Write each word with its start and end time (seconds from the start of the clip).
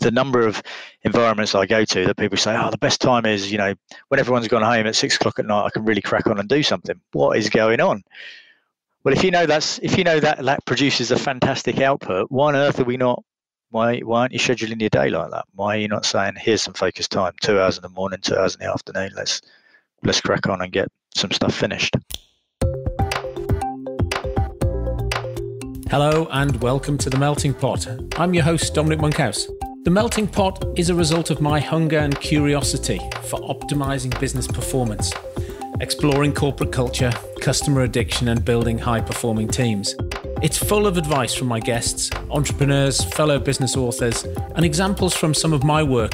the 0.00 0.10
number 0.10 0.46
of 0.46 0.62
environments 1.02 1.54
I 1.54 1.66
go 1.66 1.84
to 1.84 2.06
that 2.06 2.16
people 2.16 2.36
say, 2.36 2.56
"Oh, 2.56 2.70
the 2.70 2.78
best 2.78 3.00
time 3.00 3.26
is 3.26 3.52
you 3.52 3.58
know 3.58 3.74
when 4.08 4.18
everyone's 4.18 4.48
gone 4.48 4.62
home 4.62 4.86
at 4.86 4.96
six 4.96 5.16
o'clock 5.16 5.38
at 5.38 5.46
night. 5.46 5.64
I 5.64 5.70
can 5.70 5.84
really 5.84 6.02
crack 6.02 6.26
on 6.26 6.38
and 6.38 6.48
do 6.48 6.62
something." 6.62 7.00
What 7.12 7.36
is 7.38 7.48
going 7.48 7.80
on? 7.80 8.02
Well, 9.04 9.14
if 9.14 9.22
you 9.22 9.30
know 9.30 9.46
that's 9.46 9.78
if 9.78 9.96
you 9.96 10.04
know 10.04 10.18
that 10.20 10.44
that 10.44 10.64
produces 10.66 11.10
a 11.10 11.18
fantastic 11.18 11.80
output, 11.80 12.30
why 12.30 12.48
on 12.48 12.56
earth 12.56 12.80
are 12.80 12.84
we 12.84 12.96
not? 12.96 13.22
Why 13.70 14.00
why 14.00 14.22
aren't 14.22 14.32
you 14.32 14.38
scheduling 14.38 14.80
your 14.80 14.90
day 14.90 15.10
like 15.10 15.30
that? 15.30 15.44
Why 15.54 15.76
are 15.76 15.78
you 15.78 15.88
not 15.88 16.04
saying, 16.04 16.34
"Here's 16.36 16.62
some 16.62 16.74
focus 16.74 17.06
time, 17.06 17.32
two 17.40 17.60
hours 17.60 17.76
in 17.76 17.82
the 17.82 17.88
morning, 17.88 18.18
two 18.22 18.36
hours 18.36 18.54
in 18.54 18.66
the 18.66 18.72
afternoon. 18.72 19.12
Let's 19.14 19.40
let's 20.02 20.20
crack 20.20 20.48
on 20.48 20.60
and 20.60 20.72
get 20.72 20.88
some 21.14 21.30
stuff 21.30 21.54
finished." 21.54 21.94
Hello 25.90 26.28
and 26.30 26.62
welcome 26.62 26.96
to 26.98 27.10
The 27.10 27.18
Melting 27.18 27.52
Pot. 27.52 27.88
I'm 28.16 28.32
your 28.32 28.44
host, 28.44 28.74
Dominic 28.74 29.00
Monkhouse. 29.00 29.48
The 29.82 29.90
Melting 29.90 30.28
Pot 30.28 30.62
is 30.76 30.90
a 30.90 30.94
result 30.94 31.30
of 31.30 31.40
my 31.40 31.58
hunger 31.58 31.96
and 31.96 32.20
curiosity 32.20 32.98
for 33.24 33.40
optimizing 33.40 34.18
business 34.20 34.46
performance, 34.46 35.10
exploring 35.80 36.34
corporate 36.34 36.70
culture, 36.70 37.10
customer 37.40 37.80
addiction, 37.84 38.28
and 38.28 38.44
building 38.44 38.76
high 38.76 39.00
performing 39.00 39.48
teams. 39.48 39.94
It's 40.42 40.58
full 40.58 40.86
of 40.86 40.98
advice 40.98 41.32
from 41.32 41.48
my 41.48 41.60
guests, 41.60 42.10
entrepreneurs, 42.30 43.02
fellow 43.14 43.38
business 43.38 43.74
authors, 43.74 44.24
and 44.54 44.66
examples 44.66 45.14
from 45.14 45.32
some 45.32 45.54
of 45.54 45.64
my 45.64 45.82
work 45.82 46.12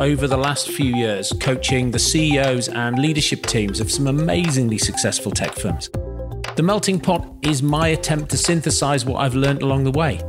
over 0.00 0.26
the 0.26 0.38
last 0.38 0.70
few 0.70 0.96
years 0.96 1.34
coaching 1.38 1.90
the 1.90 1.98
CEOs 1.98 2.68
and 2.68 2.98
leadership 2.98 3.44
teams 3.44 3.78
of 3.78 3.90
some 3.90 4.06
amazingly 4.06 4.78
successful 4.78 5.30
tech 5.30 5.52
firms. 5.52 5.90
The 6.56 6.62
Melting 6.62 6.98
Pot 6.98 7.30
is 7.42 7.62
my 7.62 7.88
attempt 7.88 8.30
to 8.30 8.38
synthesize 8.38 9.04
what 9.04 9.20
I've 9.20 9.34
learned 9.34 9.60
along 9.60 9.84
the 9.84 9.92
way 9.92 10.22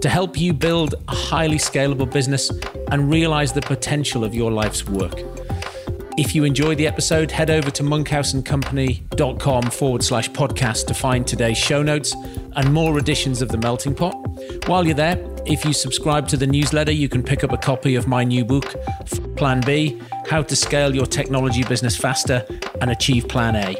to 0.00 0.08
help 0.08 0.38
you 0.38 0.52
build 0.52 0.94
a 1.08 1.14
highly 1.14 1.58
scalable 1.58 2.10
business 2.10 2.50
and 2.90 3.10
realize 3.10 3.52
the 3.52 3.60
potential 3.62 4.24
of 4.24 4.34
your 4.34 4.50
life's 4.50 4.86
work. 4.86 5.22
If 6.18 6.34
you 6.34 6.44
enjoyed 6.44 6.76
the 6.76 6.86
episode, 6.86 7.30
head 7.30 7.50
over 7.50 7.70
to 7.70 7.82
monkhouseandcompany.com 7.82 9.62
forward 9.70 10.02
slash 10.02 10.28
podcast 10.30 10.86
to 10.86 10.94
find 10.94 11.26
today's 11.26 11.56
show 11.56 11.82
notes 11.82 12.14
and 12.56 12.72
more 12.74 12.98
editions 12.98 13.40
of 13.40 13.48
The 13.48 13.58
Melting 13.58 13.94
Pot. 13.94 14.14
While 14.66 14.84
you're 14.84 14.94
there, 14.94 15.18
if 15.46 15.64
you 15.64 15.72
subscribe 15.72 16.28
to 16.28 16.36
the 16.36 16.46
newsletter, 16.46 16.92
you 16.92 17.08
can 17.08 17.22
pick 17.22 17.42
up 17.42 17.52
a 17.52 17.56
copy 17.56 17.94
of 17.94 18.06
my 18.06 18.24
new 18.24 18.44
book, 18.44 18.74
Plan 19.36 19.62
B 19.64 20.00
How 20.28 20.42
to 20.42 20.54
Scale 20.54 20.94
Your 20.94 21.06
Technology 21.06 21.62
Business 21.64 21.96
Faster 21.96 22.46
and 22.82 22.90
Achieve 22.90 23.26
Plan 23.28 23.56
A. 23.56 23.76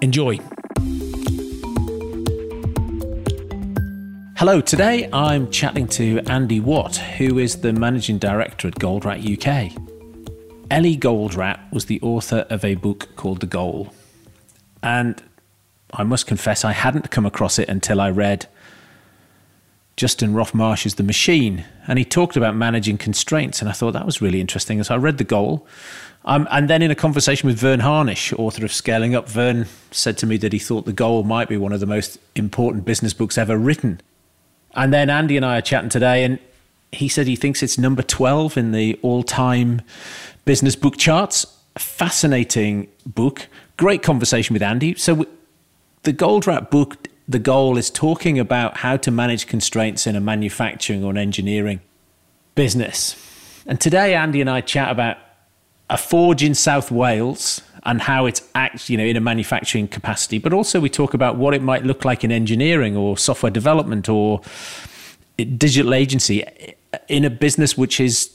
Enjoy. 0.00 0.38
Hello, 4.46 4.60
today 4.60 5.08
I'm 5.10 5.50
chatting 5.50 5.88
to 5.88 6.20
Andy 6.26 6.60
Watt, 6.60 6.96
who 6.96 7.38
is 7.38 7.62
the 7.62 7.72
managing 7.72 8.18
director 8.18 8.68
at 8.68 8.74
Goldratt 8.74 9.22
UK. 9.22 9.72
Eli 10.70 10.98
Goldratt 10.98 11.72
was 11.72 11.86
the 11.86 11.98
author 12.02 12.44
of 12.50 12.62
a 12.62 12.74
book 12.74 13.08
called 13.16 13.40
The 13.40 13.46
Goal. 13.46 13.94
And 14.82 15.22
I 15.94 16.02
must 16.02 16.26
confess, 16.26 16.62
I 16.62 16.72
hadn't 16.72 17.10
come 17.10 17.24
across 17.24 17.58
it 17.58 17.70
until 17.70 18.02
I 18.02 18.10
read 18.10 18.46
Justin 19.96 20.34
Roff-Marsh's 20.34 20.96
The 20.96 21.04
Machine. 21.04 21.64
And 21.88 21.98
he 21.98 22.04
talked 22.04 22.36
about 22.36 22.54
managing 22.54 22.98
constraints. 22.98 23.62
And 23.62 23.70
I 23.70 23.72
thought 23.72 23.92
that 23.92 24.04
was 24.04 24.20
really 24.20 24.42
interesting. 24.42 24.82
So 24.82 24.94
I 24.94 24.98
read 24.98 25.16
The 25.16 25.24
Goal. 25.24 25.66
Um, 26.26 26.46
and 26.50 26.68
then 26.68 26.82
in 26.82 26.90
a 26.90 26.94
conversation 26.94 27.46
with 27.46 27.56
Verne 27.58 27.80
Harnish, 27.80 28.30
author 28.34 28.66
of 28.66 28.74
Scaling 28.74 29.14
Up, 29.14 29.26
Verne 29.26 29.64
said 29.90 30.18
to 30.18 30.26
me 30.26 30.36
that 30.36 30.52
he 30.52 30.58
thought 30.58 30.84
The 30.84 30.92
Goal 30.92 31.22
might 31.22 31.48
be 31.48 31.56
one 31.56 31.72
of 31.72 31.80
the 31.80 31.86
most 31.86 32.18
important 32.34 32.84
business 32.84 33.14
books 33.14 33.38
ever 33.38 33.56
written. 33.56 34.02
And 34.74 34.92
then 34.92 35.10
Andy 35.10 35.36
and 35.36 35.44
I 35.44 35.58
are 35.58 35.62
chatting 35.62 35.90
today, 35.90 36.24
and 36.24 36.38
he 36.92 37.08
said 37.08 37.26
he 37.26 37.36
thinks 37.36 37.62
it's 37.62 37.78
number 37.78 38.02
12 38.02 38.56
in 38.56 38.72
the 38.72 38.98
all 39.02 39.22
time 39.22 39.82
business 40.44 40.76
book 40.76 40.96
charts. 40.96 41.46
Fascinating 41.76 42.88
book. 43.06 43.48
Great 43.76 44.02
conversation 44.02 44.54
with 44.54 44.62
Andy. 44.62 44.94
So, 44.94 45.26
the 46.02 46.12
Gold 46.12 46.44
Goldratt 46.44 46.70
book, 46.70 47.08
the 47.26 47.38
goal 47.38 47.78
is 47.78 47.90
talking 47.90 48.38
about 48.38 48.78
how 48.78 48.96
to 48.98 49.10
manage 49.10 49.46
constraints 49.46 50.06
in 50.06 50.14
a 50.14 50.20
manufacturing 50.20 51.02
or 51.02 51.10
an 51.10 51.18
engineering 51.18 51.80
business. 52.54 53.16
And 53.66 53.80
today, 53.80 54.14
Andy 54.14 54.40
and 54.40 54.50
I 54.50 54.60
chat 54.60 54.90
about 54.90 55.16
a 55.88 55.96
forge 55.96 56.42
in 56.42 56.54
South 56.54 56.90
Wales 56.90 57.62
and 57.84 58.02
how 58.02 58.26
it's 58.26 58.42
act, 58.54 58.88
you 58.88 58.96
know, 58.96 59.04
in 59.04 59.16
a 59.16 59.20
manufacturing 59.20 59.86
capacity, 59.88 60.38
but 60.38 60.52
also 60.52 60.80
we 60.80 60.88
talk 60.88 61.14
about 61.14 61.36
what 61.36 61.54
it 61.54 61.62
might 61.62 61.84
look 61.84 62.04
like 62.04 62.24
in 62.24 62.32
engineering 62.32 62.96
or 62.96 63.18
software 63.18 63.50
development 63.50 64.08
or 64.08 64.40
digital 65.36 65.92
agency 65.92 66.44
in 67.08 67.24
a 67.24 67.30
business 67.30 67.76
which 67.76 68.00
is 68.00 68.34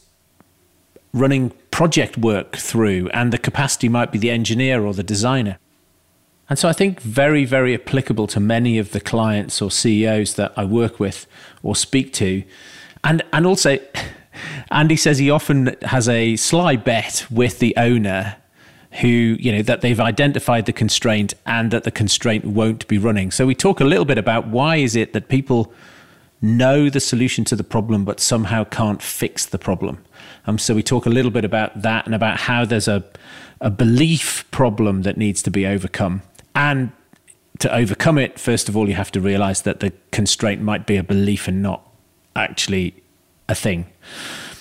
running 1.13 1.51
project 1.71 2.17
work 2.17 2.57
through, 2.57 3.09
and 3.13 3.33
the 3.33 3.37
capacity 3.37 3.89
might 3.89 4.11
be 4.11 4.19
the 4.19 4.29
engineer 4.29 4.85
or 4.85 4.93
the 4.93 5.03
designer. 5.03 5.57
And 6.49 6.57
so 6.57 6.67
I 6.67 6.73
think 6.73 6.99
very, 7.01 7.45
very 7.45 7.73
applicable 7.75 8.27
to 8.27 8.39
many 8.39 8.79
of 8.79 8.91
the 8.91 8.99
clients 8.99 9.61
or 9.61 9.69
CEOs 9.69 10.35
that 10.35 10.51
I 10.57 10.66
work 10.66 10.99
with 10.99 11.27
or 11.61 11.75
speak 11.75 12.11
to. 12.13 12.43
And 13.03 13.21
and 13.31 13.45
also 13.45 13.77
Andy 14.71 14.95
says 14.95 15.19
he 15.19 15.29
often 15.29 15.75
has 15.83 16.09
a 16.09 16.35
sly 16.35 16.75
bet 16.75 17.25
with 17.29 17.59
the 17.59 17.75
owner 17.77 18.35
who, 19.01 19.07
you 19.07 19.51
know, 19.51 19.61
that 19.61 19.81
they've 19.81 20.00
identified 20.00 20.66
the 20.66 20.73
constraint 20.73 21.33
and 21.45 21.72
that 21.72 21.83
the 21.83 21.91
constraint 21.91 22.45
won't 22.45 22.88
be 22.88 22.97
running. 22.97 23.31
So 23.31 23.45
we 23.45 23.55
talk 23.55 23.79
a 23.79 23.83
little 23.83 24.05
bit 24.05 24.17
about 24.17 24.47
why 24.47 24.77
is 24.77 24.95
it 24.95 25.13
that 25.13 25.27
people 25.27 25.72
know 26.41 26.89
the 26.89 26.99
solution 26.99 27.44
to 27.45 27.55
the 27.55 27.63
problem 27.63 28.05
but 28.05 28.19
somehow 28.19 28.63
can't 28.63 29.01
fix 29.01 29.45
the 29.45 29.59
problem. 29.59 30.03
Um, 30.47 30.57
so 30.57 30.73
we 30.73 30.81
talk 30.81 31.05
a 31.05 31.09
little 31.09 31.31
bit 31.31 31.45
about 31.45 31.81
that 31.81 32.05
and 32.05 32.16
about 32.16 32.39
how 32.39 32.66
there's 32.66 32.88
a, 32.88 33.03
a 33.61 33.69
belief 33.69 34.49
problem 34.51 35.03
that 35.03 35.17
needs 35.17 35.44
to 35.44 35.51
be 35.51 35.67
overcome. 35.67 36.22
And 36.55 36.91
to 37.59 37.73
overcome 37.73 38.17
it, 38.17 38.39
first 38.39 38.69
of 38.69 38.75
all, 38.75 38.88
you 38.88 38.95
have 38.95 39.11
to 39.11 39.22
realize 39.22 39.63
that 39.63 39.81
the 39.81 39.94
constraint 40.11 40.61
might 40.61 40.88
be 40.88 40.95
a 40.95 41.03
belief 41.03 41.47
and 41.47 41.61
not 41.61 41.88
actually 42.35 42.95
a 43.47 43.55
thing. 43.55 43.85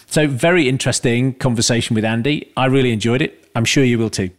So, 0.06 0.26
very 0.26 0.68
interesting 0.68 1.34
conversation 1.34 1.94
with 1.94 2.04
Andy. 2.04 2.50
I 2.56 2.66
really 2.66 2.92
enjoyed 2.92 3.22
it. 3.22 3.47
I'm 3.54 3.64
sure 3.64 3.84
you 3.84 3.98
will 3.98 4.10
too. 4.10 4.30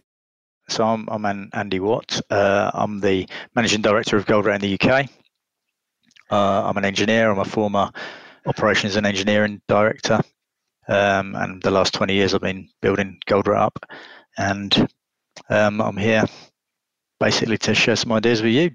So 0.69 0.83
I'm, 0.83 1.07
I'm 1.09 1.49
Andy 1.53 1.79
Watt. 1.79 2.21
Uh, 2.29 2.69
I'm 2.73 2.99
the 2.99 3.27
managing 3.55 3.81
director 3.81 4.17
of 4.17 4.25
Goldratt 4.25 4.55
in 4.55 4.61
the 4.61 4.79
UK. 4.79 5.09
Uh, 6.29 6.67
I'm 6.67 6.77
an 6.77 6.85
engineer. 6.85 7.31
I'm 7.31 7.39
a 7.39 7.45
former 7.45 7.89
operations 8.45 8.95
and 8.95 9.05
engineering 9.05 9.61
director. 9.67 10.21
Um, 10.87 11.35
and 11.35 11.61
the 11.61 11.71
last 11.71 11.93
20 11.93 12.13
years 12.13 12.33
I've 12.33 12.41
been 12.41 12.69
building 12.81 13.19
Goldratt 13.27 13.59
up. 13.59 13.85
And 14.37 14.87
um, 15.49 15.81
I'm 15.81 15.97
here 15.97 16.25
basically 17.19 17.57
to 17.57 17.73
share 17.73 17.95
some 17.95 18.11
ideas 18.11 18.41
with 18.41 18.53
you, 18.53 18.71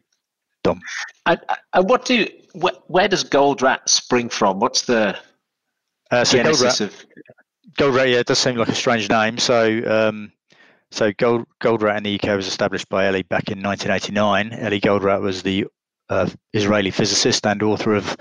Dom. 0.63 0.81
And, 1.27 1.41
and 1.73 1.89
what 1.89 2.05
do 2.05 2.27
where, 2.53 2.75
where 2.87 3.09
does 3.09 3.25
Goldratt 3.25 3.89
spring 3.89 4.29
from? 4.29 4.61
What's 4.61 4.83
the 4.83 5.17
uh, 6.11 6.25
so 6.25 6.37
genesis 6.37 6.81
Goldratt, 6.81 6.81
of 6.81 7.07
Goldratt, 7.73 8.11
yeah, 8.13 8.19
it 8.19 8.27
does 8.27 8.39
seem 8.39 8.57
like 8.57 8.69
a 8.69 8.75
strange 8.75 9.09
name. 9.09 9.39
So, 9.39 9.81
um, 9.87 10.33
so 10.91 11.13
Gold, 11.17 11.47
Goldratt 11.61 11.97
in 11.97 12.03
the 12.03 12.15
UK 12.15 12.37
was 12.37 12.47
established 12.47 12.89
by 12.89 13.09
Eli 13.09 13.23
back 13.23 13.51
in 13.51 13.63
1989. 13.63 14.53
Eli 14.53 14.79
Goldratt 14.79 15.21
was 15.21 15.43
the 15.43 15.67
uh, 16.09 16.29
Israeli 16.53 16.91
physicist 16.91 17.47
and 17.47 17.63
author 17.63 17.95
of 17.95 18.17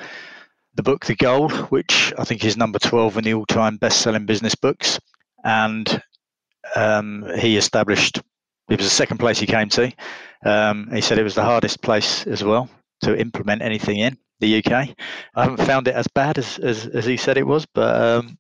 the 0.75 0.83
book 0.83 1.05
The 1.05 1.15
Goal, 1.15 1.49
which 1.49 2.13
I 2.17 2.23
think 2.23 2.43
is 2.43 2.57
number 2.57 2.79
12 2.79 3.17
in 3.17 3.23
the 3.25 3.33
all-time 3.33 3.77
best-selling 3.77 4.25
business 4.25 4.55
books. 4.55 4.99
And 5.43 6.01
um, 6.75 7.25
he 7.37 7.57
established. 7.57 8.21
It 8.69 8.79
was 8.79 8.87
the 8.87 8.95
second 8.95 9.17
place 9.17 9.39
he 9.39 9.45
came 9.45 9.69
to. 9.69 9.91
Um, 10.45 10.89
he 10.91 11.01
said 11.01 11.19
it 11.19 11.23
was 11.23 11.35
the 11.35 11.43
hardest 11.43 11.81
place 11.81 12.25
as 12.25 12.43
well 12.43 12.69
to 13.01 13.19
implement 13.19 13.61
anything 13.61 13.97
in 13.97 14.17
the 14.39 14.63
UK. 14.63 14.89
I 15.35 15.43
haven't 15.43 15.65
found 15.65 15.87
it 15.87 15.95
as 15.95 16.07
bad 16.07 16.37
as, 16.37 16.57
as, 16.59 16.87
as 16.87 17.05
he 17.05 17.17
said 17.17 17.37
it 17.37 17.45
was, 17.45 17.65
but 17.65 18.01
um, 18.01 18.37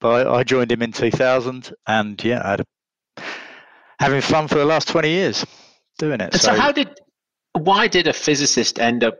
but 0.00 0.26
I, 0.26 0.38
I 0.38 0.44
joined 0.44 0.72
him 0.72 0.82
in 0.82 0.92
2000, 0.92 1.72
and 1.86 2.22
yeah, 2.24 2.42
I 2.44 2.50
had 2.50 2.60
a, 2.60 3.22
having 3.98 4.20
fun 4.20 4.48
for 4.48 4.56
the 4.56 4.64
last 4.64 4.88
20 4.88 5.08
years 5.08 5.46
doing 5.98 6.20
it. 6.20 6.32
So, 6.34 6.38
so, 6.38 6.54
how 6.54 6.72
did, 6.72 6.88
why 7.52 7.86
did 7.86 8.06
a 8.06 8.12
physicist 8.12 8.78
end 8.80 9.04
up 9.04 9.18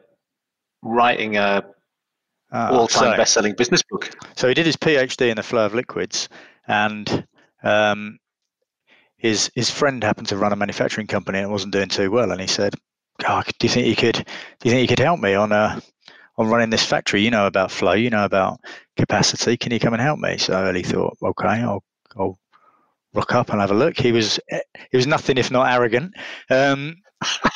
writing 0.82 1.36
a 1.36 1.64
uh, 2.52 2.68
all-time 2.72 3.12
so, 3.12 3.16
best-selling 3.16 3.54
business 3.54 3.82
book? 3.88 4.10
So 4.36 4.48
he 4.48 4.54
did 4.54 4.66
his 4.66 4.76
PhD 4.76 5.28
in 5.30 5.36
the 5.36 5.42
flow 5.42 5.66
of 5.66 5.74
liquids, 5.74 6.28
and 6.66 7.26
um, 7.62 8.18
his 9.16 9.50
his 9.54 9.70
friend 9.70 10.02
happened 10.02 10.28
to 10.28 10.36
run 10.36 10.52
a 10.52 10.56
manufacturing 10.56 11.06
company 11.06 11.38
and 11.38 11.50
wasn't 11.50 11.72
doing 11.72 11.88
too 11.88 12.10
well, 12.10 12.32
and 12.32 12.40
he 12.40 12.46
said, 12.46 12.74
oh, 13.28 13.42
"Do 13.58 13.66
you 13.66 13.68
think 13.68 13.86
you 13.86 13.96
could? 13.96 14.14
Do 14.14 14.68
you 14.68 14.70
think 14.70 14.82
you 14.82 14.88
could 14.88 15.04
help 15.04 15.20
me 15.20 15.34
on 15.34 15.52
a 15.52 15.82
on 16.36 16.48
running 16.48 16.70
this 16.70 16.84
factory. 16.84 17.22
You 17.22 17.30
know 17.30 17.46
about 17.46 17.70
flow, 17.70 17.92
you 17.92 18.10
know 18.10 18.24
about 18.24 18.60
capacity. 18.96 19.56
Can 19.56 19.72
you 19.72 19.80
come 19.80 19.92
and 19.92 20.02
help 20.02 20.18
me? 20.18 20.38
So 20.38 20.68
Eli 20.68 20.82
thought, 20.82 21.16
okay, 21.22 21.48
I'll, 21.48 21.82
I'll 22.16 22.38
rock 23.14 23.34
up 23.34 23.50
and 23.50 23.60
have 23.60 23.70
a 23.70 23.74
look. 23.74 23.98
He 23.98 24.12
was 24.12 24.38
he 24.90 24.96
was 24.96 25.06
nothing 25.06 25.38
if 25.38 25.50
not 25.50 25.70
arrogant. 25.72 26.14
Um, 26.50 26.96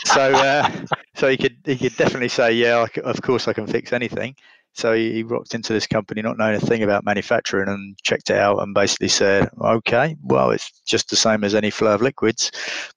so 0.04 0.32
uh, 0.32 0.70
so 1.14 1.28
he 1.28 1.36
could 1.36 1.56
he 1.64 1.76
could 1.76 1.96
definitely 1.96 2.28
say, 2.28 2.52
yeah, 2.52 2.86
of 3.04 3.22
course 3.22 3.48
I 3.48 3.52
can 3.52 3.66
fix 3.66 3.92
anything. 3.92 4.34
So 4.74 4.92
he, 4.92 5.12
he 5.12 5.22
rocked 5.22 5.54
into 5.54 5.72
this 5.72 5.86
company 5.86 6.20
not 6.20 6.36
knowing 6.36 6.56
a 6.56 6.60
thing 6.60 6.82
about 6.82 7.04
manufacturing 7.04 7.68
and 7.68 7.96
checked 8.02 8.30
it 8.30 8.36
out 8.38 8.58
and 8.58 8.74
basically 8.74 9.08
said, 9.08 9.48
okay, 9.60 10.16
well, 10.22 10.50
it's 10.50 10.82
just 10.84 11.08
the 11.08 11.16
same 11.16 11.44
as 11.44 11.54
any 11.54 11.70
flow 11.70 11.94
of 11.94 12.02
liquids. 12.02 12.50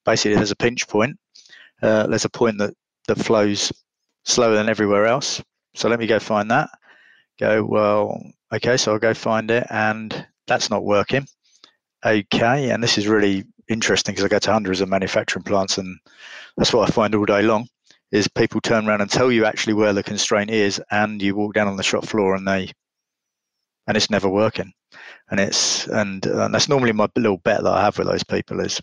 Basically, 0.04 0.36
there's 0.36 0.52
a 0.52 0.56
pinch 0.56 0.88
point. 0.88 1.18
Uh, 1.84 2.08
there's 2.08 2.26
a 2.26 2.30
point 2.30 2.58
that, 2.58 2.74
that 3.08 3.20
flows 3.20 3.72
slower 4.26 4.56
than 4.56 4.70
everywhere 4.70 5.06
else. 5.06 5.40
So 5.78 5.90
let 5.90 6.00
me 6.00 6.08
go 6.08 6.20
find 6.20 6.50
that. 6.50 6.70
Go, 7.40 7.64
well, 7.64 8.20
okay, 8.52 8.78
so 8.78 8.94
I'll 8.94 9.00
go 9.00 9.14
find 9.14 9.52
it 9.52 9.68
and 9.70 10.26
that's 10.48 10.72
not 10.72 10.84
working. 10.84 11.28
Okay, 12.04 12.72
and 12.72 12.84
this 12.84 12.98
is 12.98 13.08
really 13.08 13.46
interesting 13.70 14.14
because 14.14 14.26
I 14.26 14.30
go 14.30 14.40
to 14.40 14.52
hundreds 14.52 14.82
of 14.82 14.90
manufacturing 14.90 15.44
plants 15.44 15.78
and 15.78 16.00
that's 16.56 16.74
what 16.74 16.90
I 16.90 16.92
find 16.92 17.14
all 17.14 17.26
day 17.26 17.44
long 17.44 17.68
is 18.12 18.28
people 18.28 18.62
turn 18.62 18.88
around 18.88 19.02
and 19.02 19.12
tell 19.12 19.32
you 19.32 19.46
actually 19.46 19.74
where 19.74 19.94
the 19.94 20.02
constraint 20.02 20.50
is 20.50 20.82
and 20.90 21.22
you 21.22 21.36
walk 21.36 21.54
down 21.54 21.68
on 21.68 21.76
the 21.76 21.84
shop 21.84 22.06
floor 22.06 22.36
and 22.36 22.48
they 22.48 22.72
and 23.86 23.98
it's 23.98 24.10
never 24.10 24.30
working 24.30 24.72
and 25.30 25.40
it's 25.40 25.88
and, 25.88 26.26
and 26.26 26.54
that's 26.54 26.70
normally 26.70 26.94
my 26.94 27.08
little 27.18 27.38
bet 27.38 27.64
that 27.64 27.74
i 27.74 27.84
have 27.84 27.98
with 27.98 28.08
those 28.08 28.24
people 28.24 28.62
is 28.62 28.82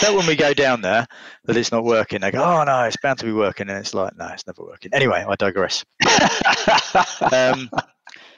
that 0.00 0.12
when 0.14 0.26
we 0.26 0.36
go 0.36 0.52
down 0.54 0.80
there 0.80 1.06
that 1.44 1.56
it's 1.56 1.72
not 1.72 1.84
working 1.84 2.20
they 2.20 2.30
go 2.30 2.42
oh 2.42 2.64
no 2.64 2.82
it's 2.84 2.96
bound 2.98 3.18
to 3.18 3.24
be 3.24 3.32
working 3.32 3.68
and 3.68 3.78
it's 3.78 3.94
like 3.94 4.16
no 4.16 4.26
it's 4.28 4.46
never 4.46 4.62
working 4.62 4.92
anyway 4.94 5.24
i 5.28 5.34
digress 5.36 5.84
um, 7.32 7.70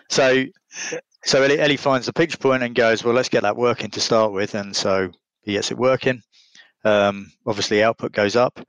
so 0.08 0.44
so 1.24 1.44
Eli, 1.44 1.62
Eli 1.62 1.76
finds 1.76 2.06
the 2.06 2.12
pinch 2.12 2.38
point 2.38 2.62
and 2.62 2.74
goes 2.74 3.04
well 3.04 3.14
let's 3.14 3.28
get 3.28 3.42
that 3.42 3.56
working 3.56 3.90
to 3.90 4.00
start 4.00 4.32
with 4.32 4.54
and 4.54 4.74
so 4.74 5.10
he 5.42 5.52
gets 5.52 5.70
it 5.70 5.78
working 5.78 6.22
um, 6.84 7.30
obviously 7.46 7.82
output 7.82 8.12
goes 8.12 8.36
up 8.36 8.60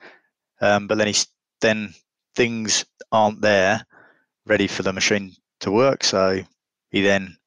um, 0.61 0.87
but 0.87 0.97
then 0.97 1.07
he's 1.07 1.27
then 1.61 1.93
things 2.35 2.85
aren't 3.11 3.41
there 3.41 3.85
ready 4.45 4.67
for 4.67 4.83
the 4.83 4.93
machine 4.93 5.33
to 5.61 5.71
work. 5.71 6.03
So 6.03 6.41
he 6.89 7.01
then 7.01 7.37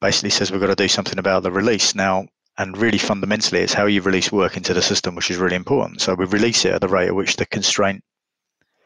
basically 0.00 0.30
says 0.30 0.50
we've 0.50 0.60
got 0.60 0.66
to 0.68 0.74
do 0.74 0.88
something 0.88 1.18
about 1.18 1.42
the 1.42 1.52
release 1.52 1.94
now. 1.94 2.26
And 2.58 2.76
really 2.76 2.98
fundamentally, 2.98 3.60
it's 3.60 3.74
how 3.74 3.86
you 3.86 4.00
release 4.00 4.32
work 4.32 4.56
into 4.56 4.72
the 4.72 4.82
system, 4.82 5.14
which 5.14 5.30
is 5.30 5.36
really 5.36 5.56
important. 5.56 6.00
So 6.00 6.14
we 6.14 6.24
release 6.24 6.64
it 6.64 6.72
at 6.72 6.80
the 6.80 6.88
rate 6.88 7.08
at 7.08 7.14
which 7.14 7.36
the 7.36 7.46
constraint 7.46 8.02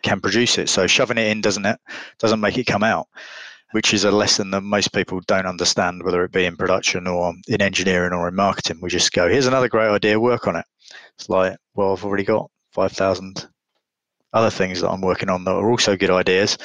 can 0.03 0.21
produce 0.21 0.59
it. 0.59 0.69
So 0.69 0.87
shoving 0.87 1.19
it 1.19 1.29
in 1.29 1.41
doesn't 1.41 1.67
it 1.67 1.79
doesn't 2.19 2.41
make 2.41 2.59
it 2.59 2.67
come 2.67 2.83
out, 2.83 3.07
which 3.73 3.95
is 3.95 4.05
a 4.05 4.11
lesson 4.11 4.51
that 4.51 4.63
most 4.63 4.93
people 4.93 5.21
don't 5.27 5.47
understand, 5.47 6.03
whether 6.03 6.25
it 6.25 6.33
be 6.33 6.47
in 6.47 6.57
production 6.57 7.07
or 7.07 7.33
in 7.47 7.63
engineering 7.63 8.13
or 8.13 8.29
in 8.29 8.35
marketing. 8.35 8.81
We 8.81 8.91
just 8.91 9.13
go, 9.13 9.29
here's 9.29 9.47
another 9.47 9.69
great 9.69 9.89
idea, 9.89 10.19
work 10.19 10.49
on 10.49 10.57
it. 10.57 10.65
It's 11.17 11.29
like, 11.29 11.57
well, 11.75 11.93
I've 11.93 12.05
already 12.05 12.25
got 12.25 12.51
5,000 12.73 13.47
other 14.33 14.51
things 14.51 14.81
that 14.81 14.91
I'm 14.91 15.01
working 15.01 15.29
on 15.29 15.45
that 15.45 15.53
are 15.53 15.71
also 15.71 15.97
good 15.97 16.11
ideas. 16.11 16.57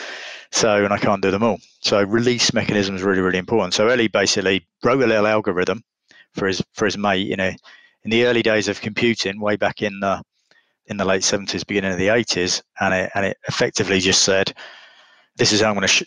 So, 0.51 0.83
and 0.83 0.93
I 0.93 0.97
can't 0.97 1.21
do 1.21 1.31
them 1.31 1.43
all. 1.43 1.59
So, 1.81 2.03
release 2.03 2.53
mechanism 2.53 2.95
is 2.95 3.03
really, 3.03 3.21
really 3.21 3.39
important. 3.39 3.73
So, 3.73 3.91
Eli 3.91 4.07
basically 4.07 4.65
wrote 4.83 5.01
a 5.01 5.07
little 5.07 5.27
algorithm 5.27 5.83
for 6.35 6.47
his 6.47 6.61
for 6.73 6.85
his 6.85 6.97
mate. 6.97 7.27
You 7.27 7.35
know, 7.37 7.51
in 8.03 8.11
the 8.11 8.25
early 8.25 8.43
days 8.43 8.67
of 8.67 8.81
computing, 8.81 9.41
way 9.41 9.55
back 9.55 9.81
in 9.81 9.99
the 9.99 10.21
in 10.87 10.97
the 10.97 11.05
late 11.05 11.23
70s, 11.23 11.65
beginning 11.65 11.93
of 11.93 11.97
the 11.97 12.07
80s, 12.07 12.61
and 12.79 12.93
it 12.93 13.11
and 13.15 13.25
it 13.25 13.37
effectively 13.47 13.99
just 13.99 14.23
said, 14.23 14.53
"This 15.37 15.51
is 15.51 15.61
how 15.61 15.69
I'm 15.69 15.75
going 15.75 15.81
to 15.81 15.87
sh- 15.87 16.03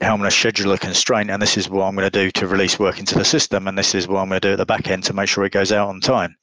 how 0.00 0.12
I'm 0.12 0.18
going 0.18 0.30
to 0.30 0.36
schedule 0.36 0.72
a 0.72 0.78
constraint, 0.78 1.30
and 1.30 1.42
this 1.42 1.56
is 1.56 1.68
what 1.68 1.84
I'm 1.84 1.94
going 1.94 2.10
to 2.10 2.24
do 2.24 2.30
to 2.30 2.46
release 2.46 2.78
work 2.78 2.98
into 2.98 3.16
the 3.16 3.24
system, 3.24 3.68
and 3.68 3.76
this 3.76 3.94
is 3.94 4.08
what 4.08 4.20
I'm 4.20 4.28
going 4.28 4.40
to 4.40 4.48
do 4.48 4.52
at 4.52 4.58
the 4.58 4.66
back 4.66 4.88
end 4.88 5.04
to 5.04 5.12
make 5.12 5.28
sure 5.28 5.44
it 5.44 5.52
goes 5.52 5.72
out 5.72 5.88
on 5.88 6.00
time." 6.00 6.36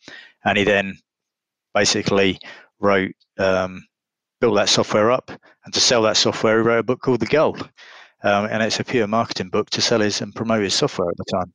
And 0.45 0.57
he 0.57 0.63
then 0.63 0.97
basically 1.73 2.39
wrote 2.79 3.13
um, 3.39 3.85
built 4.41 4.55
that 4.55 4.69
software 4.69 5.11
up, 5.11 5.31
and 5.65 5.73
to 5.73 5.79
sell 5.79 6.01
that 6.03 6.17
software, 6.17 6.59
he 6.59 6.67
wrote 6.67 6.79
a 6.79 6.83
book 6.83 7.01
called 7.01 7.21
The 7.21 7.25
Goal, 7.27 7.57
um, 8.23 8.45
and 8.45 8.61
it's 8.63 8.79
a 8.79 8.83
pure 8.83 9.07
marketing 9.07 9.49
book 9.49 9.69
to 9.71 9.81
sell 9.81 10.01
his 10.01 10.21
and 10.21 10.35
promote 10.35 10.63
his 10.63 10.73
software 10.75 11.09
at 11.09 11.17
the 11.17 11.25
time. 11.31 11.53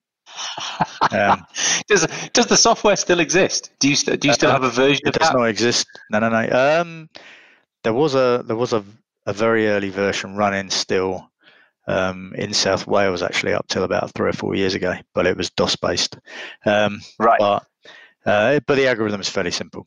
Um, 1.11 1.45
does 1.89 2.07
does 2.33 2.47
the 2.47 2.57
software 2.57 2.97
still 2.97 3.21
exist? 3.21 3.71
Do 3.79 3.89
you 3.89 3.97
st- 3.97 4.21
do 4.21 4.29
you 4.29 4.35
still 4.35 4.51
uh, 4.51 4.55
have 4.55 4.65
a 4.65 4.71
version? 4.71 5.03
It 5.07 5.15
does 5.15 5.29
that? 5.29 5.37
not 5.37 5.45
exist. 5.45 5.87
No, 6.11 6.19
no, 6.21 6.29
no. 6.29 6.81
Um, 6.81 7.09
there 7.83 7.93
was 7.93 8.15
a 8.15 8.43
there 8.47 8.57
was 8.57 8.73
a, 8.73 8.85
a 9.27 9.33
very 9.33 9.69
early 9.69 9.91
version 9.91 10.37
running 10.37 10.71
still 10.71 11.31
um, 11.87 12.33
in 12.37 12.53
South 12.53 12.87
Wales 12.87 13.23
actually 13.23 13.53
up 13.53 13.67
till 13.69 13.85
about 13.85 14.13
three 14.15 14.29
or 14.29 14.35
four 14.35 14.55
years 14.55 14.75
ago, 14.75 14.95
but 15.15 15.27
it 15.27 15.37
was 15.37 15.51
DOS 15.51 15.77
based. 15.77 16.19
Um, 16.65 17.01
right. 17.19 17.39
But 17.39 17.67
uh, 18.25 18.61
but 18.67 18.77
the 18.77 18.87
algorithm 18.87 19.21
is 19.21 19.29
fairly 19.29 19.51
simple. 19.51 19.87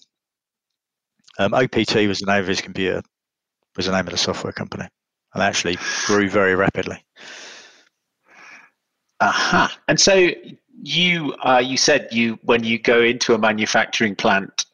Um, 1.37 1.53
OPT 1.53 1.95
was 2.07 2.19
the 2.19 2.31
name 2.31 2.41
of 2.41 2.47
his 2.47 2.61
computer, 2.61 3.01
was 3.75 3.85
the 3.87 3.91
name 3.91 4.07
of 4.07 4.11
the 4.11 4.17
software 4.17 4.53
company, 4.53 4.87
and 5.33 5.43
actually 5.43 5.77
grew 6.05 6.29
very 6.29 6.55
rapidly. 6.55 7.03
Aha! 9.21 9.65
Uh-huh. 9.65 9.77
And 9.87 9.99
so 9.99 10.31
you 10.81 11.33
uh, 11.43 11.61
you 11.63 11.77
said 11.77 12.07
you 12.11 12.39
when 12.43 12.63
you 12.63 12.79
go 12.79 13.01
into 13.01 13.33
a 13.33 13.37
manufacturing 13.37 14.15
plant, 14.15 14.65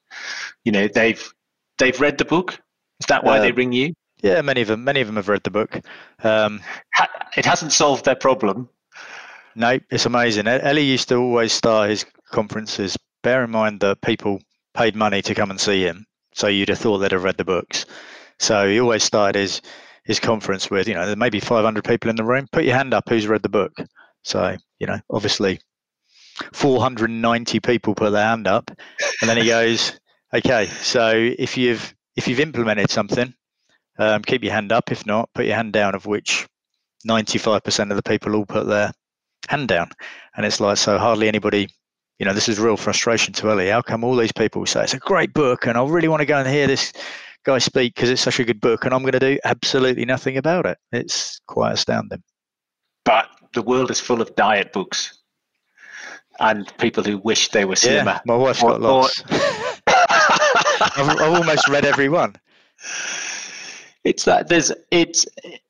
you 0.65 0.71
know 0.71 0.87
they've 0.87 1.33
they've 1.77 1.99
read 1.99 2.17
the 2.17 2.25
book. 2.25 2.59
Is 2.99 3.07
that 3.07 3.23
why 3.23 3.39
uh, 3.39 3.41
they 3.41 3.51
ring 3.51 3.71
you? 3.71 3.93
Yeah, 4.21 4.41
many 4.41 4.61
of 4.61 4.67
them 4.67 4.83
many 4.83 5.01
of 5.01 5.07
them 5.07 5.15
have 5.15 5.29
read 5.29 5.43
the 5.43 5.51
book. 5.51 5.81
Um, 6.23 6.61
it 7.37 7.45
hasn't 7.45 7.73
solved 7.73 8.05
their 8.05 8.15
problem. 8.15 8.69
No, 9.55 9.79
it's 9.89 10.05
amazing. 10.05 10.47
Eli 10.47 10.81
used 10.81 11.09
to 11.09 11.15
always 11.15 11.51
start 11.51 11.89
his 11.89 12.05
conferences. 12.31 12.97
Bear 13.21 13.43
in 13.43 13.51
mind 13.51 13.81
that 13.81 14.01
people 14.01 14.39
paid 14.73 14.95
money 14.95 15.21
to 15.21 15.35
come 15.35 15.51
and 15.51 15.59
see 15.59 15.83
him, 15.83 16.05
so 16.33 16.47
you'd 16.47 16.69
have 16.69 16.79
thought 16.79 16.99
they'd 16.99 17.11
have 17.11 17.23
read 17.23 17.37
the 17.37 17.43
books. 17.43 17.85
So 18.39 18.67
he 18.69 18.79
always 18.79 19.03
started 19.03 19.39
his 19.39 19.61
his 20.03 20.19
conference 20.19 20.69
with, 20.69 20.87
you 20.87 20.95
know, 20.95 21.05
there 21.05 21.15
may 21.15 21.29
be 21.29 21.39
500 21.39 21.83
people 21.83 22.09
in 22.09 22.15
the 22.15 22.23
room. 22.23 22.47
Put 22.51 22.63
your 22.63 22.75
hand 22.75 22.93
up. 22.93 23.07
Who's 23.07 23.27
read 23.27 23.43
the 23.43 23.49
book? 23.49 23.73
So 24.23 24.57
you 24.79 24.87
know, 24.87 24.99
obviously, 25.09 25.59
490 26.53 27.59
people 27.59 27.95
put 27.95 28.11
their 28.11 28.25
hand 28.25 28.47
up, 28.47 28.71
and 29.21 29.29
then 29.29 29.37
he 29.37 29.45
goes, 29.45 29.99
okay, 30.33 30.65
so 30.67 31.11
if 31.15 31.57
you've 31.57 31.93
if 32.15 32.27
you've 32.27 32.39
implemented 32.39 32.89
something, 32.89 33.33
um, 33.99 34.21
keep 34.21 34.43
your 34.43 34.53
hand 34.53 34.71
up. 34.71 34.91
If 34.91 35.05
not, 35.05 35.29
put 35.33 35.45
your 35.45 35.55
hand 35.55 35.73
down. 35.73 35.95
Of 35.95 36.05
which 36.05 36.47
95% 37.07 37.89
of 37.89 37.95
the 37.95 38.03
people 38.03 38.35
all 38.35 38.45
put 38.45 38.67
their 38.67 38.91
hand 39.49 39.67
down, 39.67 39.89
and 40.35 40.45
it's 40.45 40.59
like 40.59 40.77
so 40.77 40.97
hardly 40.97 41.27
anybody 41.27 41.67
you 42.21 42.25
know, 42.25 42.33
this 42.33 42.47
is 42.47 42.59
real 42.59 42.77
frustration 42.77 43.33
to 43.33 43.51
Eli. 43.51 43.71
How 43.71 43.81
come 43.81 44.03
all 44.03 44.15
these 44.15 44.31
people 44.31 44.63
say 44.67 44.83
it's 44.83 44.93
a 44.93 44.99
great 44.99 45.33
book 45.33 45.65
and 45.65 45.75
I 45.75 45.83
really 45.83 46.07
want 46.07 46.19
to 46.19 46.27
go 46.27 46.37
and 46.37 46.47
hear 46.47 46.67
this 46.67 46.93
guy 47.43 47.57
speak 47.57 47.95
because 47.95 48.11
it's 48.11 48.21
such 48.21 48.39
a 48.39 48.43
good 48.43 48.61
book 48.61 48.85
and 48.85 48.93
I'm 48.93 49.01
going 49.01 49.13
to 49.13 49.19
do 49.19 49.39
absolutely 49.43 50.05
nothing 50.05 50.37
about 50.37 50.67
it? 50.67 50.77
It's 50.91 51.41
quite 51.47 51.71
astounding. 51.71 52.21
But 53.05 53.25
the 53.53 53.61
world 53.61 53.91
is 53.91 53.99
full 53.99 54.21
of 54.21 54.35
diet 54.35 54.73
books 54.73 55.19
and 56.39 56.75
people 56.77 57.03
who 57.03 57.17
wish 57.19 57.49
they 57.49 57.65
were 57.65 57.75
slimmer. 57.75 58.11
Yeah, 58.11 58.19
my 58.25 58.35
wife's 58.35 58.61
got 58.61 58.81
lots. 58.81 59.23
I've, 59.87 61.09
I've 61.09 61.33
almost 61.33 61.67
read 61.69 61.85
every 61.85 62.09
one. 62.09 62.35
It's 64.03 64.25
that 64.25 64.47
there's 64.47 64.71
it's 64.89 65.25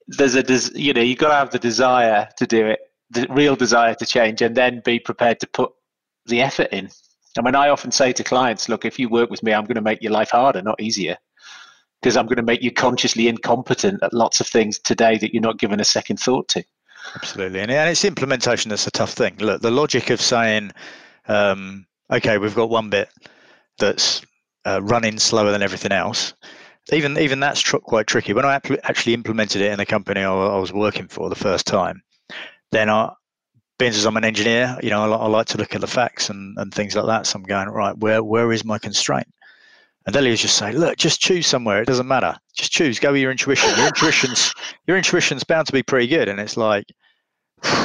there's 0.08 0.36
a 0.36 0.80
you 0.80 0.94
know 0.94 1.02
you 1.02 1.16
got 1.16 1.30
to 1.30 1.36
have 1.36 1.52
the 1.52 1.60
desire 1.60 2.30
to 2.38 2.48
do 2.48 2.68
it, 2.68 2.80
the 3.10 3.28
real 3.30 3.56
desire 3.56 3.94
to 3.96 4.06
change, 4.06 4.42
and 4.42 4.56
then 4.56 4.82
be 4.86 5.00
prepared 5.00 5.40
to 5.42 5.48
put 5.48 5.72
the 6.28 6.42
effort 6.42 6.70
in. 6.72 6.90
I 7.38 7.42
mean, 7.42 7.56
I 7.56 7.70
often 7.70 7.92
say 7.92 8.14
to 8.14 8.24
clients, 8.24 8.70
look, 8.70 8.86
if 8.86 9.00
you 9.00 9.10
work 9.10 9.30
with 9.30 9.44
me, 9.44 9.54
I'm 9.54 9.66
going 9.66 9.76
to 9.76 9.82
make 9.82 10.02
your 10.02 10.12
life 10.12 10.32
harder, 10.32 10.62
not 10.62 10.82
easier, 10.82 11.18
because 12.02 12.18
I'm 12.18 12.26
going 12.26 12.38
to 12.38 12.44
make 12.44 12.62
you 12.62 12.72
consciously 12.72 13.28
incompetent 13.28 14.04
at 14.04 14.14
lots 14.14 14.40
of 14.40 14.48
things 14.48 14.80
today 14.80 15.18
that 15.18 15.34
you're 15.34 15.42
not 15.42 15.58
giving 15.58 15.80
a 15.80 15.86
second 15.86 16.18
thought 16.18 16.48
to. 16.50 16.64
Absolutely. 17.16 17.60
And, 17.60 17.72
and 17.72 17.90
it's 17.90 18.06
implementation 18.06 18.70
that's 18.70 18.88
a 18.88 18.92
tough 18.92 19.14
thing. 19.14 19.36
Look, 19.40 19.62
the 19.62 19.72
logic 19.72 20.10
of 20.10 20.22
saying, 20.22 20.72
um, 21.28 21.86
okay, 22.12 22.38
we've 22.38 22.56
got 22.56 22.70
one 22.70 22.90
bit 22.90 23.10
that's 23.78 24.22
uh, 24.66 24.82
running 24.84 25.20
slower 25.20 25.52
than 25.52 25.62
everything 25.62 25.92
else. 25.92 26.34
Even 26.92 27.18
even 27.18 27.40
that's 27.40 27.62
tr- 27.62 27.78
quite 27.78 28.08
tricky. 28.08 28.34
When 28.34 28.46
I 28.46 28.60
actually 28.84 29.14
implemented 29.14 29.62
it 29.62 29.72
in 29.72 29.78
the 29.78 29.86
company 29.86 30.22
I, 30.22 30.32
I 30.32 30.58
was 30.58 30.74
working 30.74 31.08
for 31.08 31.30
the 31.30 31.36
first 31.36 31.68
time, 31.68 32.02
then 32.72 32.90
I, 32.90 33.12
being 33.78 33.92
as 33.92 34.06
I'm 34.06 34.18
an 34.18 34.26
engineer, 34.26 34.78
you 34.82 34.90
know, 34.90 35.02
I, 35.02 35.16
I, 35.16 35.28
like 35.28 35.48
to 35.48 35.58
look 35.58 35.76
at 35.76 35.82
the 35.82 35.88
facts 35.88 36.30
and, 36.30 36.58
and 36.58 36.74
things 36.74 36.96
like 36.96 37.06
that. 37.06 37.28
So 37.28 37.38
I'm 37.38 37.44
going 37.44 37.70
right. 37.70 37.98
Where 37.98 38.24
where 38.24 38.52
is 38.52 38.66
my 38.66 38.80
constraint? 38.80 39.28
And 40.06 40.16
Eli 40.16 40.36
just 40.36 40.58
say, 40.58 40.72
look, 40.72 40.98
just 40.98 41.22
choose 41.22 41.46
somewhere. 41.46 41.82
It 41.82 41.88
doesn't 41.88 42.08
matter. 42.08 42.36
Just 42.54 42.72
choose. 42.72 43.00
Go 43.00 43.12
with 43.12 43.22
your 43.22 43.32
intuition. 43.32 43.70
Your 43.78 43.88
intuition's 43.88 44.54
your 44.88 44.98
intuition's 44.98 45.44
bound 45.44 45.68
to 45.68 45.74
be 45.74 45.84
pretty 45.84 46.08
good. 46.08 46.28
And 46.28 46.40
it's 46.40 46.58
like, 46.58 46.86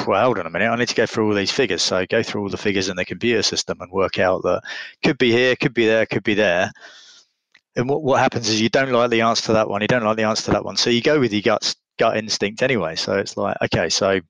well, 0.07 0.25
hold 0.25 0.39
on 0.39 0.47
a 0.47 0.51
minute. 0.51 0.71
I 0.71 0.77
need 0.77 0.89
to 0.89 0.95
go 0.95 1.07
through 1.07 1.29
all 1.29 1.35
these 1.35 1.51
figures. 1.51 1.83
So 1.83 2.07
go 2.07 2.23
through 2.23 2.43
all 2.43 2.49
the 2.49 2.57
figures 2.57 2.89
in 2.89 2.97
the 2.97 3.05
computer 3.05 3.43
system 3.43 3.81
and 3.81 3.93
work 3.93 4.19
out 4.19 4.43
that 4.43 4.63
could 5.05 5.19
be 5.19 5.31
here, 5.31 5.57
could 5.57 5.75
be 5.75 5.87
there, 5.87 6.07
could 6.07 6.25
be 6.25 6.35
there. 6.35 6.73
And 7.77 7.89
what, 7.89 8.03
what 8.03 8.21
happens 8.21 8.49
is 8.49 8.61
you 8.61 8.71
don't 8.71 8.91
like 8.93 9.11
the 9.11 9.21
answer 9.21 9.47
to 9.47 9.53
that 9.53 9.69
one. 9.69 9.83
You 9.83 9.89
don't 9.89 10.05
like 10.05 10.17
the 10.17 10.23
answer 10.23 10.45
to 10.47 10.51
that 10.53 10.65
one. 10.65 10.79
So 10.79 10.89
you 10.89 11.03
go 11.03 11.21
with 11.21 11.33
your 11.33 11.43
guts, 11.43 11.77
gut 11.99 12.17
instinct 12.17 12.63
anyway. 12.63 12.97
So 12.97 13.19
it's 13.19 13.37
like, 13.37 13.57
okay, 13.65 13.91
so 13.91 14.21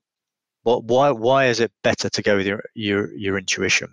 what, 0.63 0.83
why 0.83 1.11
why 1.11 1.45
is 1.45 1.61
it 1.61 1.71
better 1.81 2.09
to 2.09 2.21
go 2.21 2.35
with 2.35 2.45
your, 2.45 2.61
your 2.73 3.13
your 3.13 3.37
intuition? 3.37 3.87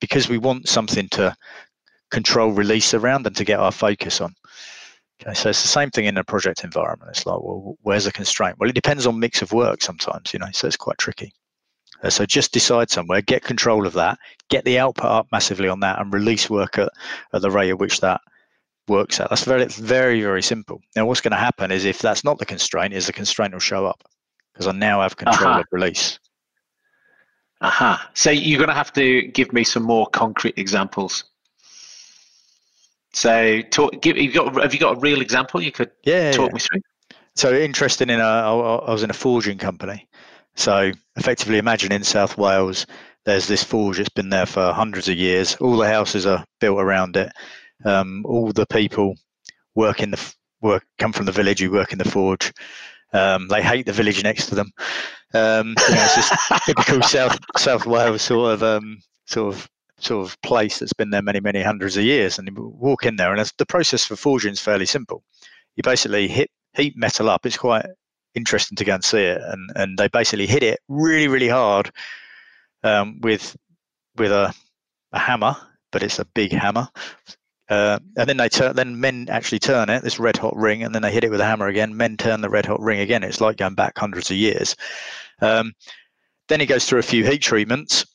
Because 0.00 0.28
we 0.28 0.38
want 0.38 0.68
something 0.68 1.08
to 1.10 1.36
control 2.10 2.52
release 2.52 2.94
around 2.94 3.26
and 3.26 3.36
to 3.36 3.44
get 3.44 3.60
our 3.60 3.72
focus 3.72 4.20
on. 4.20 4.34
Okay, 5.20 5.34
so 5.34 5.48
it's 5.48 5.62
the 5.62 5.68
same 5.68 5.90
thing 5.90 6.04
in 6.04 6.18
a 6.18 6.24
project 6.24 6.62
environment. 6.62 7.10
It's 7.10 7.24
like, 7.24 7.40
well, 7.40 7.76
where's 7.82 8.04
the 8.04 8.12
constraint? 8.12 8.56
Well, 8.58 8.68
it 8.68 8.74
depends 8.74 9.06
on 9.06 9.18
mix 9.18 9.40
of 9.40 9.52
work 9.52 9.82
sometimes, 9.82 10.32
you 10.32 10.38
know, 10.38 10.48
so 10.52 10.66
it's 10.66 10.76
quite 10.76 10.98
tricky. 10.98 11.32
Uh, 12.02 12.10
so 12.10 12.26
just 12.26 12.52
decide 12.52 12.90
somewhere, 12.90 13.22
get 13.22 13.42
control 13.42 13.86
of 13.86 13.94
that, 13.94 14.18
get 14.50 14.64
the 14.64 14.78
output 14.78 15.06
up 15.06 15.26
massively 15.32 15.68
on 15.68 15.80
that, 15.80 15.98
and 15.98 16.12
release 16.12 16.50
work 16.50 16.76
at, 16.78 16.90
at 17.32 17.40
the 17.40 17.50
rate 17.50 17.70
at 17.70 17.78
which 17.78 18.00
that 18.00 18.20
works 18.88 19.18
out. 19.20 19.30
That's 19.30 19.44
very, 19.44 19.64
very, 19.64 20.20
very 20.20 20.42
simple. 20.42 20.80
Now, 20.94 21.06
what's 21.06 21.22
going 21.22 21.32
to 21.32 21.38
happen 21.38 21.70
is 21.70 21.84
if 21.84 21.98
that's 21.98 22.22
not 22.22 22.38
the 22.38 22.46
constraint, 22.46 22.92
is 22.92 23.06
the 23.06 23.12
constraint 23.12 23.52
will 23.52 23.60
show 23.60 23.86
up 23.86 24.02
because 24.52 24.66
I 24.66 24.72
now 24.72 25.00
have 25.00 25.16
control 25.16 25.50
uh-huh. 25.50 25.60
of 25.60 25.66
release. 25.72 26.18
Aha. 27.62 27.94
Uh-huh. 27.94 28.08
So 28.14 28.30
you're 28.30 28.58
going 28.58 28.68
to 28.68 28.74
have 28.74 28.92
to 28.94 29.22
give 29.28 29.52
me 29.52 29.64
some 29.64 29.82
more 29.82 30.06
concrete 30.08 30.58
examples. 30.58 31.24
So, 33.16 33.62
talk, 33.70 34.02
give, 34.02 34.18
you 34.18 34.30
got, 34.30 34.54
have 34.60 34.74
you 34.74 34.78
got 34.78 34.98
a 34.98 35.00
real 35.00 35.22
example 35.22 35.62
you 35.62 35.72
could 35.72 35.90
yeah, 36.04 36.32
talk 36.32 36.50
yeah. 36.50 36.54
me 36.54 36.60
through? 36.60 36.80
So, 37.34 37.54
interesting 37.54 38.10
in 38.10 38.20
a, 38.20 38.22
I 38.22 38.52
was 38.92 39.02
in 39.02 39.08
a 39.08 39.14
forging 39.14 39.56
company. 39.56 40.06
So, 40.54 40.92
effectively, 41.16 41.56
imagine 41.56 41.92
in 41.92 42.04
South 42.04 42.36
Wales, 42.36 42.86
there's 43.24 43.48
this 43.48 43.64
forge 43.64 43.96
that's 43.96 44.10
been 44.10 44.28
there 44.28 44.44
for 44.44 44.70
hundreds 44.70 45.08
of 45.08 45.16
years. 45.16 45.56
All 45.56 45.78
the 45.78 45.88
houses 45.88 46.26
are 46.26 46.44
built 46.60 46.78
around 46.78 47.16
it. 47.16 47.32
Um, 47.86 48.22
all 48.26 48.52
the 48.52 48.66
people 48.66 49.14
work 49.74 50.02
in 50.02 50.10
the 50.10 50.34
work 50.60 50.84
come 50.98 51.14
from 51.14 51.24
the 51.24 51.32
village 51.32 51.60
who 51.60 51.70
work 51.70 51.92
in 51.92 51.98
the 51.98 52.04
forge. 52.04 52.52
Um, 53.14 53.48
they 53.48 53.62
hate 53.62 53.86
the 53.86 53.94
village 53.94 54.22
next 54.24 54.48
to 54.48 54.54
them. 54.54 54.72
Um, 55.32 55.68
you 55.88 55.94
know, 55.94 56.04
it's 56.04 56.16
just 56.16 56.34
typical 56.66 57.00
South 57.00 57.38
South 57.56 57.86
Wales 57.86 58.20
sort 58.20 58.52
of 58.52 58.62
um, 58.62 58.98
sort 59.24 59.54
of 59.54 59.70
sort 59.98 60.26
of 60.26 60.40
place 60.42 60.78
that's 60.78 60.92
been 60.92 61.10
there 61.10 61.22
many 61.22 61.40
many 61.40 61.62
hundreds 61.62 61.96
of 61.96 62.04
years. 62.04 62.38
And 62.38 62.48
you 62.48 62.74
walk 62.78 63.06
in 63.06 63.16
there, 63.16 63.34
and 63.34 63.52
the 63.58 63.66
process 63.66 64.04
for 64.04 64.16
forging 64.16 64.52
is 64.52 64.60
fairly 64.60 64.86
simple. 64.86 65.22
You 65.76 65.82
basically 65.82 66.28
hit 66.28 66.50
heat 66.74 66.94
metal 66.96 67.30
up. 67.30 67.46
It's 67.46 67.56
quite 67.56 67.86
interesting 68.34 68.76
to 68.76 68.84
go 68.84 68.94
and 68.94 69.04
see 69.04 69.22
it, 69.22 69.40
and 69.42 69.70
and 69.76 69.98
they 69.98 70.08
basically 70.08 70.46
hit 70.46 70.62
it 70.62 70.80
really 70.88 71.28
really 71.28 71.48
hard 71.48 71.90
um, 72.82 73.20
with 73.20 73.56
with 74.16 74.32
a 74.32 74.54
a 75.12 75.18
hammer, 75.18 75.56
but 75.92 76.02
it's 76.02 76.18
a 76.18 76.24
big 76.24 76.52
hammer. 76.52 76.88
Uh, 77.68 77.98
and 78.16 78.28
then 78.28 78.36
they 78.36 78.48
turn. 78.48 78.76
Then 78.76 79.00
men 79.00 79.26
actually 79.28 79.58
turn 79.58 79.90
it, 79.90 80.02
this 80.02 80.20
red 80.20 80.36
hot 80.36 80.56
ring, 80.56 80.84
and 80.84 80.94
then 80.94 81.02
they 81.02 81.10
hit 81.10 81.24
it 81.24 81.30
with 81.30 81.40
a 81.40 81.44
hammer 81.44 81.66
again. 81.66 81.96
Men 81.96 82.16
turn 82.16 82.40
the 82.40 82.50
red 82.50 82.66
hot 82.66 82.80
ring 82.80 83.00
again. 83.00 83.24
It's 83.24 83.40
like 83.40 83.56
going 83.56 83.74
back 83.74 83.98
hundreds 83.98 84.30
of 84.30 84.36
years. 84.36 84.76
Um, 85.40 85.72
then 86.48 86.60
it 86.60 86.66
goes 86.66 86.84
through 86.84 87.00
a 87.00 87.02
few 87.02 87.24
heat 87.24 87.42
treatments, 87.42 88.06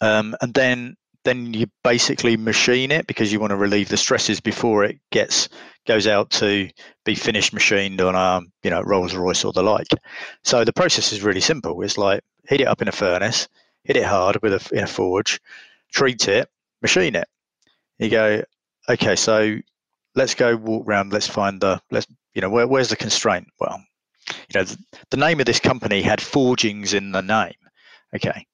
um, 0.00 0.36
and 0.40 0.54
then 0.54 0.96
then 1.24 1.52
you 1.52 1.66
basically 1.82 2.36
machine 2.36 2.92
it 2.92 3.06
because 3.08 3.32
you 3.32 3.40
want 3.40 3.50
to 3.50 3.56
relieve 3.56 3.88
the 3.88 3.96
stresses 3.96 4.40
before 4.40 4.84
it 4.84 4.98
gets 5.10 5.48
goes 5.84 6.06
out 6.06 6.30
to 6.30 6.68
be 7.04 7.16
finished 7.16 7.52
machined 7.52 8.00
on 8.00 8.14
a 8.14 8.46
you 8.62 8.70
know 8.70 8.82
Rolls 8.82 9.14
Royce 9.14 9.44
or 9.44 9.52
the 9.52 9.62
like. 9.62 9.88
So 10.44 10.64
the 10.64 10.72
process 10.72 11.12
is 11.12 11.22
really 11.22 11.40
simple. 11.40 11.82
It's 11.82 11.98
like 11.98 12.22
heat 12.48 12.60
it 12.60 12.68
up 12.68 12.82
in 12.82 12.88
a 12.88 12.92
furnace, 12.92 13.48
hit 13.84 13.96
it 13.96 14.04
hard 14.04 14.38
with 14.42 14.52
a 14.52 14.76
in 14.76 14.84
a 14.84 14.86
forge, 14.86 15.40
treat 15.92 16.28
it, 16.28 16.48
machine 16.82 17.16
it 17.16 17.28
you 17.98 18.10
go, 18.10 18.42
okay, 18.88 19.16
so 19.16 19.56
let's 20.14 20.34
go 20.34 20.56
walk 20.56 20.86
around. 20.86 21.12
Let's 21.12 21.28
find 21.28 21.60
the 21.60 21.80
let's 21.90 22.06
you 22.34 22.42
know 22.42 22.50
where, 22.50 22.66
where's 22.66 22.88
the 22.88 22.96
constraint? 22.96 23.48
Well, 23.60 23.82
you 24.30 24.60
know 24.60 24.64
the, 24.64 24.78
the 25.10 25.16
name 25.16 25.40
of 25.40 25.46
this 25.46 25.60
company 25.60 26.02
had 26.02 26.20
forgings 26.20 26.92
in 26.92 27.12
the 27.12 27.22
name. 27.22 27.54
Okay, 28.14 28.46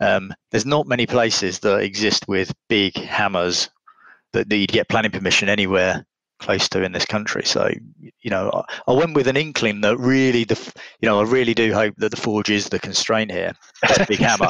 um, 0.00 0.32
there's 0.50 0.66
not 0.66 0.86
many 0.86 1.06
places 1.06 1.58
that 1.60 1.80
exist 1.80 2.26
with 2.28 2.54
big 2.68 2.96
hammers 2.96 3.68
that, 4.32 4.48
that 4.48 4.56
you'd 4.56 4.72
get 4.72 4.88
planning 4.88 5.10
permission 5.10 5.48
anywhere 5.48 6.06
close 6.38 6.68
to 6.70 6.82
in 6.82 6.92
this 6.92 7.04
country. 7.04 7.44
So, 7.44 7.70
you 8.22 8.30
know, 8.30 8.50
I, 8.52 8.80
I, 8.88 8.94
went 8.94 9.14
with 9.14 9.28
an 9.28 9.36
inkling 9.36 9.82
that 9.82 9.98
really 9.98 10.44
the, 10.44 10.58
you 11.00 11.08
know, 11.08 11.20
I 11.20 11.24
really 11.24 11.52
do 11.52 11.72
hope 11.74 11.94
that 11.98 12.10
the 12.10 12.16
forge 12.16 12.50
is 12.50 12.68
the 12.68 12.78
constraint 12.78 13.30
here. 13.30 13.52
Big 14.08 14.18
hammer. 14.20 14.48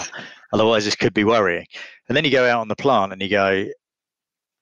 Otherwise, 0.53 0.85
this 0.85 0.95
could 0.95 1.15
be 1.15 1.25
worrying. 1.25 1.67
And 2.09 2.17
then 2.17 2.25
you 2.25 2.31
go 2.31 2.49
out 2.49 2.61
on 2.61 2.69
the 2.69 2.77
plant 2.77 3.13
and 3.13 3.21
you 3.21 3.29
go, 3.29 3.67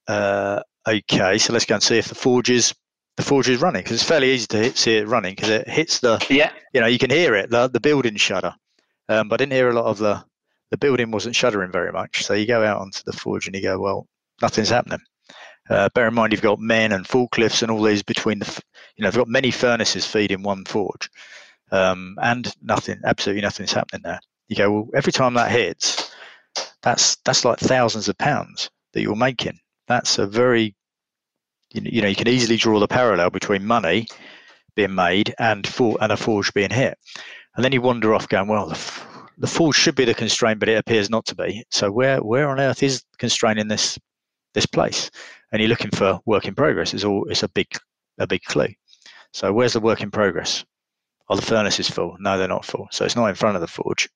uh, 0.08 0.60
okay, 0.86 1.38
so 1.38 1.52
let's 1.52 1.66
go 1.66 1.74
and 1.74 1.82
see 1.82 1.98
if 1.98 2.08
the 2.08 2.14
forge 2.14 2.50
is 2.50 2.74
the 3.18 3.24
forge 3.24 3.48
is 3.48 3.60
running 3.60 3.82
because 3.82 3.92
it's 3.92 4.04
fairly 4.04 4.30
easy 4.30 4.46
to 4.46 4.58
hit, 4.58 4.78
see 4.78 4.96
it 4.96 5.08
running 5.08 5.34
because 5.34 5.50
it 5.50 5.68
hits 5.68 5.98
the 5.98 6.24
yeah 6.30 6.52
you 6.72 6.80
know 6.80 6.86
you 6.86 7.00
can 7.00 7.10
hear 7.10 7.34
it 7.34 7.50
the 7.50 7.66
the 7.66 7.80
building 7.80 8.14
shudder, 8.14 8.54
um, 9.08 9.28
but 9.28 9.40
I 9.40 9.44
didn't 9.44 9.54
hear 9.54 9.70
a 9.70 9.74
lot 9.74 9.86
of 9.86 9.98
the 9.98 10.24
the 10.70 10.78
building 10.78 11.10
wasn't 11.10 11.36
shuddering 11.36 11.72
very 11.72 11.92
much. 11.92 12.24
So 12.24 12.34
you 12.34 12.46
go 12.46 12.64
out 12.64 12.80
onto 12.80 13.02
the 13.04 13.12
forge 13.12 13.46
and 13.46 13.56
you 13.56 13.62
go, 13.62 13.78
well, 13.78 14.06
nothing's 14.42 14.70
happening. 14.70 15.00
Uh, 15.70 15.88
bear 15.94 16.08
in 16.08 16.14
mind 16.14 16.32
you've 16.32 16.42
got 16.42 16.58
men 16.58 16.92
and 16.92 17.06
forklifts 17.06 17.62
and 17.62 17.70
all 17.70 17.82
these 17.82 18.02
between 18.02 18.38
the 18.38 18.62
you 18.96 19.02
know 19.02 19.10
they've 19.10 19.18
got 19.18 19.28
many 19.28 19.50
furnaces 19.50 20.06
feeding 20.06 20.42
one 20.42 20.64
forge, 20.64 21.10
um, 21.70 22.16
and 22.22 22.54
nothing 22.62 22.98
absolutely 23.04 23.42
nothing's 23.42 23.72
happening 23.74 24.00
there. 24.02 24.18
You 24.48 24.56
go 24.56 24.72
well 24.72 24.88
every 24.94 25.12
time 25.12 25.34
that 25.34 25.50
hits, 25.50 26.10
that's 26.80 27.16
that's 27.16 27.44
like 27.44 27.58
thousands 27.58 28.08
of 28.08 28.16
pounds 28.16 28.70
that 28.94 29.02
you're 29.02 29.14
making 29.14 29.58
that's 29.88 30.18
a 30.18 30.26
very 30.26 30.74
you 31.72 32.00
know 32.00 32.08
you 32.08 32.14
can 32.14 32.28
easily 32.28 32.56
draw 32.56 32.78
the 32.78 32.88
parallel 32.88 33.30
between 33.30 33.66
money 33.66 34.06
being 34.76 34.94
made 34.94 35.34
and 35.38 35.66
for 35.66 35.98
and 36.00 36.12
a 36.12 36.16
forge 36.16 36.52
being 36.54 36.70
hit 36.70 36.96
and 37.56 37.64
then 37.64 37.72
you 37.72 37.80
wander 37.80 38.14
off 38.14 38.28
going 38.28 38.48
well 38.48 38.68
the, 38.68 39.02
the 39.38 39.46
forge 39.46 39.76
should 39.76 39.94
be 39.94 40.04
the 40.04 40.14
constraint 40.14 40.60
but 40.60 40.68
it 40.68 40.78
appears 40.78 41.08
not 41.10 41.24
to 41.26 41.34
be. 41.34 41.64
So 41.70 41.90
where 41.90 42.18
where 42.22 42.48
on 42.48 42.60
earth 42.60 42.82
is 42.82 43.02
constraint 43.18 43.58
in 43.58 43.68
this 43.68 43.98
this 44.54 44.66
place? 44.66 45.10
And 45.50 45.60
you're 45.60 45.68
looking 45.68 45.90
for 45.90 46.20
work 46.26 46.46
in 46.46 46.54
progress 46.54 46.94
it's 46.94 47.04
all 47.04 47.24
it's 47.28 47.42
a 47.42 47.48
big 47.48 47.68
a 48.18 48.26
big 48.26 48.42
clue. 48.44 48.68
So 49.32 49.52
where's 49.52 49.74
the 49.74 49.80
work 49.80 50.02
in 50.02 50.10
progress? 50.10 50.64
Are 51.28 51.36
the 51.36 51.42
furnaces 51.42 51.88
full? 51.88 52.16
No 52.20 52.38
they're 52.38 52.48
not 52.48 52.64
full. 52.64 52.88
So 52.90 53.04
it's 53.04 53.16
not 53.16 53.28
in 53.28 53.34
front 53.34 53.56
of 53.56 53.60
the 53.60 53.68
forge. 53.68 54.08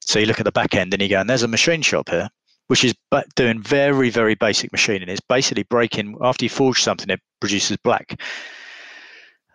So 0.00 0.18
you 0.18 0.26
look 0.26 0.40
at 0.40 0.44
the 0.44 0.52
back 0.52 0.74
end 0.74 0.92
and 0.92 1.02
you 1.02 1.08
go 1.08 1.20
and 1.20 1.28
there's 1.28 1.42
a 1.42 1.48
machine 1.48 1.82
shop 1.82 2.08
here 2.08 2.30
which 2.68 2.84
is 2.84 2.94
doing 3.36 3.62
very, 3.62 4.10
very 4.10 4.34
basic 4.34 4.72
machining. 4.72 5.08
It's 5.08 5.20
basically 5.20 5.64
breaking, 5.64 6.16
after 6.22 6.44
you 6.44 6.48
forge 6.48 6.82
something, 6.82 7.10
it 7.10 7.20
produces 7.40 7.76
black, 7.78 8.20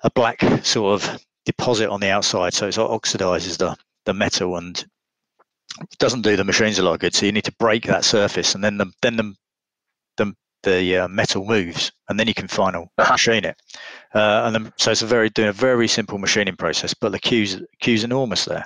a 0.03 0.11
black 0.11 0.41
sort 0.63 1.01
of 1.01 1.19
deposit 1.45 1.89
on 1.89 2.01
the 2.01 2.09
outside. 2.09 2.53
So 2.53 2.67
it 2.67 2.75
oxidizes 2.75 3.57
the, 3.57 3.75
the 4.05 4.13
metal 4.13 4.57
and 4.57 4.85
doesn't 5.97 6.21
do 6.21 6.35
the 6.35 6.43
machines 6.43 6.79
a 6.79 6.83
lot 6.83 6.93
of 6.93 6.99
good. 6.99 7.13
So 7.13 7.25
you 7.25 7.31
need 7.31 7.45
to 7.45 7.55
break 7.59 7.85
that 7.85 8.05
surface 8.05 8.55
and 8.55 8.63
then 8.63 8.77
the, 8.77 8.91
then 9.01 9.15
the, 9.17 9.33
the, 10.17 10.33
the 10.63 10.97
uh, 10.97 11.07
metal 11.07 11.45
moves 11.45 11.91
and 12.09 12.19
then 12.19 12.27
you 12.27 12.33
can 12.33 12.47
final 12.47 12.91
uh-huh. 12.97 13.13
machine 13.13 13.45
it. 13.45 13.55
Uh, 14.13 14.43
and 14.45 14.55
then, 14.55 14.73
so 14.77 14.91
it's 14.91 15.01
a 15.01 15.07
very, 15.07 15.29
doing 15.29 15.49
a 15.49 15.53
very 15.53 15.87
simple 15.87 16.17
machining 16.17 16.55
process, 16.55 16.93
but 16.93 17.11
the 17.11 17.19
queue's, 17.19 17.61
queue's 17.79 18.03
enormous 18.03 18.45
there 18.45 18.65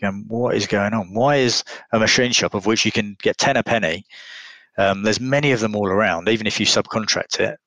going, 0.00 0.24
what 0.28 0.56
is 0.56 0.66
going 0.66 0.94
on? 0.94 1.12
Why 1.12 1.36
is 1.36 1.62
a 1.92 1.98
machine 1.98 2.32
shop 2.32 2.54
of 2.54 2.66
which 2.66 2.84
you 2.84 2.92
can 2.92 3.16
get 3.22 3.38
10 3.38 3.56
a 3.56 3.62
penny? 3.62 4.04
Um, 4.78 5.02
there's 5.02 5.20
many 5.20 5.52
of 5.52 5.60
them 5.60 5.76
all 5.76 5.88
around, 5.88 6.28
even 6.28 6.46
if 6.46 6.58
you 6.58 6.66
subcontract 6.66 7.40
it, 7.40 7.58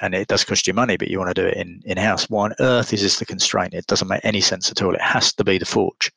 and 0.00 0.14
it 0.14 0.28
does 0.28 0.44
cost 0.44 0.66
you 0.66 0.72
money, 0.72 0.96
but 0.96 1.08
you 1.08 1.18
want 1.18 1.34
to 1.34 1.42
do 1.42 1.46
it 1.46 1.56
in, 1.56 1.80
in 1.84 1.98
house. 1.98 2.28
Why 2.30 2.44
on 2.44 2.54
earth 2.60 2.92
is 2.92 3.02
this 3.02 3.18
the 3.18 3.26
constraint? 3.26 3.74
It 3.74 3.86
doesn't 3.86 4.08
make 4.08 4.24
any 4.24 4.40
sense 4.40 4.70
at 4.70 4.82
all. 4.82 4.94
It 4.94 5.02
has 5.02 5.32
to 5.34 5.44
be 5.44 5.58
the 5.58 5.66
forge. 5.66 6.10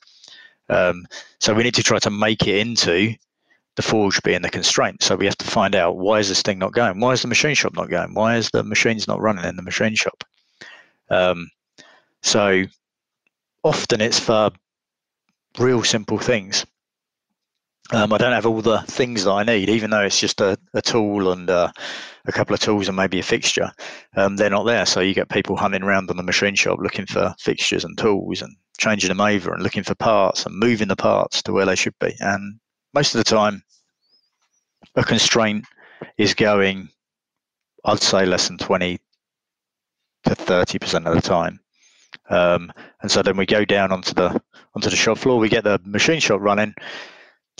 Um, 0.73 1.05
so 1.39 1.53
we 1.53 1.63
need 1.63 1.75
to 1.75 1.83
try 1.83 1.99
to 1.99 2.09
make 2.09 2.47
it 2.47 2.57
into 2.57 3.13
the 3.75 3.81
forge 3.81 4.21
being 4.23 4.41
the 4.41 4.49
constraint. 4.49 5.03
So 5.03 5.15
we 5.15 5.25
have 5.25 5.37
to 5.37 5.45
find 5.45 5.75
out 5.75 5.97
why 5.97 6.19
is 6.19 6.29
this 6.29 6.41
thing 6.41 6.59
not 6.59 6.73
going? 6.73 6.99
Why 6.99 7.13
is 7.13 7.21
the 7.21 7.27
machine 7.27 7.55
shop 7.55 7.73
not 7.75 7.89
going? 7.89 8.13
Why 8.13 8.37
is 8.37 8.49
the 8.51 8.63
machines 8.63 9.07
not 9.07 9.21
running 9.21 9.45
in 9.45 9.55
the 9.55 9.61
machine 9.61 9.95
shop? 9.95 10.23
Um, 11.09 11.49
so 12.21 12.63
often 13.63 14.01
it's 14.01 14.19
for 14.19 14.51
real 15.57 15.83
simple 15.83 16.17
things. 16.17 16.65
Um, 17.91 18.13
I 18.13 18.17
don't 18.17 18.31
have 18.31 18.45
all 18.45 18.61
the 18.61 18.81
things 18.83 19.25
that 19.25 19.31
I 19.31 19.43
need, 19.43 19.69
even 19.69 19.89
though 19.89 20.01
it's 20.01 20.19
just 20.19 20.39
a, 20.41 20.57
a 20.73 20.81
tool 20.81 21.31
and 21.31 21.49
uh, 21.49 21.71
a 22.25 22.31
couple 22.31 22.53
of 22.53 22.61
tools 22.61 22.87
and 22.87 22.95
maybe 22.95 23.19
a 23.19 23.23
fixture. 23.23 23.71
Um, 24.15 24.37
they're 24.37 24.49
not 24.49 24.63
there, 24.63 24.85
so 24.85 25.01
you 25.01 25.13
get 25.13 25.29
people 25.29 25.57
hunting 25.57 25.83
around 25.83 26.09
on 26.09 26.17
the 26.17 26.23
machine 26.23 26.55
shop 26.55 26.79
looking 26.79 27.05
for 27.05 27.35
fixtures 27.39 27.83
and 27.83 27.97
tools 27.97 28.41
and 28.41 28.55
changing 28.77 29.09
them 29.09 29.21
over 29.21 29.53
and 29.53 29.61
looking 29.61 29.83
for 29.83 29.95
parts 29.95 30.45
and 30.45 30.57
moving 30.57 30.87
the 30.87 30.95
parts 30.95 31.43
to 31.43 31.51
where 31.51 31.65
they 31.65 31.75
should 31.75 31.93
be. 31.99 32.15
And 32.19 32.59
most 32.93 33.13
of 33.13 33.19
the 33.19 33.29
time, 33.29 33.61
a 34.95 35.03
constraint 35.03 35.65
is 36.17 36.33
going, 36.33 36.89
I'd 37.83 38.01
say, 38.01 38.25
less 38.25 38.47
than 38.47 38.57
twenty 38.57 38.99
to 40.23 40.35
thirty 40.35 40.79
percent 40.79 41.05
of 41.05 41.15
the 41.15 41.21
time. 41.21 41.59
Um, 42.29 42.71
and 43.01 43.11
so 43.11 43.21
then 43.21 43.35
we 43.35 43.45
go 43.45 43.65
down 43.65 43.91
onto 43.91 44.13
the 44.13 44.41
onto 44.73 44.89
the 44.89 44.95
shop 44.95 45.17
floor. 45.17 45.37
We 45.37 45.49
get 45.49 45.65
the 45.65 45.81
machine 45.83 46.21
shop 46.21 46.39
running 46.41 46.73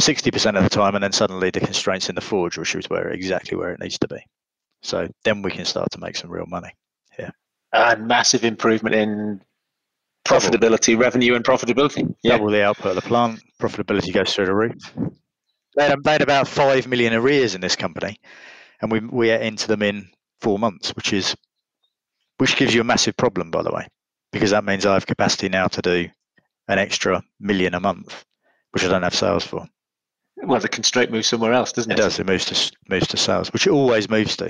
60% 0.01 0.57
of 0.57 0.63
the 0.63 0.69
time, 0.69 0.95
and 0.95 1.03
then 1.03 1.11
suddenly 1.11 1.49
the 1.49 1.59
constraints 1.59 2.09
in 2.09 2.15
the 2.15 2.21
forge, 2.21 2.57
which 2.57 2.75
is 2.75 2.89
where 2.89 3.09
exactly 3.09 3.57
where 3.57 3.71
it 3.71 3.79
needs 3.79 3.99
to 3.99 4.07
be. 4.07 4.19
So 4.81 5.07
then 5.23 5.41
we 5.41 5.51
can 5.51 5.65
start 5.65 5.91
to 5.91 5.99
make 5.99 6.15
some 6.15 6.29
real 6.29 6.45
money. 6.47 6.71
Yeah. 7.17 7.31
And 7.71 8.07
massive 8.07 8.43
improvement 8.43 8.95
in 8.95 9.41
profitability, 10.25 10.93
Double. 10.93 11.03
revenue, 11.03 11.35
and 11.35 11.45
profitability. 11.45 12.13
Yeah. 12.23 12.37
Double 12.37 12.51
the 12.51 12.63
output 12.63 12.87
of 12.87 12.95
the 12.95 13.01
plant. 13.01 13.41
Profitability 13.61 14.13
goes 14.13 14.33
through 14.33 14.47
the 14.47 14.55
roof. 14.55 14.93
They 15.75 15.87
had, 15.87 16.03
they 16.03 16.11
had 16.11 16.21
about 16.21 16.47
five 16.47 16.87
million 16.87 17.13
arrears 17.13 17.55
in 17.55 17.61
this 17.61 17.75
company, 17.75 18.19
and 18.81 18.91
we 18.91 18.99
we 18.99 19.31
are 19.31 19.39
into 19.39 19.67
them 19.67 19.81
in 19.81 20.09
four 20.41 20.59
months, 20.59 20.89
which 20.95 21.13
is 21.13 21.35
which 22.37 22.57
gives 22.57 22.73
you 22.73 22.81
a 22.81 22.83
massive 22.83 23.17
problem, 23.17 23.49
by 23.49 23.63
the 23.63 23.71
way, 23.71 23.87
because 24.31 24.51
that 24.51 24.65
means 24.65 24.85
I 24.85 24.93
have 24.93 25.07
capacity 25.07 25.49
now 25.49 25.67
to 25.67 25.81
do 25.81 26.09
an 26.67 26.79
extra 26.79 27.23
million 27.39 27.73
a 27.73 27.79
month, 27.79 28.23
which 28.71 28.83
I 28.83 28.87
don't 28.89 29.03
have 29.03 29.15
sales 29.15 29.45
for. 29.45 29.65
Well, 30.45 30.59
the 30.59 30.69
constraint 30.69 31.11
moves 31.11 31.27
somewhere 31.27 31.53
else, 31.53 31.71
doesn't 31.71 31.91
it? 31.91 31.99
It 31.99 32.01
does. 32.01 32.19
It 32.19 32.25
moves 32.25 32.45
to 32.45 32.71
moves 32.89 33.07
to 33.07 33.17
sales, 33.17 33.51
which 33.53 33.67
it 33.67 33.71
always 33.71 34.09
moves 34.09 34.35
to. 34.37 34.47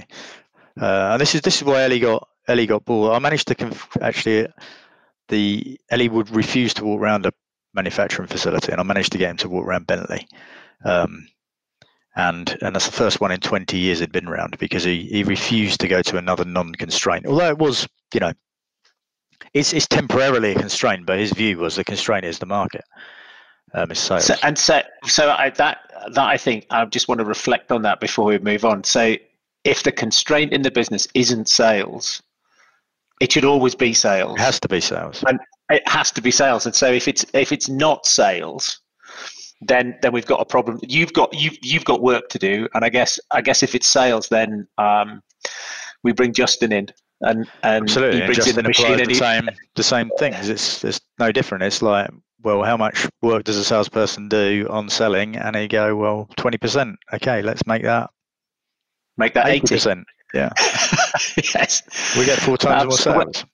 Uh, 0.79 1.11
and 1.11 1.21
this 1.21 1.35
is 1.35 1.41
this 1.41 1.57
is 1.57 1.63
why 1.63 1.85
Eli 1.85 1.99
got 1.99 2.27
Eli 2.49 2.65
got 2.65 2.85
bored. 2.85 3.13
I 3.13 3.19
managed 3.19 3.47
to 3.49 3.55
conf- 3.55 3.97
actually 4.01 4.47
the 5.29 5.79
Eli 5.91 6.07
would 6.07 6.29
refuse 6.31 6.73
to 6.75 6.85
walk 6.85 6.99
around 6.99 7.25
a 7.25 7.33
manufacturing 7.73 8.27
facility, 8.27 8.71
and 8.71 8.81
I 8.81 8.83
managed 8.83 9.11
to 9.13 9.17
get 9.17 9.31
him 9.31 9.37
to 9.37 9.49
walk 9.49 9.65
around 9.65 9.87
Bentley. 9.87 10.27
Um, 10.83 11.27
and 12.15 12.57
and 12.61 12.75
that's 12.75 12.85
the 12.85 12.91
first 12.91 13.21
one 13.21 13.31
in 13.31 13.39
20 13.39 13.77
years 13.77 13.99
he'd 13.99 14.11
been 14.11 14.27
around 14.27 14.57
because 14.59 14.83
he, 14.83 15.03
he 15.05 15.23
refused 15.23 15.79
to 15.81 15.87
go 15.87 16.01
to 16.03 16.17
another 16.17 16.45
non-constraint. 16.45 17.25
Although 17.25 17.49
it 17.49 17.57
was, 17.57 17.87
you 18.13 18.19
know, 18.19 18.33
it's 19.53 19.73
it's 19.73 19.87
temporarily 19.87 20.51
a 20.51 20.59
constraint, 20.59 21.05
but 21.05 21.19
his 21.19 21.33
view 21.33 21.57
was 21.57 21.75
the 21.75 21.83
constraint 21.83 22.25
is 22.25 22.39
the 22.39 22.45
market. 22.45 22.83
Um, 23.75 23.93
sales. 23.95 24.25
So, 24.25 24.35
and 24.43 24.57
so 24.57 24.81
so 25.05 25.31
I, 25.31 25.49
that 25.51 25.79
that 26.13 26.27
I 26.27 26.37
think 26.37 26.65
I 26.69 26.85
just 26.85 27.07
want 27.07 27.19
to 27.19 27.25
reflect 27.25 27.71
on 27.71 27.81
that 27.83 27.99
before 27.99 28.25
we 28.25 28.37
move 28.37 28.65
on. 28.65 28.83
So 28.83 29.15
if 29.63 29.83
the 29.83 29.91
constraint 29.91 30.53
in 30.53 30.61
the 30.61 30.71
business 30.71 31.07
isn't 31.13 31.47
sales, 31.47 32.21
it 33.19 33.31
should 33.31 33.45
always 33.45 33.75
be 33.75 33.93
sales. 33.93 34.35
It 34.37 34.41
has 34.41 34.59
to 34.59 34.67
be 34.67 34.81
sales. 34.81 35.23
And 35.27 35.39
it 35.69 35.87
has 35.87 36.11
to 36.11 36.21
be 36.21 36.31
sales. 36.31 36.65
And 36.65 36.75
so 36.75 36.91
if 36.91 37.07
it's 37.07 37.25
if 37.33 37.51
it's 37.51 37.69
not 37.69 38.05
sales, 38.05 38.79
then 39.61 39.97
then 40.01 40.11
we've 40.11 40.25
got 40.25 40.41
a 40.41 40.45
problem. 40.45 40.79
You've 40.83 41.13
got 41.13 41.33
you've 41.33 41.57
you've 41.61 41.85
got 41.85 42.01
work 42.01 42.29
to 42.29 42.39
do. 42.39 42.67
And 42.73 42.83
I 42.83 42.89
guess 42.89 43.19
I 43.31 43.41
guess 43.41 43.63
if 43.63 43.75
it's 43.75 43.87
sales, 43.87 44.27
then 44.29 44.67
um, 44.77 45.21
we 46.03 46.11
bring 46.11 46.33
Justin 46.33 46.71
in. 46.71 46.89
And, 47.21 47.47
and 47.63 47.83
Absolutely. 47.83 48.19
he 48.19 48.25
brings 48.25 48.39
and 48.39 48.49
in 48.49 48.55
the 48.55 48.63
machine 48.63 48.99
and 48.99 49.05
the 49.05 49.13
he, 49.13 49.15
same 49.15 49.49
the 49.75 49.83
same 49.83 50.11
things. 50.19 50.49
It's 50.49 50.83
it's 50.83 50.99
no 51.19 51.31
different. 51.31 51.63
It's 51.63 51.81
like 51.81 52.09
well, 52.43 52.63
how 52.63 52.77
much 52.77 53.07
work 53.21 53.43
does 53.43 53.57
a 53.57 53.63
salesperson 53.63 54.29
do 54.29 54.67
on 54.69 54.89
selling? 54.89 55.35
And 55.35 55.55
he 55.55 55.67
go, 55.67 55.95
well, 55.95 56.29
twenty 56.37 56.57
percent. 56.57 56.97
Okay, 57.13 57.41
let's 57.41 57.65
make 57.65 57.83
that 57.83 58.09
make 59.17 59.33
that 59.33 59.47
eighty 59.47 59.75
percent. 59.75 60.05
Yeah. 60.33 60.49
yes. 61.55 61.83
We 62.17 62.25
get 62.25 62.39
four 62.39 62.57
times 62.57 62.81
Um, 62.81 62.87
more 62.87 62.97
sales. 62.97 63.45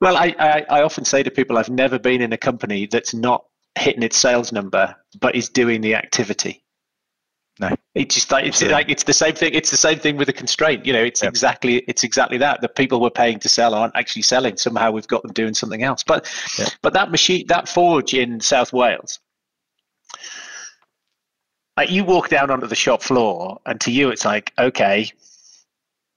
Well, 0.00 0.16
I, 0.16 0.34
I, 0.38 0.64
I 0.68 0.82
often 0.82 1.04
say 1.04 1.22
to 1.22 1.30
people, 1.30 1.56
I've 1.56 1.70
never 1.70 1.98
been 1.98 2.20
in 2.20 2.32
a 2.32 2.36
company 2.36 2.86
that's 2.86 3.14
not 3.14 3.44
hitting 3.78 4.02
its 4.02 4.16
sales 4.16 4.52
number, 4.52 4.94
but 5.20 5.34
is 5.34 5.48
doing 5.48 5.80
the 5.80 5.94
activity. 5.94 6.61
No. 7.60 7.76
It's 7.94 8.14
just 8.14 8.30
like 8.32 8.46
it's 8.46 8.62
like 8.62 8.88
it's 8.88 9.02
the 9.04 9.12
same 9.12 9.34
thing. 9.34 9.52
It's 9.54 9.70
the 9.70 9.76
same 9.76 9.98
thing 9.98 10.16
with 10.16 10.28
a 10.28 10.32
constraint. 10.32 10.86
You 10.86 10.92
know, 10.94 11.02
it's 11.02 11.22
Yep. 11.22 11.30
exactly 11.30 11.76
it's 11.86 12.02
exactly 12.02 12.38
that. 12.38 12.60
The 12.62 12.68
people 12.68 13.00
we're 13.00 13.10
paying 13.10 13.38
to 13.40 13.48
sell 13.48 13.74
aren't 13.74 13.94
actually 13.94 14.22
selling. 14.22 14.56
Somehow 14.56 14.90
we've 14.90 15.06
got 15.06 15.22
them 15.22 15.32
doing 15.32 15.52
something 15.54 15.82
else. 15.82 16.02
But 16.02 16.28
Yep. 16.58 16.68
but 16.80 16.92
that 16.94 17.10
machine, 17.10 17.46
that 17.48 17.68
forge 17.68 18.14
in 18.14 18.40
South 18.40 18.72
Wales, 18.72 19.20
like 21.76 21.90
you 21.90 22.04
walk 22.04 22.28
down 22.30 22.50
onto 22.50 22.66
the 22.66 22.74
shop 22.74 23.02
floor, 23.02 23.60
and 23.66 23.80
to 23.82 23.90
you 23.90 24.08
it's 24.08 24.24
like, 24.24 24.52
okay, 24.58 25.10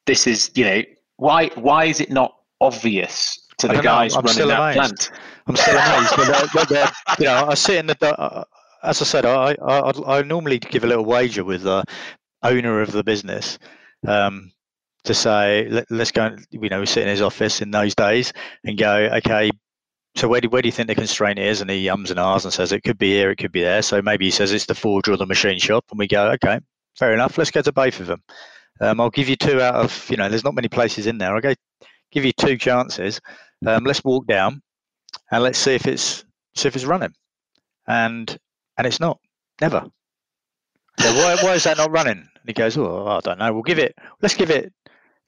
this 0.06 0.28
is 0.28 0.52
you 0.56 0.64
know 0.66 0.82
why 1.18 1.48
why 1.56 1.86
is 1.86 2.00
it 2.00 2.10
not 2.12 2.36
obvious 2.62 3.40
to 3.58 3.68
the 3.68 3.74
know, 3.76 3.82
guys 3.82 4.16
I'm 4.16 4.24
running 4.24 4.48
that 4.48 4.60
amazed. 4.60 5.10
plant? 5.10 5.12
I'm 5.48 5.56
still 5.56 5.78
amazed. 5.78 6.14
but 6.16 6.28
they're, 6.28 6.48
they're, 6.54 6.66
they're- 6.86 6.92
you 7.20 7.26
know, 7.26 7.48
I 7.50 7.54
sit 7.54 7.76
in 7.78 7.88
the. 7.88 8.20
Uh, 8.20 8.44
As 8.86 9.02
I 9.02 9.06
said, 9.06 9.26
I, 9.26 9.56
I 9.62 9.92
I 10.20 10.22
normally 10.24 10.60
give 10.60 10.84
a 10.84 10.88
little 10.88 11.06
wager 11.06 11.44
with 11.44 11.64
the 11.64 11.84
owner 12.44 12.82
of 12.82 12.92
the 12.92 13.04
business 13.04 13.58
um, 14.08 14.52
to 15.06 15.14
say 15.14 15.68
Let, 15.70 15.90
let's 15.90 16.12
go. 16.12 16.26
and- 16.26 16.46
You 16.52 16.70
know, 16.70 16.86
sit 16.86 17.04
in 17.04 17.10
his 17.10 17.22
office 17.22 17.62
in 17.62 17.72
those 17.72 17.96
days 17.96 18.34
and 18.64 18.78
go, 18.78 19.10
okay. 19.18 19.52
So 20.18 20.28
where 20.30 20.40
do 20.42 20.50
where 20.50 20.62
do 20.62 20.68
you 20.68 20.72
think 20.72 20.88
the 20.88 20.96
constraint 20.96 21.40
is? 21.40 21.62
And 21.62 21.70
he 21.70 21.90
ums 21.90 22.10
and 22.12 22.20
ahs 22.20 22.46
and 22.46 22.54
says 22.54 22.72
it 22.72 22.84
could 22.84 22.98
be 22.98 23.12
here, 23.12 23.32
it 23.32 23.36
could 23.38 23.52
be 23.52 23.62
there. 23.62 23.82
So 23.82 24.02
maybe 24.02 24.26
he 24.26 24.32
says 24.32 24.54
it's 24.54 24.66
the 24.66 24.76
forge 24.76 25.10
or 25.10 25.18
the 25.18 25.26
machine 25.26 25.60
shop, 25.60 25.86
and 25.92 26.00
we 26.00 26.08
go, 26.08 26.32
okay, 26.32 26.60
fair 26.98 27.14
enough. 27.14 27.38
Let's 27.38 27.52
go 27.52 27.62
to 27.62 27.72
both 27.74 28.00
of 28.00 28.08
them. 28.08 28.24
Um, 28.82 29.02
I'll 29.02 29.10
give 29.10 29.28
you 29.30 29.36
two 29.36 29.62
out 29.62 29.76
of 29.76 30.10
you 30.10 30.18
know. 30.18 30.30
There's 30.30 30.44
not 30.46 30.56
many 30.56 30.70
places 30.70 31.08
in 31.08 31.18
there. 31.18 31.36
I'll 31.36 31.42
go 31.42 31.54
give 32.12 32.24
you 32.26 32.32
two 32.32 32.58
chances. 32.58 33.20
Um, 33.66 33.84
let's 33.84 34.04
walk 34.06 34.26
down 34.28 34.62
and 35.32 35.44
let's 35.44 35.60
see 35.60 35.76
if 35.76 35.86
it's 35.86 36.24
see 36.56 36.68
if 36.70 36.76
it's 36.76 36.86
running. 36.86 37.14
And 37.88 38.38
and 38.78 38.88
it's 38.88 39.00
not. 39.00 39.20
Never. 39.62 39.86
So 41.00 41.14
why 41.14 41.38
why 41.42 41.54
is 41.54 41.64
that 41.64 41.78
not 41.78 41.92
running? 41.92 42.18
And 42.18 42.48
he 42.48 42.54
goes, 42.54 42.78
Oh, 42.78 43.08
I 43.08 43.20
don't 43.22 43.40
know. 43.40 43.54
We'll 43.54 43.64
give 43.64 43.80
it 43.80 43.96
let's 44.22 44.36
give 44.36 44.50
it 44.50 44.74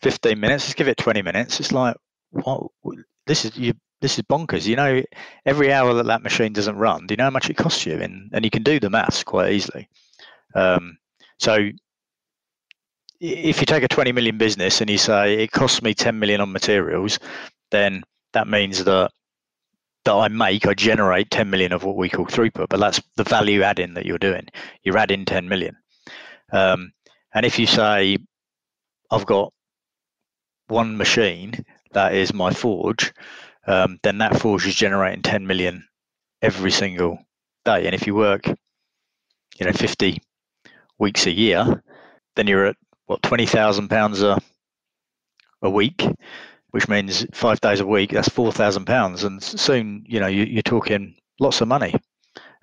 fifteen 0.01 0.39
minutes, 0.39 0.65
let's 0.65 0.73
give 0.75 0.87
it 0.87 0.97
twenty 0.97 1.21
minutes. 1.21 1.59
It's 1.59 1.71
like 1.71 1.95
what 2.31 2.67
this 3.25 3.45
is 3.45 3.57
you 3.57 3.73
this 4.01 4.17
is 4.17 4.23
bonkers. 4.25 4.67
You 4.67 4.75
know, 4.75 5.03
every 5.45 5.73
hour 5.73 5.93
that 5.95 6.05
that 6.05 6.23
machine 6.23 6.53
doesn't 6.53 6.77
run, 6.77 7.07
do 7.07 7.13
you 7.13 7.17
know 7.17 7.25
how 7.25 7.29
much 7.29 7.49
it 7.49 7.57
costs 7.57 7.85
you? 7.85 7.93
And 7.93 8.29
and 8.33 8.45
you 8.45 8.51
can 8.51 8.63
do 8.63 8.79
the 8.79 8.89
maths 8.89 9.23
quite 9.23 9.53
easily. 9.53 9.89
Um, 10.55 10.97
so 11.39 11.69
if 13.19 13.59
you 13.59 13.65
take 13.65 13.83
a 13.83 13.87
20 13.87 14.11
million 14.11 14.37
business 14.37 14.79
and 14.81 14.89
you 14.89 14.97
say 14.97 15.35
it 15.43 15.51
costs 15.51 15.81
me 15.81 15.93
10 15.93 16.19
million 16.19 16.41
on 16.41 16.51
materials, 16.51 17.19
then 17.71 18.03
that 18.33 18.47
means 18.47 18.83
that 18.83 19.11
that 20.07 20.13
I 20.13 20.29
make, 20.29 20.65
I 20.65 20.73
generate 20.73 21.29
10 21.29 21.49
million 21.49 21.73
of 21.73 21.83
what 21.83 21.97
we 21.97 22.07
call 22.09 22.25
throughput, 22.25 22.69
but 22.69 22.79
that's 22.79 23.01
the 23.17 23.25
value 23.25 23.61
adding 23.61 23.93
that 23.95 24.05
you're 24.05 24.17
doing. 24.17 24.47
You're 24.83 24.97
adding 24.97 25.25
10 25.25 25.49
million. 25.49 25.75
Um, 26.51 26.93
and 27.33 27.45
if 27.45 27.59
you 27.59 27.67
say, 27.67 28.17
I've 29.11 29.25
got 29.25 29.51
one 30.67 30.95
machine 30.95 31.65
that 31.91 32.15
is 32.15 32.33
my 32.33 32.53
forge, 32.53 33.13
um, 33.67 33.99
then 34.01 34.19
that 34.19 34.39
forge 34.39 34.65
is 34.65 34.75
generating 34.75 35.23
10 35.23 35.45
million 35.45 35.85
every 36.41 36.71
single 36.71 37.19
day. 37.65 37.85
And 37.85 37.93
if 37.93 38.07
you 38.07 38.15
work, 38.15 38.47
you 38.47 39.65
know, 39.65 39.73
50 39.73 40.21
weeks 40.99 41.25
a 41.25 41.31
year, 41.31 41.83
then 42.37 42.47
you're 42.47 42.67
at 42.67 42.77
what 43.07 43.21
20,000 43.23 43.89
pounds 43.89 44.21
a 44.21 44.39
a 45.61 45.69
week, 45.69 46.05
which 46.77 46.87
means 46.87 47.25
five 47.33 47.59
days 47.59 47.79
a 47.79 47.87
week. 47.87 48.11
That's 48.11 48.29
four 48.29 48.51
thousand 48.51 48.85
pounds, 48.85 49.23
and 49.23 49.41
soon 49.41 50.03
you 50.05 50.19
know 50.19 50.27
you, 50.27 50.43
you're 50.43 50.61
talking 50.61 51.15
lots 51.39 51.59
of 51.59 51.67
money. 51.67 51.95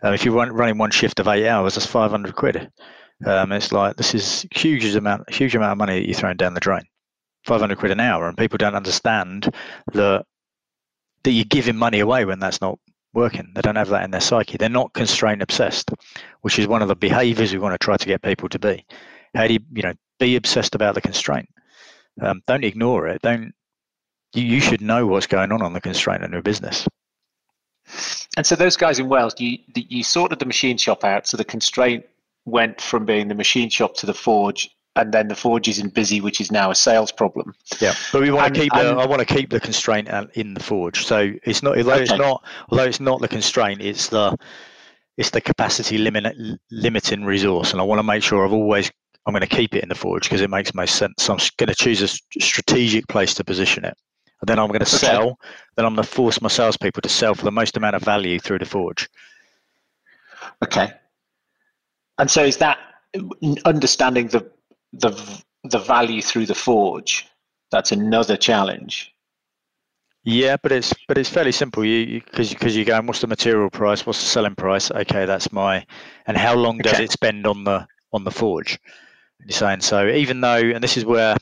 Um, 0.04 0.14
if 0.14 0.24
you're 0.24 0.34
run, 0.34 0.52
running 0.52 0.78
one 0.78 0.92
shift 0.92 1.18
of 1.18 1.26
eight 1.26 1.48
hours, 1.48 1.74
that's 1.74 1.84
five 1.84 2.12
hundred 2.12 2.36
quid. 2.36 2.70
Um, 3.26 3.50
it's 3.50 3.72
like 3.72 3.96
this 3.96 4.14
is 4.14 4.46
huge 4.54 4.84
amount, 4.94 5.34
huge 5.34 5.56
amount 5.56 5.72
of 5.72 5.78
money 5.78 5.98
that 5.98 6.06
you're 6.06 6.14
throwing 6.14 6.36
down 6.36 6.54
the 6.54 6.60
drain. 6.60 6.84
Five 7.44 7.60
hundred 7.60 7.78
quid 7.78 7.90
an 7.90 7.98
hour, 7.98 8.28
and 8.28 8.38
people 8.38 8.56
don't 8.56 8.76
understand 8.76 9.52
that 9.94 10.24
that 11.24 11.32
you're 11.32 11.44
giving 11.44 11.74
money 11.74 11.98
away 11.98 12.24
when 12.24 12.38
that's 12.38 12.60
not 12.60 12.78
working. 13.14 13.50
They 13.52 13.62
don't 13.62 13.74
have 13.74 13.88
that 13.88 14.04
in 14.04 14.12
their 14.12 14.20
psyche. 14.20 14.58
They're 14.58 14.68
not 14.68 14.92
constraint 14.92 15.42
obsessed, 15.42 15.90
which 16.42 16.60
is 16.60 16.68
one 16.68 16.82
of 16.82 16.88
the 16.88 16.94
behaviours 16.94 17.52
we 17.52 17.58
want 17.58 17.74
to 17.74 17.84
try 17.84 17.96
to 17.96 18.06
get 18.06 18.22
people 18.22 18.48
to 18.50 18.60
be. 18.60 18.86
How 19.34 19.48
do 19.48 19.54
you, 19.54 19.60
you 19.72 19.82
know, 19.82 19.94
be 20.20 20.36
obsessed 20.36 20.76
about 20.76 20.94
the 20.94 21.00
constraint? 21.00 21.48
Um, 22.22 22.42
don't 22.46 22.62
ignore 22.62 23.08
it. 23.08 23.20
Don't. 23.20 23.52
You, 24.34 24.44
you 24.44 24.60
should 24.60 24.80
know 24.80 25.06
what's 25.06 25.26
going 25.26 25.52
on 25.52 25.62
on 25.62 25.72
the 25.72 25.80
constraint 25.80 26.22
in 26.22 26.32
your 26.32 26.42
business. 26.42 26.86
And 28.36 28.44
so 28.44 28.56
those 28.56 28.76
guys 28.76 28.98
in 28.98 29.08
Wales, 29.08 29.34
you 29.38 29.58
you 29.74 30.02
sorted 30.02 30.38
the 30.40 30.46
machine 30.46 30.76
shop 30.76 31.04
out, 31.04 31.26
so 31.26 31.36
the 31.36 31.44
constraint 31.44 32.04
went 32.46 32.80
from 32.80 33.04
being 33.04 33.28
the 33.28 33.34
machine 33.34 33.70
shop 33.70 33.94
to 33.96 34.06
the 34.06 34.14
forge, 34.14 34.68
and 34.96 35.12
then 35.12 35.28
the 35.28 35.36
forge 35.36 35.68
isn't 35.68 35.94
busy, 35.94 36.20
which 36.20 36.40
is 36.40 36.50
now 36.50 36.70
a 36.70 36.74
sales 36.74 37.12
problem. 37.12 37.54
Yeah, 37.80 37.94
but 38.12 38.22
we 38.22 38.30
want 38.32 38.46
And- 38.46 38.54
to 38.56 38.60
keep 38.62 38.72
the. 38.72 38.90
and- 38.90 39.00
I 39.00 39.06
want 39.06 39.20
to 39.20 39.34
keep 39.34 39.50
the 39.50 39.60
constraint 39.60 40.08
in 40.34 40.54
the 40.54 40.62
forge. 40.62 41.04
So 41.06 41.32
it's 41.44 41.62
not. 41.62 41.76
Although 41.78 41.94
it's 41.94 42.10
not. 42.10 42.42
Although 42.70 42.84
it's 42.84 43.00
not 43.00 43.20
the 43.20 43.28
constraint. 43.28 43.80
It's 43.80 44.08
the. 44.08 44.36
It's 45.16 45.30
the 45.30 45.40
capacity 45.40 45.96
limit 45.98 46.34
limiting 46.72 47.24
resource, 47.24 47.70
and 47.70 47.80
I 47.80 47.84
want 47.84 48.00
to 48.00 48.02
make 48.02 48.22
sure 48.22 48.44
I've 48.44 48.52
always. 48.52 48.90
I'm 49.26 49.32
going 49.32 49.40
to 49.40 49.46
keep 49.46 49.74
it 49.74 49.82
in 49.82 49.88
the 49.88 49.94
forge 49.94 50.24
because 50.24 50.42
it 50.42 50.50
makes 50.50 50.74
most 50.74 50.96
sense. 50.96 51.14
So 51.18 51.32
I'm 51.32 51.38
going 51.56 51.68
to 51.68 51.74
choose 51.74 52.02
a 52.02 52.08
strategic 52.42 53.06
place 53.08 53.32
to 53.34 53.44
position 53.44 53.84
it. 53.84 53.96
And 54.44 54.48
then 54.50 54.58
I'm 54.58 54.68
going 54.68 54.80
to 54.80 54.84
Okay. 54.84 54.98
sell. 54.98 55.38
Then 55.74 55.86
I'm 55.86 55.94
going 55.94 56.04
to 56.04 56.10
force 56.10 56.42
my 56.42 56.48
salespeople 56.48 57.00
to 57.00 57.08
sell 57.08 57.34
for 57.34 57.44
the 57.46 57.50
most 57.50 57.78
amount 57.78 57.96
of 57.96 58.02
value 58.02 58.38
through 58.38 58.58
the 58.58 58.66
forge. 58.66 59.08
Okay. 60.62 60.92
And 62.18 62.30
so 62.30 62.44
is 62.44 62.58
that 62.58 62.78
understanding 63.64 64.28
the 64.28 64.50
the 64.92 65.12
the 65.64 65.78
value 65.78 66.20
through 66.20 66.44
the 66.44 66.54
forge? 66.54 67.26
That's 67.70 67.90
another 67.90 68.36
challenge. 68.36 69.14
Yeah, 70.24 70.58
but 70.62 70.72
it's 70.72 70.92
but 71.08 71.16
it's 71.16 71.30
fairly 71.30 71.52
simple. 71.52 71.82
You 71.86 72.20
because 72.20 72.50
because 72.50 72.76
you're 72.76 72.84
going, 72.84 73.06
what's 73.06 73.22
the 73.22 73.26
material 73.26 73.70
price? 73.70 74.04
What's 74.04 74.20
the 74.20 74.26
selling 74.26 74.56
price? 74.56 74.90
Okay, 74.90 75.24
that's 75.24 75.52
my. 75.52 75.86
And 76.26 76.36
how 76.36 76.54
long 76.54 76.82
does 76.82 76.92
Okay. 76.92 77.04
it 77.04 77.12
spend 77.12 77.46
on 77.46 77.64
the 77.64 77.86
on 78.12 78.24
the 78.24 78.30
forge? 78.30 78.78
You're 79.46 79.52
saying 79.52 79.80
so. 79.80 80.06
Even 80.08 80.42
though, 80.42 80.58
and 80.58 80.84
this 80.84 80.98
is 80.98 81.06
where, 81.06 81.34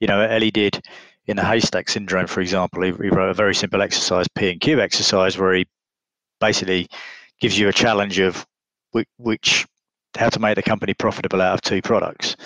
you 0.00 0.08
know, 0.08 0.22
Eli 0.24 0.50
did 0.50 0.84
in 1.26 1.36
the 1.36 1.44
haystack 1.44 1.88
syndrome, 1.88 2.26
for 2.26 2.40
example, 2.40 2.82
he, 2.82 2.92
he 2.92 3.08
wrote 3.08 3.30
a 3.30 3.34
very 3.34 3.54
simple 3.54 3.82
exercise, 3.82 4.26
P 4.34 4.50
and 4.50 4.60
Q 4.60 4.80
exercise, 4.80 5.38
where 5.38 5.54
he 5.54 5.66
basically 6.40 6.88
gives 7.40 7.58
you 7.58 7.68
a 7.68 7.72
challenge 7.72 8.18
of 8.18 8.46
which, 8.90 9.08
which 9.18 9.66
how 10.16 10.28
to 10.28 10.40
make 10.40 10.56
the 10.56 10.62
company 10.62 10.94
profitable 10.94 11.40
out 11.40 11.54
of 11.54 11.60
two 11.62 11.80
products. 11.80 12.36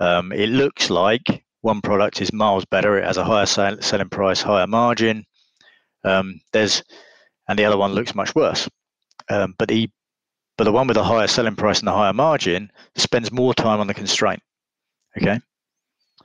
Um, 0.00 0.32
it 0.32 0.48
looks 0.48 0.90
like 0.90 1.44
one 1.60 1.80
product 1.80 2.20
is 2.20 2.32
miles 2.32 2.64
better. 2.64 2.98
It 2.98 3.04
has 3.04 3.16
a 3.16 3.24
higher 3.24 3.46
sale, 3.46 3.80
selling 3.80 4.08
price, 4.08 4.42
higher 4.42 4.66
margin. 4.66 5.24
Um, 6.04 6.40
there's, 6.52 6.82
and 7.48 7.58
the 7.58 7.64
other 7.64 7.78
one 7.78 7.92
looks 7.92 8.14
much 8.14 8.34
worse. 8.34 8.68
Um, 9.28 9.54
but 9.58 9.70
he, 9.70 9.92
but 10.58 10.64
the 10.64 10.72
one 10.72 10.86
with 10.86 10.96
the 10.96 11.04
higher 11.04 11.26
selling 11.26 11.56
price 11.56 11.78
and 11.78 11.88
the 11.88 11.92
higher 11.92 12.12
margin 12.12 12.70
spends 12.96 13.32
more 13.32 13.54
time 13.54 13.80
on 13.80 13.86
the 13.86 13.94
constraint. 13.94 14.42
Okay, 15.16 15.40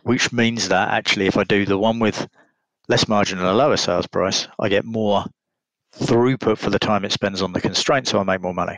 which 0.03 0.31
means 0.31 0.69
that 0.69 0.89
actually, 0.89 1.27
if 1.27 1.37
I 1.37 1.43
do 1.43 1.65
the 1.65 1.77
one 1.77 1.99
with 1.99 2.27
less 2.87 3.07
margin 3.07 3.39
and 3.39 3.47
a 3.47 3.53
lower 3.53 3.77
sales 3.77 4.07
price, 4.07 4.47
I 4.59 4.69
get 4.69 4.85
more 4.85 5.25
throughput 5.95 6.57
for 6.57 6.69
the 6.69 6.79
time 6.79 7.05
it 7.05 7.11
spends 7.11 7.41
on 7.41 7.53
the 7.53 7.61
constraint, 7.61 8.07
so 8.07 8.19
I 8.19 8.23
make 8.23 8.41
more 8.41 8.53
money. 8.53 8.77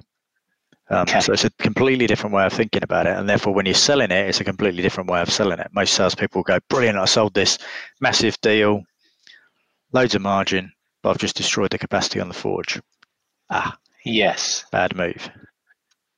Um, 0.89 1.01
okay. 1.01 1.19
So 1.19 1.33
it's 1.33 1.45
a 1.45 1.51
completely 1.51 2.07
different 2.07 2.33
way 2.33 2.45
of 2.45 2.53
thinking 2.53 2.83
about 2.83 3.05
it, 3.05 3.15
and 3.15 3.29
therefore, 3.29 3.53
when 3.53 3.65
you're 3.65 3.75
selling 3.75 4.11
it, 4.11 4.27
it's 4.27 4.39
a 4.39 4.43
completely 4.43 4.81
different 4.81 5.09
way 5.09 5.21
of 5.21 5.29
selling 5.29 5.59
it. 5.59 5.67
Most 5.71 5.93
salespeople 5.93 6.43
go, 6.43 6.57
"Brilliant! 6.67 6.97
I 6.97 7.05
sold 7.05 7.33
this 7.35 7.59
massive 7.99 8.39
deal, 8.41 8.83
loads 9.93 10.15
of 10.15 10.21
margin, 10.21 10.71
but 11.03 11.11
I've 11.11 11.19
just 11.19 11.35
destroyed 11.35 11.69
the 11.69 11.77
capacity 11.77 12.19
on 12.19 12.27
the 12.27 12.33
forge." 12.33 12.81
Ah, 13.51 13.77
yes, 14.03 14.65
bad 14.71 14.95
move. 14.95 15.29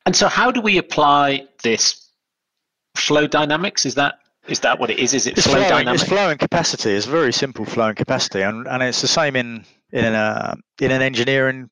And 0.05 0.15
so, 0.15 0.29
how 0.29 0.51
do 0.51 0.61
we 0.61 0.77
apply 0.77 1.47
this 1.63 2.09
flow 2.95 3.27
dynamics? 3.27 3.85
Is 3.85 3.95
that 3.95 4.19
is 4.51 4.59
that 4.61 4.79
what 4.79 4.89
it 4.89 4.99
is? 4.99 5.13
Is 5.13 5.27
it 5.27 5.37
it's 5.37 5.47
flow 5.47 5.55
flowing, 5.55 5.69
dynamics? 5.69 6.03
It's 6.03 6.11
flow 6.11 6.29
and 6.29 6.39
capacity. 6.39 6.91
It's 6.91 7.05
very 7.05 7.33
simple 7.33 7.65
flow 7.65 7.87
and 7.87 7.97
capacity, 7.97 8.41
and, 8.41 8.67
and 8.67 8.83
it's 8.83 9.01
the 9.01 9.07
same 9.07 9.35
in 9.35 9.65
in 9.91 10.05
a 10.05 10.55
in 10.79 10.91
an 10.91 11.01
engineering 11.01 11.69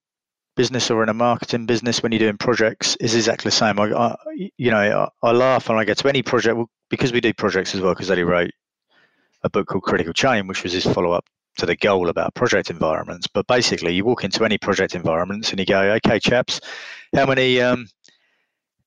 business 0.55 0.91
or 0.91 1.01
in 1.03 1.07
a 1.07 1.13
marketing 1.13 1.65
business 1.65 2.03
when 2.03 2.11
you're 2.11 2.19
doing 2.19 2.37
projects 2.37 2.97
is 2.97 3.15
exactly 3.15 3.47
the 3.47 3.55
same. 3.55 3.79
I, 3.79 3.93
I 3.93 4.15
you 4.57 4.71
know, 4.71 5.09
I, 5.23 5.29
I, 5.29 5.31
laugh 5.31 5.69
when 5.69 5.77
I 5.77 5.85
get 5.85 5.97
to 5.99 6.09
any 6.09 6.21
project 6.21 6.59
because 6.89 7.13
we 7.13 7.21
do 7.21 7.33
projects 7.33 7.73
as 7.73 7.79
well. 7.81 7.93
Because 7.93 8.11
Eli 8.11 8.23
wrote 8.23 8.51
a 9.43 9.49
book 9.49 9.67
called 9.67 9.83
Critical 9.83 10.11
Chain, 10.11 10.47
which 10.47 10.63
was 10.63 10.73
his 10.73 10.85
follow-up 10.85 11.25
to 11.59 11.65
the 11.65 11.77
goal 11.77 12.09
about 12.09 12.35
project 12.35 12.69
environments. 12.69 13.25
But 13.27 13.47
basically, 13.47 13.93
you 13.93 14.03
walk 14.03 14.23
into 14.23 14.43
any 14.43 14.57
project 14.57 14.95
environments 14.95 15.51
and 15.51 15.59
you 15.59 15.65
go, 15.65 15.79
"Okay, 15.79 16.19
chaps, 16.19 16.59
how 17.15 17.25
many, 17.25 17.61
um, 17.61 17.87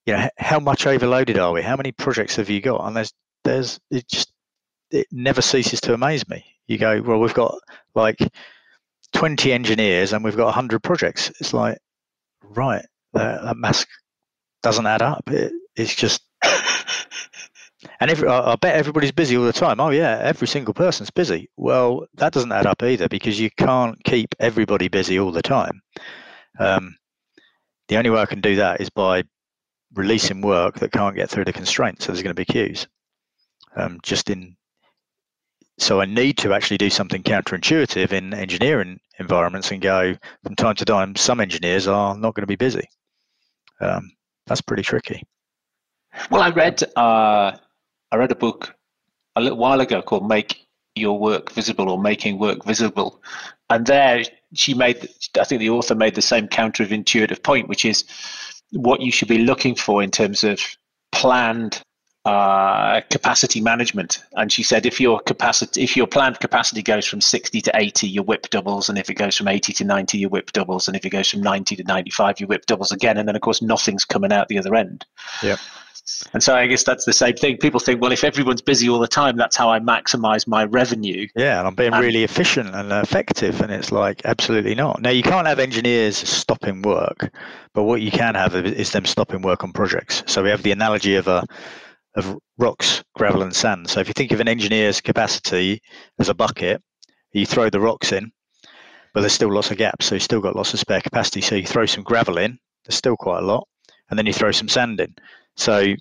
you 0.04 0.14
know, 0.14 0.28
how 0.36 0.58
much 0.58 0.86
overloaded 0.86 1.38
are 1.38 1.52
we? 1.52 1.62
How 1.62 1.76
many 1.76 1.92
projects 1.92 2.36
have 2.36 2.50
you 2.50 2.60
got?" 2.60 2.86
And 2.86 2.96
there's, 2.96 3.14
there's, 3.44 3.80
it 3.90 4.08
just, 4.08 4.32
it 4.90 5.06
never 5.10 5.42
ceases 5.42 5.80
to 5.82 5.94
amaze 5.94 6.28
me. 6.28 6.44
You 6.66 6.78
go, 6.78 7.02
"Well, 7.02 7.20
we've 7.20 7.34
got 7.34 7.58
like." 7.94 8.18
20 9.12 9.52
engineers 9.52 10.12
and 10.12 10.24
we've 10.24 10.36
got 10.36 10.46
100 10.46 10.82
projects. 10.82 11.30
It's 11.40 11.52
like, 11.52 11.78
right, 12.42 12.84
that, 13.12 13.42
that 13.42 13.56
mask 13.56 13.88
doesn't 14.62 14.86
add 14.86 15.02
up. 15.02 15.22
It, 15.28 15.52
it's 15.76 15.94
just. 15.94 16.22
and 18.00 18.10
every, 18.10 18.28
I, 18.28 18.52
I 18.52 18.56
bet 18.56 18.74
everybody's 18.74 19.12
busy 19.12 19.36
all 19.36 19.44
the 19.44 19.52
time. 19.52 19.80
Oh, 19.80 19.90
yeah, 19.90 20.18
every 20.22 20.48
single 20.48 20.74
person's 20.74 21.10
busy. 21.10 21.50
Well, 21.56 22.06
that 22.14 22.32
doesn't 22.32 22.52
add 22.52 22.66
up 22.66 22.82
either 22.82 23.08
because 23.08 23.38
you 23.38 23.50
can't 23.50 24.02
keep 24.04 24.34
everybody 24.40 24.88
busy 24.88 25.18
all 25.18 25.32
the 25.32 25.42
time. 25.42 25.82
Um, 26.58 26.96
the 27.88 27.96
only 27.96 28.10
way 28.10 28.20
I 28.20 28.26
can 28.26 28.40
do 28.40 28.56
that 28.56 28.80
is 28.80 28.90
by 28.90 29.24
releasing 29.94 30.40
work 30.40 30.78
that 30.78 30.92
can't 30.92 31.16
get 31.16 31.28
through 31.28 31.44
the 31.44 31.52
constraints. 31.52 32.04
So 32.04 32.12
there's 32.12 32.22
going 32.22 32.34
to 32.34 32.40
be 32.40 32.44
queues. 32.46 32.86
Um, 33.74 33.98
just 34.02 34.28
in 34.28 34.56
so 35.78 36.00
I 36.00 36.04
need 36.04 36.38
to 36.38 36.52
actually 36.52 36.78
do 36.78 36.90
something 36.90 37.22
counterintuitive 37.22 38.12
in 38.12 38.34
engineering 38.34 39.00
environments 39.18 39.70
and 39.70 39.80
go 39.80 40.16
from 40.44 40.54
time 40.54 40.76
to 40.76 40.84
time. 40.84 41.16
Some 41.16 41.40
engineers 41.40 41.88
are 41.88 42.16
not 42.16 42.34
going 42.34 42.42
to 42.42 42.46
be 42.46 42.56
busy. 42.56 42.88
Um, 43.80 44.12
that's 44.46 44.60
pretty 44.60 44.82
tricky. 44.82 45.22
Well, 46.30 46.42
I 46.42 46.50
read 46.50 46.82
uh, 46.96 47.56
I 48.10 48.16
read 48.16 48.32
a 48.32 48.36
book 48.36 48.74
a 49.34 49.40
little 49.40 49.58
while 49.58 49.80
ago 49.80 50.02
called 50.02 50.28
"Make 50.28 50.66
Your 50.94 51.18
Work 51.18 51.52
Visible" 51.52 51.88
or 51.88 52.00
"Making 52.00 52.38
Work 52.38 52.64
Visible," 52.64 53.22
and 53.70 53.86
there 53.86 54.22
she 54.54 54.74
made 54.74 55.08
I 55.40 55.44
think 55.44 55.60
the 55.60 55.70
author 55.70 55.94
made 55.94 56.14
the 56.14 56.22
same 56.22 56.48
counterintuitive 56.48 57.42
point, 57.42 57.68
which 57.68 57.84
is 57.84 58.04
what 58.72 59.00
you 59.00 59.10
should 59.10 59.28
be 59.28 59.38
looking 59.38 59.74
for 59.74 60.02
in 60.02 60.10
terms 60.10 60.44
of 60.44 60.60
planned 61.12 61.82
uh, 62.24 63.00
capacity 63.10 63.60
management. 63.60 64.22
And 64.34 64.52
she 64.52 64.62
said 64.62 64.86
if 64.86 65.00
your 65.00 65.20
capacity, 65.20 65.82
if 65.82 65.96
your 65.96 66.06
planned 66.06 66.38
capacity 66.40 66.82
goes 66.82 67.06
from 67.06 67.20
60 67.20 67.60
to 67.62 67.72
80, 67.74 68.08
your 68.08 68.24
WIP 68.24 68.50
doubles, 68.50 68.88
and 68.88 68.98
if 68.98 69.10
it 69.10 69.14
goes 69.14 69.36
from 69.36 69.48
80 69.48 69.72
to 69.74 69.84
90, 69.84 70.18
your 70.18 70.30
WIP 70.30 70.52
doubles, 70.52 70.86
and 70.86 70.96
if 70.96 71.04
it 71.04 71.10
goes 71.10 71.28
from 71.30 71.42
90 71.42 71.76
to 71.76 71.84
95, 71.84 72.40
your 72.40 72.46
WIP 72.48 72.66
doubles 72.66 72.92
again, 72.92 73.18
and 73.18 73.26
then 73.26 73.34
of 73.34 73.42
course 73.42 73.60
nothing's 73.60 74.04
coming 74.04 74.32
out 74.32 74.48
the 74.48 74.58
other 74.58 74.74
end. 74.74 75.04
Yeah. 75.42 75.56
And 76.32 76.42
so 76.42 76.54
I 76.54 76.66
guess 76.66 76.84
that's 76.84 77.04
the 77.04 77.12
same 77.12 77.34
thing. 77.34 77.58
People 77.58 77.80
think, 77.80 78.00
well, 78.00 78.12
if 78.12 78.24
everyone's 78.24 78.62
busy 78.62 78.88
all 78.88 78.98
the 78.98 79.08
time, 79.08 79.36
that's 79.36 79.56
how 79.56 79.70
I 79.70 79.78
maximize 79.78 80.46
my 80.46 80.64
revenue. 80.64 81.28
Yeah, 81.36 81.58
and 81.58 81.68
I'm 81.68 81.74
being 81.74 81.92
and, 81.92 82.02
really 82.02 82.24
efficient 82.24 82.74
and 82.74 82.90
effective. 82.92 83.60
And 83.60 83.70
it's 83.72 83.92
like, 83.92 84.22
absolutely 84.24 84.74
not. 84.74 85.00
Now, 85.00 85.10
you 85.10 85.22
can't 85.22 85.46
have 85.46 85.58
engineers 85.58 86.16
stopping 86.16 86.82
work, 86.82 87.32
but 87.72 87.84
what 87.84 88.00
you 88.00 88.10
can 88.10 88.34
have 88.34 88.54
is 88.54 88.90
them 88.90 89.04
stopping 89.04 89.42
work 89.42 89.62
on 89.62 89.72
projects. 89.72 90.24
So 90.26 90.42
we 90.42 90.50
have 90.50 90.62
the 90.62 90.72
analogy 90.72 91.14
of 91.16 91.28
a 91.28 91.46
of 92.14 92.36
rocks, 92.58 93.02
gravel, 93.14 93.42
and 93.42 93.54
sand. 93.54 93.88
So 93.88 94.00
if 94.00 94.08
you 94.08 94.14
think 94.14 94.32
of 94.32 94.40
an 94.40 94.48
engineer's 94.48 95.00
capacity 95.00 95.80
as 96.18 96.28
a 96.28 96.34
bucket, 96.34 96.82
you 97.32 97.46
throw 97.46 97.70
the 97.70 97.80
rocks 97.80 98.12
in, 98.12 98.30
but 99.14 99.20
there's 99.20 99.32
still 99.32 99.52
lots 99.52 99.70
of 99.70 99.78
gaps. 99.78 100.06
So 100.06 100.14
you've 100.14 100.22
still 100.22 100.40
got 100.40 100.56
lots 100.56 100.74
of 100.74 100.80
spare 100.80 101.00
capacity. 101.00 101.40
So 101.40 101.54
you 101.54 101.66
throw 101.66 101.86
some 101.86 102.04
gravel 102.04 102.38
in, 102.38 102.58
there's 102.84 102.96
still 102.96 103.16
quite 103.16 103.38
a 103.38 103.46
lot, 103.46 103.66
and 104.10 104.18
then 104.18 104.26
you 104.26 104.32
throw 104.32 104.52
some 104.52 104.68
sand 104.68 105.00
in. 105.00 105.14
So 105.56 105.94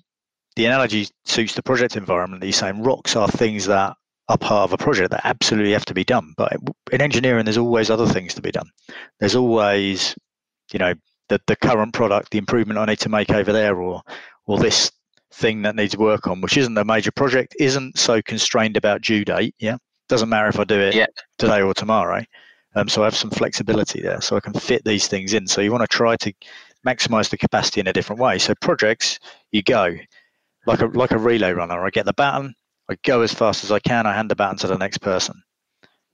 the 0.56 0.66
analogy 0.66 1.08
suits 1.24 1.54
the 1.54 1.62
project 1.62 1.96
environment. 1.96 2.42
You're 2.42 2.52
saying 2.52 2.82
rocks 2.82 3.16
are 3.16 3.28
things 3.28 3.66
that 3.66 3.94
are 4.28 4.38
part 4.38 4.70
of 4.70 4.72
a 4.72 4.82
project 4.82 5.10
that 5.10 5.26
absolutely 5.26 5.72
have 5.72 5.84
to 5.86 5.94
be 5.94 6.04
done. 6.04 6.34
But 6.36 6.52
in 6.92 7.00
engineering, 7.00 7.44
there's 7.44 7.58
always 7.58 7.90
other 7.90 8.06
things 8.06 8.34
to 8.34 8.42
be 8.42 8.52
done. 8.52 8.68
There's 9.18 9.34
always, 9.34 10.14
you 10.72 10.78
know, 10.78 10.94
the, 11.28 11.40
the 11.46 11.56
current 11.56 11.94
product, 11.94 12.30
the 12.30 12.38
improvement 12.38 12.78
I 12.78 12.86
need 12.86 13.00
to 13.00 13.08
make 13.08 13.30
over 13.30 13.52
there, 13.52 13.80
or 13.80 14.02
or 14.46 14.58
this 14.58 14.90
thing 15.32 15.62
that 15.62 15.76
needs 15.76 15.92
to 15.92 15.98
work 15.98 16.26
on, 16.26 16.40
which 16.40 16.56
isn't 16.56 16.76
a 16.76 16.84
major 16.84 17.10
project, 17.10 17.56
isn't 17.58 17.98
so 17.98 18.22
constrained 18.22 18.76
about 18.76 19.02
due 19.02 19.24
date. 19.24 19.54
Yeah, 19.58 19.76
doesn't 20.08 20.28
matter 20.28 20.48
if 20.48 20.58
I 20.58 20.64
do 20.64 20.78
it 20.78 20.94
yeah. 20.94 21.06
today 21.38 21.62
or 21.62 21.74
tomorrow. 21.74 22.22
Um, 22.74 22.88
so 22.88 23.02
I 23.02 23.04
have 23.06 23.16
some 23.16 23.30
flexibility 23.30 24.00
there, 24.00 24.20
so 24.20 24.36
I 24.36 24.40
can 24.40 24.54
fit 24.54 24.84
these 24.84 25.06
things 25.06 25.34
in. 25.34 25.46
So 25.46 25.60
you 25.60 25.70
want 25.72 25.82
to 25.82 25.94
try 25.96 26.16
to 26.16 26.32
maximize 26.86 27.28
the 27.28 27.36
capacity 27.36 27.80
in 27.80 27.86
a 27.86 27.92
different 27.92 28.20
way. 28.20 28.38
So 28.38 28.54
projects, 28.60 29.18
you 29.50 29.62
go 29.62 29.96
like 30.66 30.80
a 30.80 30.86
like 30.86 31.10
a 31.10 31.18
relay 31.18 31.52
runner. 31.52 31.84
I 31.84 31.90
get 31.90 32.06
the 32.06 32.14
baton, 32.14 32.54
I 32.90 32.96
go 33.04 33.22
as 33.22 33.32
fast 33.32 33.64
as 33.64 33.72
I 33.72 33.78
can. 33.78 34.06
I 34.06 34.14
hand 34.14 34.30
the 34.30 34.36
baton 34.36 34.56
to 34.58 34.66
the 34.66 34.78
next 34.78 34.98
person. 34.98 35.42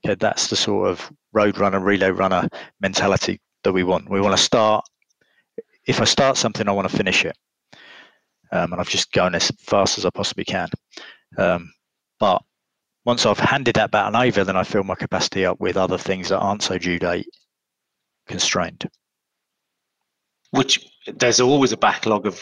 Okay, 0.05 0.15
that's 0.15 0.47
the 0.47 0.55
sort 0.55 0.89
of 0.89 1.11
road 1.33 1.57
runner, 1.57 1.79
relay 1.79 2.09
runner 2.09 2.47
mentality 2.79 3.39
that 3.63 3.73
we 3.73 3.83
want. 3.83 4.09
We 4.09 4.21
want 4.21 4.35
to 4.35 4.43
start. 4.43 4.85
If 5.85 5.99
I 5.99 6.05
start 6.05 6.37
something, 6.37 6.67
I 6.67 6.71
want 6.71 6.89
to 6.89 6.95
finish 6.95 7.25
it 7.25 7.35
um, 8.51 8.71
and 8.71 8.81
I've 8.81 8.89
just 8.89 9.11
gone 9.11 9.35
as 9.35 9.51
fast 9.59 9.97
as 9.97 10.05
I 10.05 10.09
possibly 10.09 10.45
can. 10.45 10.69
Um, 11.37 11.71
but 12.19 12.41
once 13.05 13.25
I've 13.25 13.39
handed 13.39 13.75
that 13.75 13.91
baton 13.91 14.15
over, 14.15 14.43
then 14.43 14.57
I 14.57 14.63
fill 14.63 14.83
my 14.83 14.95
capacity 14.95 15.45
up 15.45 15.59
with 15.59 15.77
other 15.77 15.97
things 15.97 16.29
that 16.29 16.39
aren't 16.39 16.63
so 16.63 16.77
due 16.77 16.99
date 16.99 17.27
constrained. 18.27 18.89
Which 20.51 20.87
there's 21.07 21.39
always 21.39 21.71
a 21.71 21.77
backlog 21.77 22.25
of 22.25 22.41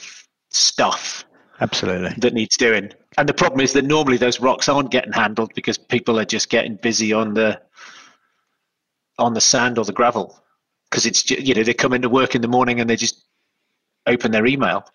stuff 0.49 1.25
absolutely 1.59 2.13
that 2.19 2.33
needs 2.33 2.55
doing 2.55 2.91
and 3.17 3.27
the 3.27 3.33
problem 3.33 3.59
is 3.61 3.73
that 3.73 3.83
normally 3.83 4.17
those 4.17 4.39
rocks 4.39 4.69
aren't 4.69 4.91
getting 4.91 5.11
handled 5.11 5.51
because 5.55 5.77
people 5.77 6.19
are 6.19 6.25
just 6.25 6.49
getting 6.49 6.75
busy 6.75 7.11
on 7.11 7.33
the 7.33 7.59
on 9.17 9.33
the 9.33 9.41
sand 9.41 9.77
or 9.77 9.85
the 9.85 9.91
gravel 9.91 10.39
because 10.89 11.05
it's 11.05 11.29
you 11.29 11.53
know 11.53 11.63
they 11.63 11.73
come 11.73 11.93
into 11.93 12.09
work 12.09 12.35
in 12.35 12.41
the 12.41 12.47
morning 12.47 12.79
and 12.79 12.89
they 12.89 12.95
just 12.95 13.25
open 14.05 14.31
their 14.31 14.45
email 14.45 14.85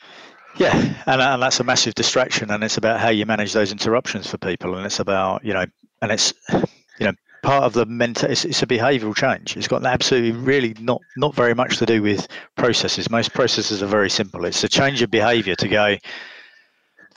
yeah, 0.57 0.75
and, 1.07 1.21
and 1.21 1.43
that's 1.43 1.61
a 1.61 1.65
massive 1.65 1.95
distraction, 1.95 2.51
and 2.51 2.63
it's 2.63 2.77
about 2.77 3.01
how 3.01 3.09
you 3.09 3.27
manage 3.27 3.53
those 3.53 3.73
interruptions 3.73 4.29
for 4.29 4.39
people, 4.39 4.77
and 4.77 4.85
it's 4.85 5.01
about 5.01 5.45
you 5.45 5.53
know, 5.53 5.65
and 6.01 6.13
it's 6.13 6.35
you 6.51 7.07
know 7.07 7.13
part 7.43 7.65
of 7.65 7.73
the 7.73 7.87
mental. 7.87 8.31
It's, 8.31 8.45
it's 8.45 8.63
a 8.63 8.67
behavioural 8.67 9.17
change. 9.17 9.57
It's 9.57 9.69
got 9.69 9.85
absolutely 9.85 10.33
mm-hmm. 10.33 10.45
really 10.45 10.75
not 10.81 11.01
not 11.17 11.35
very 11.35 11.55
much 11.55 11.79
to 11.79 11.87
do 11.87 12.03
with 12.03 12.29
processes. 12.57 13.11
Most 13.11 13.33
processes 13.33 13.83
are 13.83 13.87
very 13.87 14.11
simple. 14.11 14.45
It's 14.45 14.65
a 14.65 14.69
change 14.69 15.03
of 15.03 15.11
behaviour 15.11 15.55
to 15.57 15.69
go. 15.69 15.97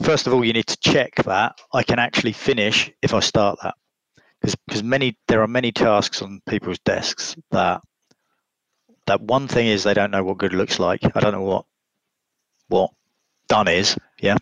First 0.01 0.27
of 0.27 0.33
all, 0.33 0.43
you 0.43 0.53
need 0.53 0.67
to 0.67 0.77
check 0.77 1.15
that 1.23 1.57
I 1.73 1.83
can 1.83 1.99
actually 1.99 2.33
finish 2.33 2.91
if 3.01 3.13
I 3.13 3.19
start 3.19 3.59
that, 3.63 3.75
because 4.41 4.55
because 4.67 4.83
many 4.83 5.17
there 5.27 5.41
are 5.41 5.47
many 5.47 5.71
tasks 5.71 6.21
on 6.21 6.41
people's 6.47 6.79
desks 6.79 7.35
that 7.51 7.81
that 9.07 9.21
one 9.21 9.47
thing 9.47 9.67
is 9.67 9.83
they 9.83 9.93
don't 9.93 10.11
know 10.11 10.23
what 10.23 10.37
good 10.37 10.53
looks 10.53 10.79
like. 10.79 11.01
I 11.15 11.19
don't 11.19 11.33
know 11.33 11.43
what 11.43 11.65
what 12.67 12.91
done 13.47 13.67
is. 13.67 13.97
Yeah. 14.21 14.37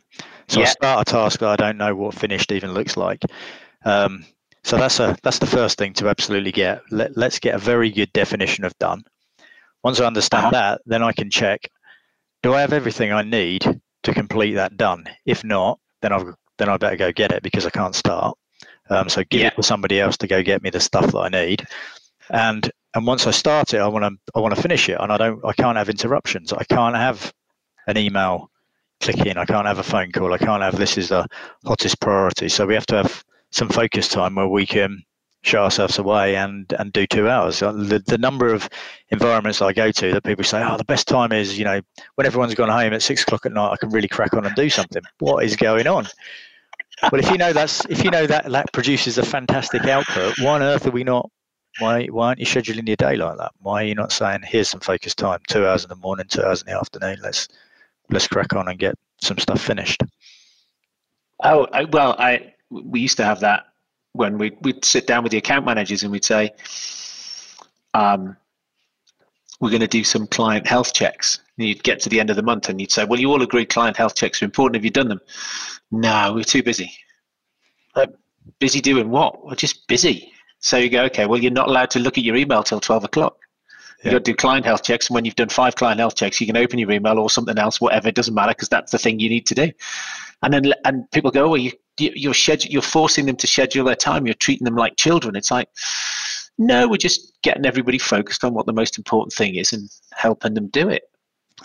So 0.47 0.59
yeah. 0.59 0.67
I 0.67 0.69
start 0.69 1.07
a 1.07 1.11
task 1.11 1.39
that 1.39 1.49
I 1.49 1.55
don't 1.55 1.77
know 1.77 1.95
what 1.95 2.15
finished 2.15 2.51
even 2.51 2.73
looks 2.73 2.97
like. 2.97 3.23
Um, 3.85 4.25
so 4.63 4.77
that's 4.77 4.99
a 4.99 5.17
that's 5.23 5.39
the 5.39 5.45
first 5.47 5.77
thing 5.77 5.93
to 5.93 6.09
absolutely 6.09 6.51
get. 6.51 6.81
Let, 6.91 7.17
let's 7.17 7.39
get 7.39 7.55
a 7.55 7.59
very 7.59 7.89
good 7.89 8.11
definition 8.13 8.63
of 8.63 8.77
done. 8.79 9.03
Once 9.83 9.99
I 9.99 10.05
understand 10.05 10.47
uh-huh. 10.47 10.51
that, 10.51 10.81
then 10.85 11.03
I 11.03 11.11
can 11.11 11.29
check: 11.29 11.69
Do 12.41 12.53
I 12.53 12.61
have 12.61 12.73
everything 12.73 13.11
I 13.11 13.23
need 13.23 13.81
to 14.03 14.13
complete 14.13 14.53
that 14.53 14.77
done? 14.77 15.05
If 15.25 15.43
not, 15.43 15.79
then 16.01 16.13
I've 16.13 16.35
then 16.57 16.69
I 16.69 16.77
better 16.77 16.95
go 16.95 17.11
get 17.11 17.31
it 17.31 17.43
because 17.43 17.65
I 17.65 17.71
can't 17.71 17.95
start. 17.95 18.37
Um, 18.89 19.09
so 19.09 19.23
give 19.29 19.41
Yeah. 19.41 19.47
it 19.47 19.55
to 19.55 19.63
somebody 19.63 19.99
else 19.99 20.17
to 20.17 20.27
go 20.27 20.43
get 20.43 20.61
me 20.61 20.69
the 20.69 20.79
stuff 20.79 21.11
that 21.11 21.17
I 21.17 21.29
need. 21.29 21.65
And 22.29 22.69
and 22.93 23.07
once 23.07 23.27
I 23.27 23.31
start 23.31 23.73
it, 23.73 23.79
I 23.79 23.87
want 23.87 24.05
to 24.05 24.31
I 24.35 24.39
want 24.39 24.55
to 24.55 24.61
finish 24.61 24.87
it, 24.87 24.97
and 24.99 25.11
I 25.11 25.17
don't 25.17 25.43
I 25.43 25.53
can't 25.53 25.77
have 25.77 25.89
interruptions. 25.89 26.53
I 26.53 26.63
can't 26.63 26.95
have 26.95 27.33
an 27.87 27.97
email 27.97 28.49
click 29.03 29.25
in. 29.25 29.37
I 29.37 29.45
can't 29.45 29.67
have 29.67 29.79
a 29.79 29.83
phone 29.83 30.11
call. 30.11 30.33
I 30.33 30.37
can't 30.37 30.63
have 30.63 30.77
this 30.77 30.97
is 30.97 31.09
the 31.09 31.27
hottest 31.65 31.99
priority. 31.99 32.49
So 32.49 32.65
we 32.65 32.73
have 32.73 32.85
to 32.87 32.95
have 32.95 33.23
some 33.51 33.69
focus 33.69 34.07
time 34.07 34.35
where 34.35 34.47
we 34.47 34.65
can 34.65 35.03
show 35.43 35.61
ourselves 35.63 35.99
away 35.99 36.35
and 36.37 36.73
and 36.79 36.93
do 36.93 37.05
two 37.05 37.29
hours. 37.29 37.61
Uh, 37.61 37.73
The, 37.73 37.99
the 37.99 38.17
number 38.17 38.53
of 38.53 38.69
environments 39.09 39.61
I 39.61 39.73
go 39.73 39.91
to 39.91 40.13
that 40.13 40.23
people 40.23 40.45
say, 40.45 40.63
oh, 40.63 40.77
the 40.77 40.85
best 40.85 41.07
time 41.07 41.31
is 41.31 41.57
you 41.59 41.65
know 41.65 41.81
when 42.15 42.25
everyone's 42.25 42.55
gone 42.55 42.69
home 42.69 42.93
at 42.93 43.01
six 43.01 43.23
o'clock 43.23 43.45
at 43.45 43.51
night. 43.51 43.71
I 43.71 43.77
can 43.77 43.89
really 43.89 44.07
crack 44.07 44.33
on 44.33 44.45
and 44.45 44.55
do 44.55 44.69
something. 44.69 45.03
What 45.19 45.43
is 45.43 45.55
going 45.55 45.87
on? 45.87 46.07
Well, 47.11 47.19
if 47.19 47.29
you 47.29 47.37
know 47.37 47.51
that's 47.51 47.85
if 47.89 48.03
you 48.03 48.11
know 48.11 48.25
that 48.27 48.49
that 48.49 48.71
produces 48.71 49.17
a 49.17 49.23
fantastic 49.23 49.85
output, 49.85 50.39
why 50.39 50.55
on 50.55 50.63
earth 50.63 50.87
are 50.87 50.91
we 50.91 51.03
not? 51.03 51.29
Why 51.79 52.05
why 52.05 52.27
aren't 52.27 52.39
you 52.39 52.45
scheduling 52.45 52.87
your 52.87 52.95
day 52.95 53.17
like 53.17 53.37
that? 53.37 53.51
Why 53.59 53.81
are 53.81 53.85
you 53.85 53.95
not 53.95 54.11
saying 54.13 54.41
here's 54.43 54.69
some 54.69 54.79
focus 54.79 55.13
time, 55.13 55.39
two 55.47 55.67
hours 55.67 55.83
in 55.83 55.89
the 55.89 55.95
morning, 55.97 56.27
two 56.29 56.43
hours 56.43 56.61
in 56.61 56.71
the 56.71 56.79
afternoon? 56.79 57.17
Let's 57.21 57.49
let's 58.09 58.27
crack 58.27 58.53
on 58.53 58.67
and 58.67 58.79
get 58.79 58.95
some 59.21 59.37
stuff 59.37 59.61
finished. 59.61 60.01
Oh 61.43 61.67
I, 61.71 61.85
well, 61.85 62.15
I 62.17 62.53
we 62.69 62.99
used 62.99 63.17
to 63.17 63.25
have 63.25 63.39
that 63.41 63.65
when 64.13 64.37
we 64.37 64.51
we'd 64.61 64.85
sit 64.85 65.07
down 65.07 65.23
with 65.23 65.31
the 65.31 65.37
account 65.37 65.65
managers 65.65 66.03
and 66.03 66.11
we'd 66.11 66.25
say, 66.25 66.51
um, 67.93 68.37
"We're 69.59 69.69
going 69.69 69.81
to 69.81 69.87
do 69.87 70.03
some 70.03 70.27
client 70.27 70.67
health 70.67 70.93
checks." 70.93 71.39
And 71.57 71.67
you'd 71.67 71.83
get 71.83 71.99
to 72.01 72.09
the 72.09 72.19
end 72.19 72.29
of 72.29 72.35
the 72.35 72.43
month 72.43 72.69
and 72.69 72.79
you'd 72.79 72.91
say, 72.91 73.05
"Well, 73.05 73.19
you 73.19 73.29
all 73.31 73.41
agree 73.41 73.65
client 73.65 73.97
health 73.97 74.15
checks 74.15 74.41
are 74.41 74.45
important. 74.45 74.75
Have 74.75 74.85
you 74.85 74.91
done 74.91 75.09
them?" 75.09 75.21
No, 75.91 76.33
we're 76.33 76.43
too 76.43 76.63
busy. 76.63 76.91
Like, 77.95 78.09
busy 78.59 78.81
doing 78.81 79.09
what? 79.11 79.45
We're 79.45 79.55
just 79.55 79.87
busy. 79.87 80.33
So 80.59 80.77
you 80.77 80.89
go, 80.89 81.03
okay, 81.03 81.25
well, 81.25 81.39
you're 81.39 81.51
not 81.51 81.67
allowed 81.67 81.91
to 81.91 81.99
look 81.99 82.17
at 82.17 82.23
your 82.23 82.35
email 82.35 82.63
till 82.63 82.79
12 82.79 83.03
o'clock. 83.03 83.37
You 84.03 84.09
Yeah. 84.09 84.11
got 84.13 84.25
to 84.25 84.31
do 84.31 84.35
client 84.35 84.65
health 84.65 84.83
checks. 84.83 85.07
And 85.09 85.15
when 85.15 85.25
you've 85.25 85.35
done 85.35 85.49
five 85.49 85.75
client 85.75 85.99
health 85.99 86.15
checks, 86.15 86.39
you 86.41 86.47
can 86.47 86.57
open 86.57 86.77
your 86.79 86.91
email 86.91 87.17
or 87.19 87.29
something 87.29 87.57
else, 87.57 87.79
whatever. 87.79 88.09
It 88.09 88.15
doesn't 88.15 88.33
matter 88.33 88.51
because 88.51 88.69
that's 88.69 88.91
the 88.91 88.97
thing 88.97 89.19
you 89.19 89.29
need 89.29 89.45
to 89.47 89.55
do. 89.55 89.71
And 90.41 90.53
then 90.53 90.73
and 90.85 91.09
people 91.11 91.31
go, 91.31 91.47
well, 91.49 91.57
you, 91.57 91.71
you- 91.99 92.11
you're 92.15 92.33
schedule, 92.33 92.71
you're 92.71 92.81
forcing 92.81 93.25
them 93.25 93.37
to 93.37 93.47
schedule 93.47 93.85
their 93.85 93.95
time. 93.95 94.25
You're 94.25 94.33
treating 94.35 94.65
them 94.65 94.75
like 94.75 94.97
children. 94.97 95.35
It's 95.35 95.51
like, 95.51 95.69
no, 96.57 96.87
we're 96.87 96.97
just 96.97 97.33
getting 97.43 97.65
everybody 97.65 97.97
focused 97.97 98.43
on 98.43 98.53
what 98.53 98.65
the 98.65 98.73
most 98.73 98.97
important 98.97 99.33
thing 99.33 99.55
is 99.55 99.73
and 99.73 99.89
helping 100.13 100.53
them 100.53 100.67
do 100.67 100.87
it 100.89 101.03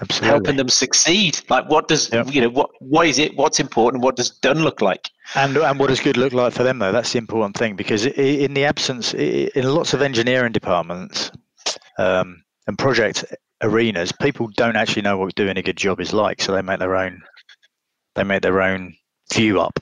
Absolutely. 0.00 0.28
helping 0.28 0.56
them 0.56 0.68
succeed. 0.68 1.40
Like, 1.50 1.68
what 1.68 1.88
does 1.88 2.10
Yep. 2.12 2.32
you 2.32 2.40
know? 2.42 2.48
What 2.50 2.70
what 2.80 3.06
is 3.06 3.18
it? 3.18 3.36
What's 3.36 3.58
important? 3.60 4.02
What 4.04 4.16
does 4.16 4.30
done 4.30 4.60
look 4.62 4.80
like? 4.80 5.10
And 5.34 5.56
and 5.56 5.78
what 5.78 5.88
does 5.88 6.00
good 6.00 6.16
look 6.16 6.32
like 6.32 6.52
for 6.52 6.62
them 6.62 6.78
though? 6.78 6.92
That's 6.92 7.12
the 7.12 7.18
important 7.18 7.56
thing 7.56 7.74
because 7.76 8.06
in 8.06 8.54
the 8.54 8.64
absence 8.64 9.12
in 9.14 9.64
lots 9.64 9.92
of 9.92 10.00
engineering 10.02 10.52
departments 10.52 11.30
um, 11.98 12.42
and 12.66 12.78
project 12.78 13.24
arenas, 13.62 14.12
people 14.12 14.48
don't 14.56 14.76
actually 14.76 15.02
know 15.02 15.16
what 15.16 15.34
doing 15.34 15.58
a 15.58 15.62
good 15.62 15.76
job 15.76 16.00
is 16.00 16.12
like, 16.12 16.40
so 16.40 16.52
they 16.52 16.62
make 16.62 16.78
their 16.78 16.96
own 16.96 17.22
they 18.14 18.24
make 18.24 18.42
their 18.42 18.62
own 18.62 18.94
view 19.32 19.60
up. 19.60 19.78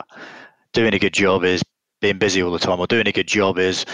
Doing 0.73 0.95
a 0.95 0.99
good 0.99 1.15
job 1.15 1.45
is 1.45 1.63
being 2.01 2.19
busy 2.19 2.43
all 2.43 2.53
the 2.53 2.59
time, 2.59 2.81
or 2.81 2.87
doing 2.87 3.09
a 3.09 3.13
good 3.13 3.29
job 3.29 3.59
is 3.59 3.87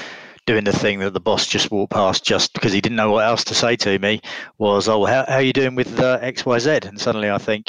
doing 0.46 0.64
the 0.64 0.72
thing 0.72 0.98
that 0.98 1.12
the 1.12 1.20
boss 1.20 1.46
just 1.46 1.70
walked 1.70 1.92
past 1.92 2.24
just 2.24 2.52
because 2.52 2.72
he 2.72 2.80
didn't 2.80 2.96
know 2.96 3.12
what 3.12 3.24
else 3.24 3.44
to 3.44 3.54
say 3.54 3.76
to 3.76 3.96
me 4.00 4.20
was, 4.58 4.88
oh, 4.88 5.04
how, 5.04 5.24
how 5.26 5.36
are 5.36 5.42
you 5.42 5.52
doing 5.52 5.76
with 5.76 6.00
uh, 6.00 6.18
X, 6.20 6.44
Y, 6.44 6.58
Z? 6.58 6.80
And 6.82 7.00
suddenly 7.00 7.30
I 7.30 7.38
think, 7.38 7.66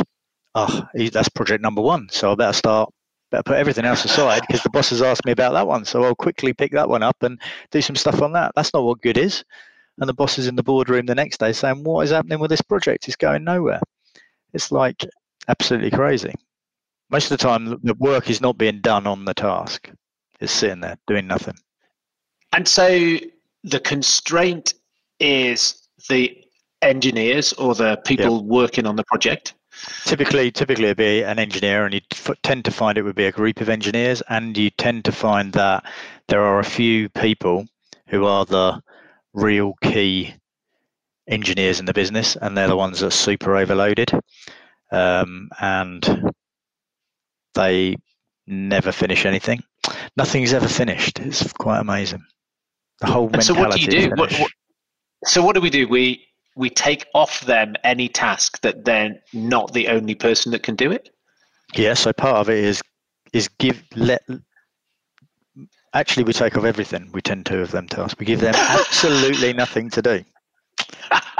oh, 0.55 0.83
that's 1.11 1.29
project 1.29 1.61
number 1.61 1.81
one, 1.81 2.07
so 2.09 2.31
I 2.31 2.35
better 2.35 2.53
start 2.53 2.91
better 3.33 3.43
put 3.43 3.57
everything 3.57 3.85
else 3.85 4.05
aside 4.05 4.43
because 4.47 4.61
the 4.61 4.69
boss 4.69 4.91
has 4.91 5.01
asked 5.01 5.25
me 5.25 5.31
about 5.31 5.53
that 5.53 5.67
one. 5.67 5.85
So 5.85 6.03
I'll 6.03 6.15
quickly 6.15 6.53
pick 6.53 6.71
that 6.73 6.87
one 6.87 7.03
up 7.03 7.21
and 7.23 7.41
do 7.71 7.81
some 7.81 7.95
stuff 7.95 8.21
on 8.21 8.33
that. 8.33 8.51
That's 8.55 8.73
not 8.73 8.83
what 8.83 9.01
good 9.01 9.17
is. 9.17 9.43
And 9.99 10.09
the 10.09 10.13
boss 10.13 10.39
is 10.39 10.47
in 10.47 10.55
the 10.55 10.63
boardroom 10.63 11.05
the 11.05 11.15
next 11.15 11.39
day 11.39 11.53
saying, 11.53 11.83
What 11.83 12.01
is 12.01 12.11
happening 12.11 12.39
with 12.39 12.49
this 12.49 12.61
project? 12.61 13.07
It's 13.07 13.15
going 13.15 13.43
nowhere. 13.43 13.81
It's 14.53 14.71
like 14.71 15.05
absolutely 15.47 15.91
crazy. 15.91 16.33
Most 17.09 17.31
of 17.31 17.37
the 17.37 17.43
time, 17.43 17.79
the- 17.83 17.93
work 17.95 18.29
is 18.29 18.41
not 18.41 18.57
being 18.57 18.81
done 18.81 19.05
on 19.05 19.25
the 19.25 19.33
task, 19.33 19.91
it's 20.39 20.51
sitting 20.51 20.79
there 20.79 20.97
doing 21.07 21.27
nothing. 21.27 21.55
And 22.53 22.67
so 22.67 23.17
the 23.63 23.79
constraint 23.79 24.73
is 25.19 25.87
the 26.09 26.43
engineers 26.81 27.53
or 27.53 27.75
the 27.75 27.97
people 28.05 28.43
working 28.43 28.85
on 28.85 28.95
the 28.95 29.03
project. 29.05 29.53
Typically, 30.05 30.51
typically 30.51 30.85
it'd 30.85 30.97
be 30.97 31.23
an 31.23 31.39
engineer, 31.39 31.85
and 31.85 31.95
you 31.95 32.01
tend 32.43 32.65
to 32.65 32.71
find 32.71 32.97
it 32.97 33.01
would 33.01 33.15
be 33.15 33.25
a 33.25 33.31
group 33.31 33.59
of 33.59 33.69
engineers, 33.69 34.21
and 34.29 34.57
you 34.57 34.69
tend 34.69 35.05
to 35.05 35.11
find 35.11 35.53
that 35.53 35.83
there 36.27 36.41
are 36.41 36.59
a 36.59 36.65
few 36.65 37.09
people 37.09 37.65
who 38.07 38.25
are 38.25 38.45
the 38.45 38.81
real 39.33 39.73
key 39.81 40.33
engineers 41.27 41.79
in 41.79 41.85
the 41.85 41.93
business, 41.93 42.35
and 42.35 42.57
they're 42.57 42.67
the 42.67 42.75
ones 42.75 42.99
that 42.99 43.07
are 43.07 43.11
super 43.11 43.55
overloaded, 43.55 44.11
um, 44.91 45.49
and 45.59 46.33
they 47.55 47.95
never 48.47 48.91
finish 48.91 49.25
anything. 49.25 49.63
Nothing's 50.15 50.53
ever 50.53 50.67
finished. 50.67 51.19
It's 51.19 51.51
quite 51.53 51.79
amazing. 51.79 52.23
The 52.99 53.07
whole 53.07 53.29
And 53.33 53.43
so, 53.43 53.53
what 53.53 53.71
do 53.71 53.81
you 53.81 53.87
do? 53.87 54.09
What, 54.15 54.31
what, 54.33 54.51
so, 55.25 55.43
what 55.43 55.55
do 55.55 55.61
we 55.61 55.69
do? 55.69 55.87
We 55.87 56.25
we 56.55 56.69
take 56.69 57.07
off 57.13 57.41
them 57.41 57.75
any 57.83 58.07
task 58.07 58.61
that 58.61 58.85
they're 58.85 59.19
not 59.33 59.73
the 59.73 59.87
only 59.87 60.15
person 60.15 60.51
that 60.51 60.63
can 60.63 60.75
do 60.75 60.91
it. 60.91 61.09
Yeah, 61.75 61.95
so 61.95 62.13
part 62.13 62.37
of 62.37 62.49
it 62.49 62.63
is 62.63 62.81
is 63.33 63.47
give 63.47 63.81
let 63.95 64.23
actually 65.93 66.23
we 66.23 66.33
take 66.33 66.57
off 66.57 66.63
everything. 66.65 67.09
We 67.13 67.21
tend 67.21 67.45
to 67.47 67.61
of 67.61 67.71
them 67.71 67.87
tasks. 67.87 68.19
We 68.19 68.25
give 68.25 68.39
them 68.41 68.55
absolutely 68.55 69.53
nothing 69.63 69.89
to 69.91 70.01
do. 70.01 70.23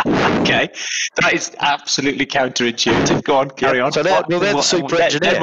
okay, 0.06 0.70
that 1.22 1.34
is 1.34 1.56
absolutely 1.60 2.26
counterintuitive. 2.26 3.24
Go 3.24 3.38
on, 3.38 3.50
carry 3.52 3.78
Yeah, 3.78 3.86
on. 3.86 3.92
so 3.92 4.04
they're- 4.04 4.14
What- 4.14 4.30
well, 4.30 4.40
they're 4.40 4.54
the 4.54 4.62
super 4.62 4.96
they're- 4.96 5.06
engineer. 5.06 5.42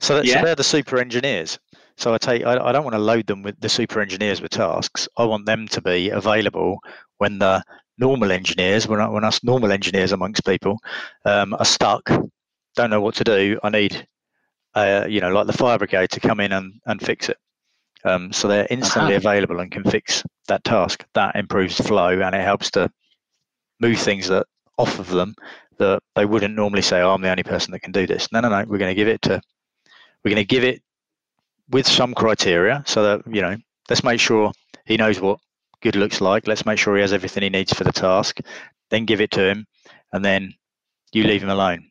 So, 0.00 0.16
that, 0.16 0.24
Yeah. 0.24 0.40
so 0.40 0.44
they're 0.46 0.54
the 0.54 0.64
super 0.64 0.98
engineers. 0.98 1.58
So 1.96 2.12
I 2.12 2.18
take 2.18 2.44
I, 2.44 2.54
I 2.56 2.72
don't 2.72 2.82
want 2.82 2.94
to 2.94 3.00
load 3.00 3.26
them 3.28 3.42
with 3.42 3.58
the 3.60 3.68
super 3.68 4.00
engineers 4.00 4.40
with 4.40 4.50
tasks. 4.50 5.06
I 5.16 5.24
want 5.24 5.46
them 5.46 5.68
to 5.68 5.80
be 5.80 6.10
available 6.10 6.78
when 7.18 7.38
the 7.38 7.62
normal 7.98 8.32
engineers, 8.32 8.88
when, 8.88 8.98
when 9.12 9.22
us 9.22 9.42
normal 9.44 9.70
engineers 9.70 10.10
amongst 10.10 10.44
people 10.44 10.78
um, 11.24 11.54
are 11.54 11.64
stuck, 11.64 12.02
don't 12.74 12.90
know 12.90 13.00
what 13.00 13.14
to 13.14 13.24
do. 13.24 13.60
I 13.62 13.70
need, 13.70 14.06
uh, 14.74 15.06
you 15.08 15.20
know, 15.20 15.30
like 15.32 15.46
the 15.46 15.52
fire 15.52 15.78
brigade 15.78 16.10
to 16.10 16.20
come 16.20 16.40
in 16.40 16.50
and, 16.50 16.72
and 16.86 17.00
fix 17.00 17.28
it. 17.28 17.36
Um, 18.04 18.32
so 18.32 18.48
they're 18.48 18.66
instantly 18.70 19.14
Uh-huh. 19.16 19.28
available 19.28 19.60
and 19.60 19.70
can 19.70 19.84
fix 19.84 20.22
that 20.48 20.62
task. 20.64 21.04
That 21.14 21.36
improves 21.36 21.78
flow 21.80 22.20
and 22.20 22.34
it 22.34 22.42
helps 22.42 22.70
to 22.72 22.90
move 23.80 23.98
things 23.98 24.28
that 24.28 24.46
off 24.76 24.98
of 24.98 25.08
them 25.08 25.34
that 25.78 26.02
they 26.14 26.24
wouldn't 26.26 26.54
normally 26.54 26.82
say, 26.82 27.00
oh, 27.00 27.12
I'm 27.14 27.22
the 27.22 27.30
only 27.30 27.42
person 27.42 27.72
that 27.72 27.80
can 27.80 27.92
do 27.92 28.06
this. 28.06 28.30
No, 28.30 28.40
no, 28.40 28.48
no. 28.48 28.64
We're 28.66 28.78
going 28.78 28.90
to 28.90 28.94
give 28.94 29.08
it 29.08 29.22
to, 29.22 29.40
we're 30.22 30.30
going 30.30 30.36
to 30.36 30.44
give 30.44 30.64
it 30.64 30.82
with 31.70 31.86
some 31.86 32.14
criteria 32.14 32.82
so 32.86 33.02
that, 33.02 33.34
you 33.34 33.40
know, 33.42 33.56
let's 33.88 34.04
make 34.04 34.20
sure 34.20 34.52
he 34.84 34.96
knows 34.96 35.20
what 35.20 35.40
good 35.80 35.96
looks 35.96 36.20
like. 36.20 36.46
Let's 36.46 36.66
make 36.66 36.78
sure 36.78 36.94
he 36.94 37.00
has 37.02 37.12
everything 37.12 37.42
he 37.42 37.48
needs 37.50 37.72
for 37.72 37.84
the 37.84 37.92
task. 37.92 38.38
Then 38.90 39.06
give 39.06 39.20
it 39.20 39.30
to 39.32 39.40
him 39.48 39.66
and 40.12 40.24
then 40.24 40.52
you 41.12 41.24
leave 41.24 41.42
him 41.42 41.48
alone. 41.50 41.88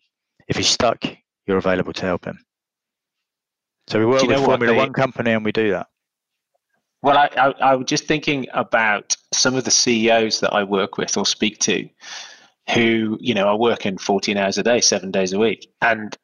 If 0.47 0.57
he's 0.57 0.69
stuck, 0.69 1.03
you're 1.47 1.57
available 1.57 1.93
to 1.93 2.05
help 2.05 2.25
him. 2.25 2.37
So 3.87 3.99
we 3.99 4.05
work 4.05 4.21
with 4.21 4.37
Formula 4.45 4.73
they- 4.73 4.77
One 4.77 4.93
company 4.93 5.31
and 5.31 5.43
we 5.43 5.51
do 5.51 5.71
that. 5.71 5.87
Well, 7.03 7.17
I, 7.17 7.29
I, 7.37 7.47
I 7.71 7.75
was 7.75 7.85
just 7.85 8.05
thinking 8.05 8.47
about 8.53 9.15
some 9.33 9.55
of 9.55 9.65
the 9.65 9.71
CEOs 9.71 10.39
that 10.39 10.53
I 10.53 10.63
work 10.63 10.97
with 10.97 11.17
or 11.17 11.25
speak 11.25 11.59
to 11.59 11.87
who, 12.73 13.17
you 13.19 13.33
know, 13.33 13.47
are 13.49 13.57
working 13.57 13.97
14 13.97 14.37
hours 14.37 14.57
a 14.57 14.63
day, 14.63 14.79
seven 14.79 15.11
days 15.11 15.33
a 15.33 15.39
week, 15.39 15.69
and 15.81 16.17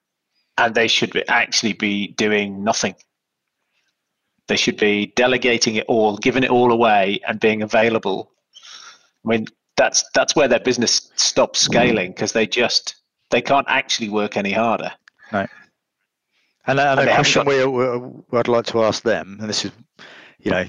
and 0.57 0.75
they 0.75 0.87
should 0.87 1.11
be, 1.11 1.25
actually 1.27 1.73
be 1.73 2.07
doing 2.17 2.63
nothing. 2.63 2.95
They 4.47 4.55
should 4.57 4.77
be 4.77 5.07
delegating 5.15 5.75
it 5.75 5.85
all, 5.87 6.17
giving 6.17 6.43
it 6.43 6.49
all 6.49 6.71
away, 6.71 7.19
and 7.27 7.39
being 7.39 7.61
available. 7.61 8.31
I 9.25 9.29
mean, 9.29 9.47
that's 9.77 10.03
that's 10.13 10.35
where 10.35 10.47
their 10.47 10.59
business 10.61 11.11
stops 11.17 11.59
scaling 11.59 12.11
because 12.11 12.31
they 12.31 12.47
just 12.47 12.95
they 13.31 13.41
can't 13.41 13.67
actually 13.69 14.09
work 14.09 14.37
any 14.37 14.51
harder. 14.53 14.91
And, 16.67 16.79
uh, 16.79 16.83
and 16.83 16.89
And 16.91 16.99
the 16.99 17.05
they 17.11 17.15
question 17.15 17.43
got- 17.43 17.47
we, 17.47 17.65
we, 18.31 18.39
I'd 18.39 18.47
like 18.47 18.65
to 18.67 18.83
ask 18.83 19.03
them, 19.03 19.37
and 19.41 19.49
this 19.49 19.65
is, 19.65 19.71
you 20.39 20.51
know, 20.51 20.65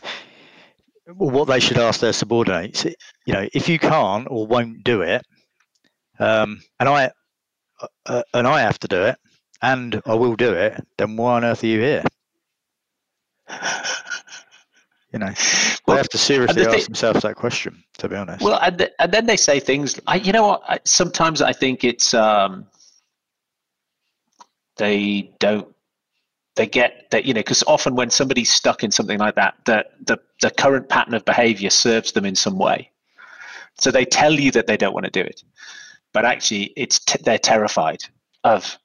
what 1.15 1.47
they 1.49 1.61
should 1.61 1.79
ask 1.79 2.01
their 2.01 2.13
subordinates. 2.13 2.85
You 2.85 3.33
know, 3.35 3.49
if 3.53 3.69
you 3.69 3.79
can't 3.79 4.27
or 4.31 4.47
won't 4.47 4.85
do 4.85 5.03
it, 5.03 5.23
um, 6.19 6.61
and 6.79 6.89
I 6.89 7.11
uh, 8.07 8.23
and 8.35 8.47
I 8.47 8.61
have 8.61 8.79
to 8.81 8.89
do 8.89 9.03
it, 9.05 9.17
and 9.63 10.01
I 10.07 10.15
will 10.15 10.37
do 10.37 10.53
it, 10.53 10.87
then 10.99 11.17
why 11.17 11.35
on 11.37 11.45
earth 11.45 11.63
are 11.65 11.67
you 11.67 11.81
here? 11.81 12.03
You 15.13 15.19
know, 15.19 15.27
they 15.27 15.77
Well, 15.89 15.97
have 15.97 16.09
to 16.11 16.19
seriously 16.19 16.63
the 16.63 16.69
ask 16.69 16.77
thing- 16.79 16.85
themselves 16.85 17.23
that 17.23 17.35
question. 17.35 17.83
To 17.99 18.09
be 18.09 18.15
honest, 18.17 18.43
Well, 18.43 18.59
and, 18.63 18.79
th- 18.79 18.93
and 19.01 19.11
then 19.13 19.27
they 19.27 19.37
say 19.37 19.59
things. 19.59 19.99
I, 20.07 20.17
you 20.17 20.33
know 20.33 20.47
what? 20.47 20.63
I, 20.69 20.79
sometimes 20.85 21.43
I 21.43 21.53
think 21.53 21.83
it's 21.85 22.15
um, 22.15 22.67
they 24.77 25.33
don't 25.41 25.67
they 26.61 26.67
get 26.67 27.07
that 27.11 27.25
you 27.25 27.33
know 27.33 27.41
because 27.41 27.65
often 27.67 27.95
when 27.95 28.11
somebody's 28.11 28.51
stuck 28.53 28.85
in 28.85 28.91
something 28.91 29.19
like 29.19 29.35
that 29.35 29.55
the, 29.65 29.83
the 30.05 30.19
the 30.43 30.51
current 30.51 30.91
pattern 30.91 31.15
of 31.15 31.25
behavior 31.25 31.71
serves 31.71 32.13
them 32.13 32.27
in 32.27 32.35
some 32.35 32.59
way. 32.59 32.91
So 33.79 33.91
they 33.91 34.05
tell 34.05 34.35
you 34.35 34.51
that 34.51 34.67
they 34.67 34.77
don't 34.77 34.93
want 34.93 35.07
to 35.07 35.11
do 35.11 35.23
it 35.23 35.43
but 36.13 36.27
actually 36.27 36.75
it's 36.77 36.99
t- 36.99 37.23
they're 37.25 37.39
terrified 37.39 38.03
of 38.45 38.79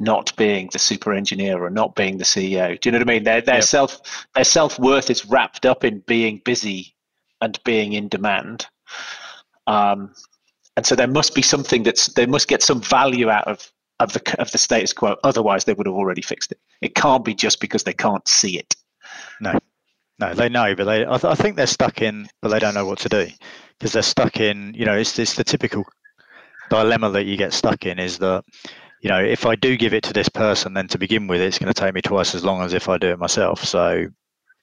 not 0.00 0.34
being 0.36 0.70
the 0.72 0.78
super 0.78 1.12
engineer 1.12 1.62
or 1.62 1.68
not 1.68 1.94
being 1.94 2.16
the 2.16 2.24
ceo 2.24 2.80
do 2.80 2.88
you 2.88 2.92
know 2.92 2.98
what 2.98 3.08
i 3.10 3.12
mean? 3.12 3.24
Their, 3.24 3.42
their 3.42 3.56
yep. 3.56 3.64
self 3.64 4.26
their 4.34 4.44
self-worth 4.44 5.10
is 5.10 5.26
wrapped 5.26 5.66
up 5.66 5.84
in 5.84 5.98
being 6.06 6.40
busy 6.42 6.94
and 7.42 7.58
being 7.64 7.92
in 7.92 8.08
demand. 8.08 8.66
Um, 9.66 10.14
and 10.76 10.86
so 10.86 10.94
there 10.94 11.08
must 11.08 11.34
be 11.34 11.42
something 11.42 11.82
that's 11.82 12.06
they 12.14 12.24
must 12.24 12.48
get 12.48 12.62
some 12.62 12.80
value 12.80 13.28
out 13.28 13.46
of 13.46 13.70
of 14.02 14.12
the 14.12 14.40
of 14.40 14.50
the 14.50 14.58
status 14.58 14.92
quo. 14.92 15.16
Otherwise, 15.24 15.64
they 15.64 15.74
would 15.74 15.86
have 15.86 15.94
already 15.94 16.22
fixed 16.22 16.52
it. 16.52 16.58
It 16.80 16.94
can't 16.94 17.24
be 17.24 17.34
just 17.34 17.60
because 17.60 17.84
they 17.84 17.92
can't 17.92 18.26
see 18.26 18.58
it. 18.58 18.74
No, 19.40 19.58
no, 20.18 20.34
they 20.34 20.48
know, 20.48 20.74
but 20.74 20.84
they 20.84 21.06
I, 21.06 21.18
th- 21.18 21.24
I 21.24 21.34
think 21.34 21.56
they're 21.56 21.66
stuck 21.66 22.02
in, 22.02 22.28
but 22.40 22.48
they 22.48 22.58
don't 22.58 22.74
know 22.74 22.86
what 22.86 22.98
to 23.00 23.08
do 23.08 23.28
because 23.78 23.92
they're 23.92 24.02
stuck 24.02 24.40
in. 24.40 24.74
You 24.74 24.84
know, 24.84 24.96
it's 24.96 25.18
it's 25.18 25.34
the 25.34 25.44
typical 25.44 25.84
dilemma 26.70 27.10
that 27.10 27.24
you 27.24 27.36
get 27.36 27.52
stuck 27.52 27.86
in 27.86 27.98
is 27.98 28.18
that 28.18 28.44
you 29.00 29.08
know 29.08 29.18
if 29.18 29.46
I 29.46 29.54
do 29.56 29.76
give 29.76 29.94
it 29.94 30.04
to 30.04 30.12
this 30.12 30.28
person, 30.28 30.74
then 30.74 30.88
to 30.88 30.98
begin 30.98 31.26
with, 31.26 31.40
it's 31.40 31.58
going 31.58 31.72
to 31.72 31.80
take 31.80 31.94
me 31.94 32.02
twice 32.02 32.34
as 32.34 32.44
long 32.44 32.62
as 32.62 32.72
if 32.72 32.88
I 32.88 32.98
do 32.98 33.08
it 33.08 33.18
myself. 33.18 33.64
So 33.64 34.06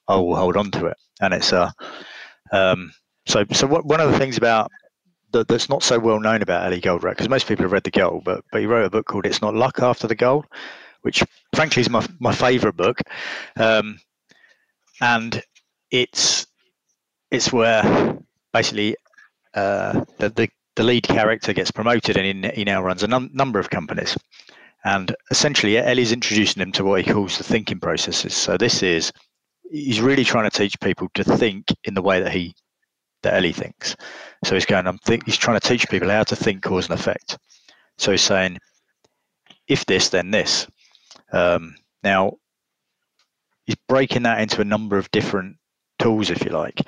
I 0.08 0.16
will 0.16 0.36
hold 0.36 0.58
on 0.58 0.72
to 0.72 0.88
it, 0.88 0.98
and 1.22 1.34
it's 1.34 1.52
a. 1.52 1.62
Uh, 1.62 1.72
um, 2.52 2.94
so 3.28 3.46
so 3.52 3.68
what, 3.68 3.86
one 3.86 4.00
of 4.00 4.12
the 4.12 4.18
things 4.18 4.38
about 4.38 4.72
that, 5.32 5.48
that's 5.48 5.70
not 5.70 5.84
so 5.84 6.00
well 6.00 6.20
known 6.20 6.42
about 6.42 6.72
Eli 6.72 6.80
Goldratt 6.80 7.12
because 7.12 7.30
most 7.30 7.48
people 7.48 7.64
have 7.64 7.72
read 7.72 7.84
the 7.84 7.92
goal, 7.92 8.22
but 8.24 8.44
but 8.52 8.62
he 8.62 8.68
wrote 8.68 8.86
a 8.86 8.90
book 8.90 9.06
called 9.06 9.26
"It's 9.26 9.42
Not 9.42 9.56
Luck 9.56 9.80
After 9.80 10.08
the 10.08 10.16
Goal," 10.16 10.46
which 11.02 11.24
frankly 11.54 11.82
is 11.82 11.90
my 11.90 12.06
my 12.20 12.34
favourite 12.34 12.78
book, 12.78 13.02
um, 13.58 14.00
and 15.02 15.42
it's 15.92 16.48
it's 17.32 17.52
where 17.52 18.18
basically 18.54 18.96
uh, 19.54 20.04
the, 20.18 20.30
the 20.30 20.50
the 20.76 20.84
lead 20.84 21.04
character 21.04 21.54
gets 21.54 21.72
promoted 21.72 22.16
and 22.18 22.46
he, 22.46 22.52
he 22.52 22.64
now 22.64 22.82
runs 22.82 23.04
a 23.04 23.08
num- 23.08 23.30
number 23.34 23.60
of 23.60 23.70
companies. 23.70 24.18
And 24.86 25.14
essentially, 25.30 25.76
Eli's 25.76 26.14
introducing 26.14 26.62
him 26.62 26.72
to 26.74 26.86
what 26.86 27.02
he 27.02 27.12
calls 27.12 27.38
the 27.38 27.44
thinking 27.44 27.82
processes. 27.82 28.34
So 28.34 28.56
this 28.58 28.82
is 28.82 29.12
he's 29.70 30.00
really 30.00 30.24
trying 30.24 30.50
to 30.50 30.58
teach 30.58 30.80
people 30.80 31.10
to 31.16 31.24
think 31.24 31.66
in 31.84 31.94
the 31.94 32.02
way 32.02 32.22
that 32.22 32.32
he 32.32 32.56
that 33.24 33.42
Eli 33.42 33.52
thinks. 33.52 33.96
So 34.44 34.56
he's 34.56 34.66
going, 34.66 34.88
I'm 34.88 34.98
think 35.00 35.26
he's 35.26 35.38
trying 35.38 35.60
to 35.60 35.68
teach 35.68 35.90
people 35.90 36.10
how 36.10 36.24
to 36.24 36.36
think 36.36 36.64
cause 36.64 36.90
and 36.90 37.00
effect. 37.00 37.38
So 37.98 38.12
he's 38.12 38.22
saying, 38.22 38.58
if 39.68 39.86
this, 39.86 40.10
then 40.10 40.32
this. 40.32 40.68
Um, 41.32 41.76
now, 42.04 42.38
he's 43.66 43.78
breaking 43.88 44.24
that 44.24 44.42
into 44.42 44.62
a 44.62 44.66
number 44.66 44.98
of 44.98 45.12
different 45.12 45.58
tools, 46.00 46.30
if 46.30 46.44
you 46.44 46.52
like. 46.52 46.82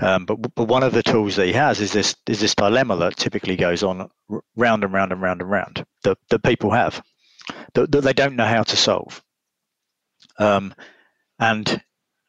Um, 0.00 0.24
but 0.24 0.36
but 0.54 0.68
one 0.68 0.82
of 0.82 0.92
the 0.92 1.02
tools 1.02 1.36
that 1.36 1.46
he 1.46 1.52
has 1.52 1.80
is 1.80 1.92
this 1.92 2.16
is 2.26 2.40
this 2.40 2.54
dilemma 2.54 2.96
that 2.96 3.16
typically 3.16 3.56
goes 3.56 3.82
on 3.82 4.08
round 4.56 4.84
and 4.84 4.92
round 4.92 5.12
and 5.12 5.20
round 5.20 5.42
and 5.42 5.50
round 5.50 5.84
that, 6.04 6.16
that 6.30 6.42
people 6.42 6.70
have 6.70 7.02
that, 7.74 7.92
that 7.92 8.00
they 8.00 8.14
don't 8.14 8.36
know 8.36 8.46
how 8.46 8.62
to 8.62 8.76
solve. 8.76 9.22
Um, 10.38 10.74
and 11.38 11.82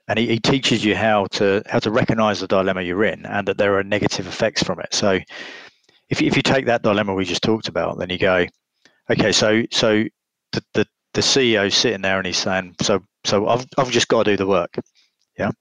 and 0.08 0.20
he, 0.20 0.28
he, 0.28 0.39
teaches 0.39 0.84
you 0.84 0.96
how 0.96 1.26
to 1.28 1.63
how 1.68 1.80
to 1.80 1.92
recognize 1.92 2.39
the 2.39 2.48
dilemma 2.48 2.82
you're 2.82 3.06
in 3.06 3.26
and 3.26 3.48
that 3.48 3.58
there 3.58 3.78
are 3.78 3.84
negative 3.84 4.28
effects 4.28 4.63
from 4.63 4.80
it. 4.80 4.94
So 4.94 5.20
if 6.10 6.22
if 6.22 6.36
you 6.36 6.42
take 6.42 6.66
that 6.66 6.84
dilemma 6.84 7.13
we 7.13 7.26
just 7.26 7.44
talked 7.44 7.68
about 7.68 7.98
then 7.98 8.10
you 8.10 8.18
go 8.18 8.46
okay 9.10 9.32
so 9.32 9.63
so 9.72 10.04
the, 10.52 10.63
the 10.74 10.86
the 11.13 11.22
CEO's 11.22 11.76
sitting 11.76 12.02
there 12.02 12.18
and 12.18 12.28
he's 12.28 12.38
saying 12.38 12.76
so 12.82 13.02
so 13.26 13.48
I've, 13.48 13.66
I've 13.78 13.92
just 13.92 14.08
got 14.08 14.24
to 14.24 14.32
do 14.32 14.38
the 14.38 14.48
work. 14.48 14.76
Yeah? 15.38 15.52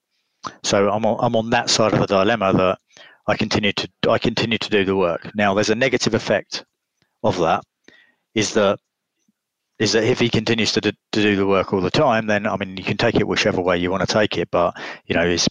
So 0.63 0.91
I'm 0.91 1.07
on, 1.07 1.19
I'm 1.21 1.37
on 1.37 1.51
that 1.51 1.71
side 1.71 1.93
of 1.93 2.01
the 2.01 2.07
dilemma 2.07 2.53
that 2.53 2.79
I 3.27 3.37
continue 3.37 3.73
to 3.73 3.89
I 4.09 4.19
continue 4.19 4.59
to 4.59 4.71
do 4.71 4.85
the 4.85 4.97
work. 4.97 5.31
Now 5.35 5.55
there's 5.55 5.71
a 5.71 5.75
negative 5.75 6.15
effect 6.15 6.65
of 7.23 7.39
that 7.39 7.63
is 8.35 8.55
that 8.55 8.79
is 9.83 9.93
that 9.93 10.05
if 10.05 10.21
he 10.21 10.29
continues 10.29 10.71
to 10.71 10.81
do, 10.81 10.93
to 11.11 11.21
do 11.21 11.35
the 11.35 11.47
work 11.47 11.73
all 11.73 11.81
the 11.81 11.91
time, 11.91 12.29
then 12.29 12.47
I 12.47 12.57
mean 12.57 12.77
you 12.77 12.85
can 12.85 12.97
take 12.97 13.17
it 13.17 13.27
whichever 13.27 13.61
way 13.61 13.79
you 13.79 13.91
want 13.91 14.09
to 14.09 14.13
take 14.13 14.39
it, 14.39 14.49
but 14.53 14.77
you 15.07 15.17
know, 15.17 15.27
is 15.27 15.49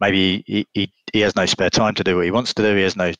maybe 0.00 0.44
he, 0.46 0.66
he, 0.74 0.92
he, 1.14 1.20
has 1.20 1.34
no 1.34 1.46
spare 1.46 1.70
time 1.70 1.94
to 1.94 2.04
do 2.04 2.16
what 2.16 2.26
he 2.26 2.30
wants 2.30 2.52
to 2.54 2.62
do, 2.62 2.76
he 2.76 2.82
has 2.82 2.94
no 2.94 3.12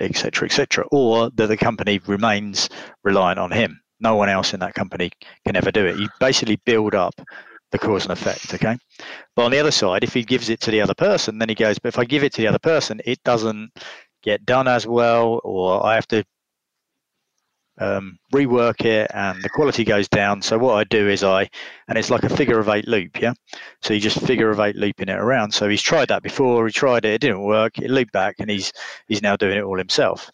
etc. 0.00 0.46
etc. 0.46 0.86
or 0.90 1.28
that 1.34 1.48
the 1.48 1.58
company 1.58 2.00
remains 2.06 2.70
reliant 3.04 3.38
on 3.38 3.50
him. 3.50 3.78
No 4.00 4.16
one 4.16 4.30
else 4.30 4.54
in 4.54 4.60
that 4.60 4.74
company 4.74 5.10
can 5.44 5.56
ever 5.56 5.70
do 5.70 5.84
it. 5.84 5.98
You 5.98 6.08
basically 6.20 6.56
build 6.64 6.94
up 6.94 7.14
the 7.70 7.78
cause 7.78 8.04
and 8.04 8.12
effect. 8.12 8.54
Okay, 8.54 8.78
but 9.36 9.44
on 9.44 9.50
the 9.50 9.58
other 9.58 9.70
side, 9.70 10.04
if 10.04 10.14
he 10.14 10.22
gives 10.22 10.48
it 10.48 10.60
to 10.62 10.70
the 10.70 10.80
other 10.80 10.94
person, 10.94 11.38
then 11.38 11.50
he 11.50 11.54
goes, 11.54 11.78
but 11.78 11.88
if 11.88 11.98
I 11.98 12.06
give 12.06 12.24
it 12.24 12.32
to 12.32 12.40
the 12.40 12.48
other 12.48 12.58
person, 12.58 13.02
it 13.04 13.22
doesn't 13.24 13.72
get 14.22 14.46
done 14.46 14.68
as 14.68 14.86
well, 14.86 15.38
or 15.44 15.84
I 15.84 15.96
have 15.96 16.08
to 16.08 16.24
um, 17.78 18.18
rework 18.34 18.84
it 18.84 19.10
and 19.14 19.42
the 19.42 19.48
quality 19.48 19.84
goes 19.84 20.08
down. 20.08 20.42
So 20.42 20.58
what 20.58 20.74
I 20.74 20.84
do 20.84 21.08
is 21.08 21.22
I, 21.22 21.48
and 21.86 21.96
it's 21.96 22.10
like 22.10 22.24
a 22.24 22.28
figure 22.28 22.58
of 22.58 22.68
eight 22.68 22.88
loop, 22.88 23.20
yeah. 23.20 23.34
So 23.82 23.94
you 23.94 24.00
just 24.00 24.20
figure 24.20 24.50
of 24.50 24.60
eight 24.60 24.76
looping 24.76 25.08
it 25.08 25.18
around. 25.18 25.52
So 25.52 25.68
he's 25.68 25.82
tried 25.82 26.08
that 26.08 26.22
before. 26.22 26.66
He 26.66 26.72
tried 26.72 27.04
it, 27.04 27.14
it 27.14 27.20
didn't 27.20 27.42
work. 27.42 27.78
It 27.78 27.90
looped 27.90 28.12
back, 28.12 28.36
and 28.38 28.50
he's 28.50 28.72
he's 29.06 29.22
now 29.22 29.36
doing 29.36 29.58
it 29.58 29.62
all 29.62 29.78
himself. 29.78 30.30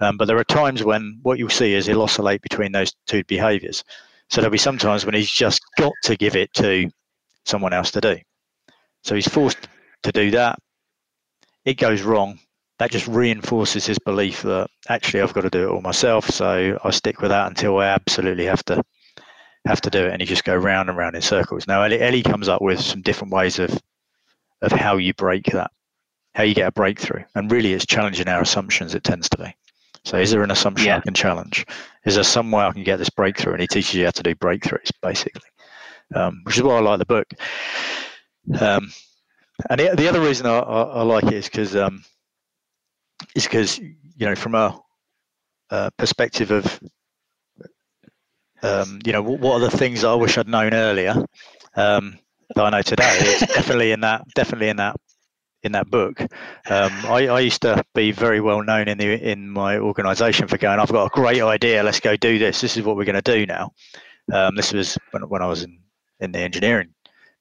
Um, 0.00 0.16
but 0.16 0.26
there 0.26 0.38
are 0.38 0.44
times 0.44 0.82
when 0.82 1.18
what 1.22 1.38
you'll 1.38 1.48
see 1.48 1.74
is 1.74 1.86
he'll 1.86 2.02
oscillate 2.02 2.42
between 2.42 2.72
those 2.72 2.92
two 3.06 3.24
behaviours. 3.24 3.84
So 4.30 4.40
there'll 4.40 4.52
be 4.52 4.58
sometimes 4.58 5.04
when 5.04 5.14
he's 5.14 5.30
just 5.30 5.60
got 5.78 5.92
to 6.04 6.16
give 6.16 6.36
it 6.36 6.52
to 6.54 6.90
someone 7.44 7.72
else 7.72 7.90
to 7.92 8.00
do. 8.00 8.18
So 9.04 9.14
he's 9.14 9.28
forced 9.28 9.68
to 10.02 10.12
do 10.12 10.30
that. 10.32 10.58
It 11.64 11.74
goes 11.74 12.02
wrong 12.02 12.38
that 12.82 12.90
just 12.90 13.06
reinforces 13.06 13.86
his 13.86 14.00
belief 14.00 14.42
that 14.42 14.68
actually 14.88 15.20
I've 15.20 15.32
got 15.32 15.42
to 15.42 15.50
do 15.50 15.68
it 15.68 15.72
all 15.72 15.80
myself. 15.80 16.28
So 16.28 16.76
I 16.82 16.90
stick 16.90 17.20
with 17.20 17.30
that 17.30 17.46
until 17.46 17.78
I 17.78 17.86
absolutely 17.86 18.46
have 18.46 18.64
to 18.64 18.82
have 19.64 19.80
to 19.82 19.90
do 19.90 20.06
it, 20.06 20.10
and 20.10 20.20
you 20.20 20.26
just 20.26 20.42
go 20.42 20.56
round 20.56 20.88
and 20.88 20.98
round 20.98 21.14
in 21.14 21.22
circles. 21.22 21.68
Now 21.68 21.84
Ellie, 21.84 22.02
Eli 22.02 22.22
comes 22.22 22.48
up 22.48 22.60
with 22.60 22.80
some 22.80 23.00
different 23.00 23.32
ways 23.32 23.60
of 23.60 23.80
of 24.62 24.72
how 24.72 24.96
you 24.96 25.14
break 25.14 25.44
that, 25.52 25.70
how 26.34 26.42
you 26.42 26.56
get 26.56 26.66
a 26.66 26.72
breakthrough, 26.72 27.22
and 27.36 27.52
really 27.52 27.72
it's 27.72 27.86
challenging 27.86 28.26
our 28.26 28.40
assumptions. 28.40 28.96
It 28.96 29.04
tends 29.04 29.28
to 29.28 29.38
be. 29.38 29.54
So 30.04 30.16
is 30.18 30.32
there 30.32 30.42
an 30.42 30.50
assumption 30.50 30.88
yeah. 30.88 30.96
I 30.96 31.02
can 31.02 31.14
challenge? 31.14 31.64
Is 32.04 32.16
there 32.16 32.24
some 32.24 32.50
way 32.50 32.64
I 32.64 32.72
can 32.72 32.82
get 32.82 32.96
this 32.96 33.10
breakthrough? 33.10 33.52
And 33.52 33.60
he 33.60 33.68
teaches 33.68 33.94
you 33.94 34.06
how 34.06 34.10
to 34.10 34.24
do 34.24 34.34
breakthroughs, 34.34 34.90
basically, 35.00 35.48
um, 36.16 36.40
which 36.42 36.56
is 36.56 36.64
why 36.64 36.78
I 36.78 36.80
like 36.80 36.98
the 36.98 37.06
book. 37.06 37.28
Um, 38.60 38.92
and 39.70 39.78
the, 39.78 39.94
the 39.96 40.08
other 40.08 40.20
reason 40.20 40.46
I, 40.46 40.58
I, 40.58 40.82
I 40.82 41.02
like 41.02 41.22
it 41.26 41.34
is 41.34 41.44
because 41.44 41.76
um, 41.76 42.02
is 43.34 43.44
because 43.44 43.78
you 43.78 44.26
know 44.26 44.34
from 44.34 44.54
a, 44.54 44.78
a 45.70 45.90
perspective 45.92 46.50
of 46.50 46.80
um, 48.62 49.00
you 49.04 49.12
know 49.12 49.22
what 49.22 49.54
are 49.54 49.70
the 49.70 49.76
things 49.76 50.04
I 50.04 50.14
wish 50.14 50.38
I'd 50.38 50.48
known 50.48 50.74
earlier 50.74 51.14
um, 51.76 52.18
that 52.54 52.64
I 52.64 52.70
know 52.70 52.82
today. 52.82 53.08
It's 53.10 53.54
definitely 53.54 53.92
in 53.92 54.00
that 54.00 54.22
definitely 54.34 54.68
in 54.68 54.76
that 54.76 54.96
in 55.62 55.72
that 55.72 55.90
book. 55.90 56.20
Um, 56.20 56.28
I, 57.04 57.28
I, 57.28 57.40
used 57.40 57.62
to 57.62 57.84
be 57.94 58.10
very 58.10 58.40
well 58.40 58.62
known 58.62 58.88
in 58.88 58.98
the 58.98 59.30
in 59.30 59.48
my 59.48 59.78
organisation 59.78 60.48
for 60.48 60.58
going. 60.58 60.78
I've 60.80 60.90
got 60.90 61.06
a 61.06 61.10
great 61.10 61.40
idea. 61.40 61.82
Let's 61.82 62.00
go 62.00 62.16
do 62.16 62.38
this. 62.38 62.60
This 62.60 62.76
is 62.76 62.82
what 62.82 62.96
we're 62.96 63.04
going 63.04 63.22
to 63.22 63.22
do 63.22 63.46
now. 63.46 63.70
Um, 64.32 64.56
this 64.56 64.72
was 64.72 64.98
when, 65.12 65.22
when 65.28 65.42
I 65.42 65.46
was 65.46 65.62
in 65.62 65.78
in 66.20 66.32
the 66.32 66.40
engineering 66.40 66.94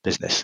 business, 0.04 0.44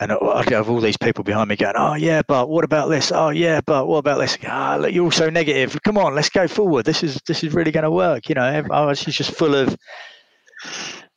and 0.00 0.12
I'd 0.12 0.50
have 0.50 0.70
all 0.70 0.80
these 0.80 0.96
people 0.96 1.24
behind 1.24 1.48
me 1.48 1.56
going, 1.56 1.74
"Oh 1.76 1.94
yeah, 1.94 2.22
but 2.26 2.48
what 2.48 2.64
about 2.64 2.88
this? 2.88 3.10
Oh 3.12 3.30
yeah, 3.30 3.60
but 3.66 3.88
what 3.88 3.98
about 3.98 4.18
this? 4.18 4.38
Ah, 4.46 4.76
you're 4.86 5.12
so 5.12 5.28
negative. 5.28 5.76
Come 5.82 5.98
on, 5.98 6.14
let's 6.14 6.28
go 6.28 6.46
forward. 6.46 6.86
This 6.86 7.02
is 7.02 7.20
this 7.26 7.42
is 7.42 7.52
really 7.52 7.72
going 7.72 7.84
to 7.84 7.90
work." 7.90 8.28
You 8.28 8.36
know, 8.36 8.64
I 8.70 8.84
was 8.84 9.00
just 9.00 9.32
full 9.32 9.54
of, 9.54 9.76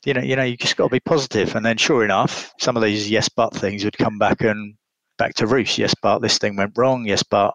you 0.04 0.14
know, 0.14 0.22
you 0.22 0.34
know, 0.34 0.42
you 0.42 0.56
just 0.56 0.76
got 0.76 0.88
to 0.88 0.90
be 0.90 1.00
positive. 1.00 1.54
And 1.54 1.64
then, 1.64 1.76
sure 1.76 2.04
enough, 2.04 2.52
some 2.58 2.76
of 2.76 2.82
these 2.82 3.10
yes 3.10 3.28
but 3.28 3.54
things 3.54 3.84
would 3.84 3.98
come 3.98 4.18
back 4.18 4.40
and 4.40 4.74
back 5.16 5.34
to 5.34 5.46
roost. 5.46 5.78
Yes, 5.78 5.94
but 6.02 6.18
this 6.18 6.38
thing 6.38 6.56
went 6.56 6.76
wrong. 6.76 7.06
Yes, 7.06 7.22
but 7.22 7.54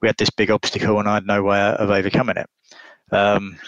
we 0.00 0.08
had 0.08 0.16
this 0.18 0.30
big 0.30 0.50
obstacle, 0.50 1.00
and 1.00 1.08
I 1.08 1.14
had 1.14 1.26
no 1.26 1.42
way 1.42 1.60
of 1.60 1.90
overcoming 1.90 2.36
it. 2.36 2.46
Um, 3.12 3.58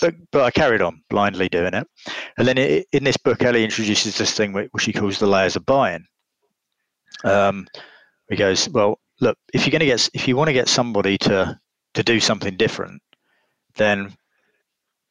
but 0.00 0.14
but 0.32 0.42
I 0.42 0.50
carried 0.50 0.82
on 0.82 1.02
blindly 1.08 1.48
doing 1.48 1.74
it. 1.74 1.86
And 2.36 2.48
then 2.48 2.58
it, 2.58 2.88
in 2.92 3.04
this 3.04 3.16
book, 3.16 3.42
Eli 3.42 3.60
introduces 3.60 4.18
this 4.18 4.32
thing 4.32 4.52
which 4.52 4.84
he 4.84 4.92
calls 4.92 5.20
the 5.20 5.28
layers 5.28 5.54
of 5.54 5.64
buy-in 5.64 6.04
um, 7.24 7.66
he 8.28 8.36
goes, 8.36 8.68
well, 8.68 8.98
look, 9.20 9.36
if 9.52 9.66
you're 9.66 9.72
going 9.72 9.80
to 9.80 9.86
get, 9.86 10.08
if 10.14 10.28
you 10.28 10.36
want 10.36 10.48
to 10.48 10.54
get 10.54 10.68
somebody 10.68 11.18
to 11.18 11.58
to 11.94 12.02
do 12.02 12.20
something 12.20 12.56
different, 12.56 13.00
then 13.76 14.14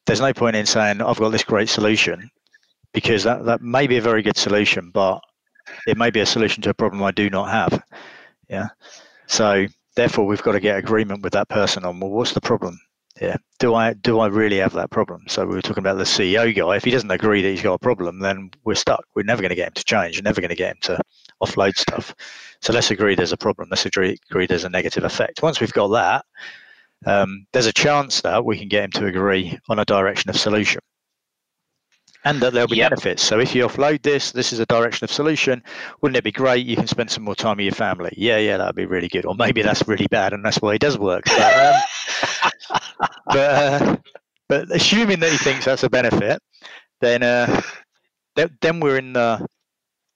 there's 0.06 0.20
no 0.20 0.32
point 0.32 0.56
in 0.56 0.66
saying 0.66 1.02
I've 1.02 1.18
got 1.18 1.30
this 1.30 1.44
great 1.44 1.68
solution, 1.68 2.30
because 2.92 3.24
that 3.24 3.44
that 3.44 3.60
may 3.60 3.86
be 3.86 3.98
a 3.98 4.02
very 4.02 4.22
good 4.22 4.36
solution, 4.36 4.90
but 4.92 5.20
it 5.86 5.98
may 5.98 6.10
be 6.10 6.20
a 6.20 6.26
solution 6.26 6.62
to 6.62 6.70
a 6.70 6.74
problem 6.74 7.02
I 7.02 7.10
do 7.10 7.28
not 7.30 7.50
have. 7.50 7.82
Yeah. 8.48 8.68
So 9.26 9.66
therefore, 9.96 10.26
we've 10.26 10.42
got 10.42 10.52
to 10.52 10.60
get 10.60 10.78
agreement 10.78 11.22
with 11.22 11.34
that 11.34 11.48
person 11.48 11.84
on 11.84 12.00
well, 12.00 12.10
what's 12.10 12.32
the 12.32 12.40
problem? 12.40 12.78
Yeah, 13.20 13.36
do 13.58 13.74
I 13.74 13.94
do 13.94 14.20
I 14.20 14.26
really 14.28 14.58
have 14.58 14.72
that 14.74 14.90
problem? 14.90 15.24
So 15.28 15.44
we 15.44 15.54
were 15.54 15.62
talking 15.62 15.82
about 15.82 15.98
the 15.98 16.04
CEO 16.04 16.54
guy. 16.54 16.76
If 16.76 16.84
he 16.84 16.90
doesn't 16.90 17.10
agree 17.10 17.42
that 17.42 17.48
he's 17.48 17.62
got 17.62 17.74
a 17.74 17.78
problem, 17.78 18.20
then 18.20 18.50
we're 18.64 18.74
stuck. 18.74 19.04
We're 19.14 19.24
never 19.24 19.42
going 19.42 19.50
to 19.50 19.56
get 19.56 19.68
him 19.68 19.74
to 19.74 19.84
change. 19.84 20.16
We're 20.16 20.22
never 20.22 20.40
going 20.40 20.50
to 20.50 20.56
get 20.56 20.76
him 20.76 20.80
to 20.82 21.00
offload 21.42 21.76
stuff. 21.76 22.14
So 22.60 22.72
let's 22.72 22.90
agree 22.90 23.14
there's 23.14 23.32
a 23.32 23.36
problem. 23.36 23.68
Let's 23.70 23.86
agree, 23.86 24.16
agree 24.30 24.46
there's 24.46 24.64
a 24.64 24.70
negative 24.70 25.04
effect. 25.04 25.42
Once 25.42 25.60
we've 25.60 25.72
got 25.72 25.88
that, 25.88 26.24
um, 27.06 27.46
there's 27.52 27.66
a 27.66 27.72
chance 27.72 28.20
that 28.22 28.44
we 28.44 28.58
can 28.58 28.68
get 28.68 28.84
him 28.84 28.90
to 28.92 29.06
agree 29.06 29.58
on 29.68 29.78
a 29.78 29.84
direction 29.84 30.30
of 30.30 30.36
solution 30.36 30.80
and 32.28 32.42
that 32.42 32.52
there'll 32.52 32.68
be 32.68 32.76
yep. 32.76 32.90
benefits. 32.90 33.22
So 33.22 33.40
if 33.40 33.54
you 33.54 33.66
offload 33.66 34.02
this, 34.02 34.32
this 34.32 34.52
is 34.52 34.60
a 34.60 34.66
direction 34.66 35.04
of 35.04 35.10
solution. 35.10 35.62
Wouldn't 36.02 36.16
it 36.18 36.24
be 36.24 36.30
great? 36.30 36.66
You 36.66 36.76
can 36.76 36.86
spend 36.86 37.10
some 37.10 37.24
more 37.24 37.34
time 37.34 37.56
with 37.56 37.64
your 37.64 37.72
family. 37.72 38.12
Yeah, 38.18 38.36
yeah, 38.36 38.58
that'd 38.58 38.76
be 38.76 38.84
really 38.84 39.08
good. 39.08 39.24
Or 39.24 39.34
maybe 39.34 39.62
that's 39.62 39.88
really 39.88 40.06
bad, 40.08 40.34
and 40.34 40.44
that's 40.44 40.60
why 40.60 40.74
it 40.74 40.80
does 40.80 40.98
work. 40.98 41.24
But, 41.24 41.66
um, 41.66 41.80
but, 43.26 43.38
uh, 43.38 43.96
but, 44.46 44.70
assuming 44.70 45.20
that 45.20 45.32
he 45.32 45.38
thinks 45.38 45.64
that's 45.64 45.84
a 45.84 45.88
benefit, 45.88 46.42
then 47.00 47.22
uh, 47.22 47.62
then 48.34 48.80
we're 48.80 48.98
in 48.98 49.14
the 49.14 49.46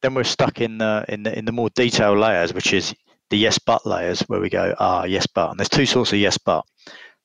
then 0.02 0.12
we're 0.12 0.24
stuck 0.24 0.60
in 0.60 0.78
the 0.78 1.06
in 1.08 1.22
the 1.22 1.36
in 1.36 1.46
the 1.46 1.52
more 1.52 1.70
detailed 1.70 2.18
layers, 2.18 2.52
which 2.52 2.74
is 2.74 2.94
the 3.30 3.38
yes 3.38 3.58
but 3.58 3.86
layers, 3.86 4.20
where 4.22 4.40
we 4.40 4.50
go 4.50 4.74
ah 4.78 5.04
yes 5.04 5.26
but. 5.26 5.50
And 5.50 5.58
there's 5.58 5.70
two 5.70 5.86
sorts 5.86 6.12
of 6.12 6.18
yes 6.18 6.36
but. 6.36 6.64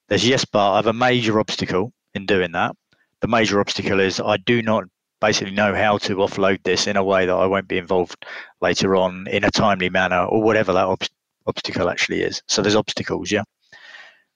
There's 0.07 0.25
yes 0.25 0.45
but 0.45 0.71
I 0.71 0.75
have 0.77 0.87
a 0.87 0.93
major 0.93 1.41
obstacle 1.41 1.91
in 2.13 2.25
doing 2.25 2.53
that 2.53 2.73
the 3.21 3.27
major 3.27 3.59
obstacle 3.59 3.99
is 3.99 4.19
I 4.19 4.37
do 4.37 4.61
not 4.61 4.85
basically 5.19 5.53
know 5.53 5.73
how 5.73 5.97
to 5.97 6.17
offload 6.17 6.61
this 6.63 6.87
in 6.87 6.95
a 6.95 7.03
way 7.03 7.25
that 7.25 7.33
I 7.33 7.45
won't 7.45 7.67
be 7.67 7.77
involved 7.77 8.25
later 8.61 8.95
on 8.95 9.27
in 9.27 9.43
a 9.43 9.51
timely 9.51 9.89
manner 9.89 10.23
or 10.25 10.41
whatever 10.41 10.73
that 10.73 10.85
ob- 10.85 11.01
obstacle 11.47 11.89
actually 11.89 12.21
is. 12.21 12.41
So 12.47 12.61
there's 12.61 12.75
obstacles, 12.75 13.31
yeah. 13.31 13.43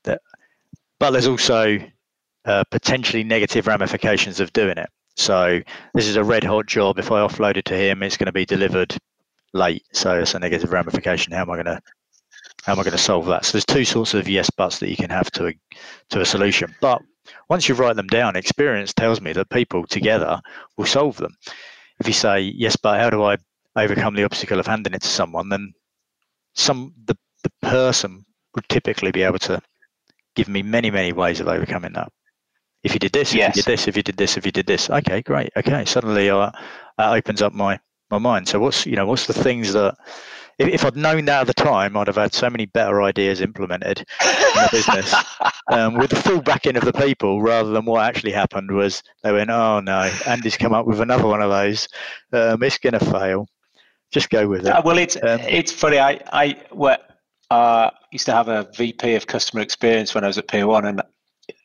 That, 0.04 0.22
but 1.00 1.12
there's 1.12 1.28
also 1.28 1.80
uh, 2.46 2.64
potentially 2.72 3.24
negative 3.24 3.68
ramifications 3.68 4.40
of 4.40 4.52
doing 4.54 4.78
it. 4.78 4.90
So 5.16 5.62
this 5.94 6.08
is 6.08 6.16
a 6.16 6.24
red 6.24 6.44
hot 6.44 6.66
job. 6.66 6.98
If 6.98 7.12
I 7.12 7.20
offload 7.20 7.58
it 7.58 7.66
to 7.66 7.76
him, 7.76 8.02
it's 8.02 8.18
going 8.18 8.28
to 8.28 8.32
be 8.32 8.46
delivered 8.46 8.96
late. 9.54 9.84
So 9.94 10.20
it's 10.20 10.34
a 10.34 10.40
negative 10.40 10.72
ramification. 10.72 11.34
How 11.34 11.42
am 11.42 11.52
I 11.52 11.56
going 11.56 11.66
to 11.66 11.82
how 12.64 12.74
am 12.74 12.80
I 12.80 12.84
going 12.84 12.92
to 12.92 12.98
solve 12.98 13.26
that? 13.28 13.46
So 13.46 13.54
there's 13.54 13.66
two 13.66 13.86
sorts 13.86 14.14
of 14.14 14.30
yes 14.30 14.50
buts 14.50 14.80
that 14.80 14.90
you 14.90 14.96
can 14.96 15.10
have 15.10 15.32
to 15.32 15.48
a, 15.48 15.54
to 16.12 16.22
a 16.22 16.26
solution. 16.26 16.74
But 16.80 17.02
once 17.50 17.68
you 17.68 17.76
write 17.76 17.96
them 17.96 18.08
down, 18.08 18.36
experience 18.36 18.94
tells 18.94 19.22
me 19.22 19.34
that 19.34 19.50
people 19.50 19.86
together 19.88 20.42
will 20.78 20.86
solve 20.86 21.18
them. 21.18 21.36
If 22.00 22.08
you 22.08 22.14
say, 22.14 22.40
yes, 22.40 22.76
but 22.76 23.00
how 23.00 23.10
do 23.10 23.24
I 23.24 23.38
overcome 23.76 24.16
the 24.16 24.24
obstacle 24.24 24.60
of 24.60 24.68
handing 24.68 24.94
it 24.94 25.02
to 25.02 25.08
someone, 25.08 25.50
then 25.50 25.74
some 26.54 26.94
the, 27.06 27.18
the 27.44 27.52
person 27.62 28.26
would 28.56 28.68
typically 28.70 29.12
be 29.12 29.24
able 29.24 29.40
to 29.40 29.62
give 30.36 30.48
me 30.48 30.62
many, 30.62 30.92
many 30.92 31.14
ways 31.14 31.40
of 31.40 31.48
overcoming 31.48 31.94
that. 31.94 32.12
If 32.84 32.94
you 32.94 33.00
did 33.00 33.12
this, 33.12 33.34
yes. 33.34 33.52
if 33.52 33.56
you 33.56 33.62
did 33.62 33.72
this, 33.72 33.88
if 33.88 33.98
you 33.98 34.04
did 34.04 34.18
this, 34.18 34.38
if 34.38 34.46
you 34.46 34.52
did 34.52 34.66
this, 34.66 34.90
okay, 34.90 35.22
great, 35.22 35.52
okay. 35.56 35.86
Suddenly, 35.86 36.30
uh, 36.30 36.52
that 36.98 37.14
opens 37.14 37.42
up 37.42 37.54
my 37.54 37.80
my 38.10 38.18
mind. 38.18 38.48
So 38.48 38.60
what's 38.60 38.86
you 38.86 38.96
know 38.96 39.06
what's 39.06 39.28
the 39.28 39.34
things 39.34 39.74
that 39.74 39.96
if, 40.62 40.68
if 40.68 40.86
I'd 40.86 40.96
known 40.96 41.26
that 41.26 41.42
at 41.42 41.48
the 41.48 41.54
time, 41.54 41.98
I'd 41.98 42.08
have 42.08 42.18
had 42.18 42.34
so 42.34 42.50
many 42.50 42.66
better 42.66 43.02
ideas 43.02 43.42
implemented 43.42 44.00
in 44.00 44.06
the 44.26 44.70
business 44.72 45.14
um, 45.72 45.96
with 45.96 46.12
the 46.12 46.16
full 46.16 46.42
backing 46.42 46.78
of 46.78 46.86
the 46.86 46.94
people 46.94 47.42
rather 47.42 47.72
than 47.72 47.86
what 47.86 48.06
actually 48.06 48.32
happened 48.32 48.72
was 48.72 49.02
they 49.24 49.32
went, 49.32 49.50
oh 49.50 49.80
no, 49.80 50.12
Andy's 50.28 50.58
come 50.58 50.74
up 50.74 50.86
with 50.86 51.02
another 51.02 51.28
one 51.28 51.42
of 51.42 51.50
those. 51.50 51.88
Um, 52.32 52.62
it's 52.64 52.78
going 52.78 52.98
to 52.98 53.06
fail. 53.06 53.48
Just 54.12 54.30
go 54.30 54.48
with 54.48 54.62
it. 54.62 54.68
Uh, 54.68 54.82
well, 54.84 54.98
it's 54.98 55.16
um, 55.16 55.40
it's 55.42 55.72
funny. 55.72 55.98
I 55.98 56.20
I 56.34 56.62
what 56.72 57.10
uh, 57.50 57.92
used 58.12 58.26
to 58.26 58.34
have 58.34 58.50
a 58.50 58.70
VP 58.76 59.16
of 59.16 59.26
customer 59.26 59.62
experience 59.62 60.14
when 60.14 60.26
I 60.26 60.28
was 60.28 60.38
at 60.38 60.50
Peer 60.50 60.68
1, 60.68 60.86
and 60.86 61.02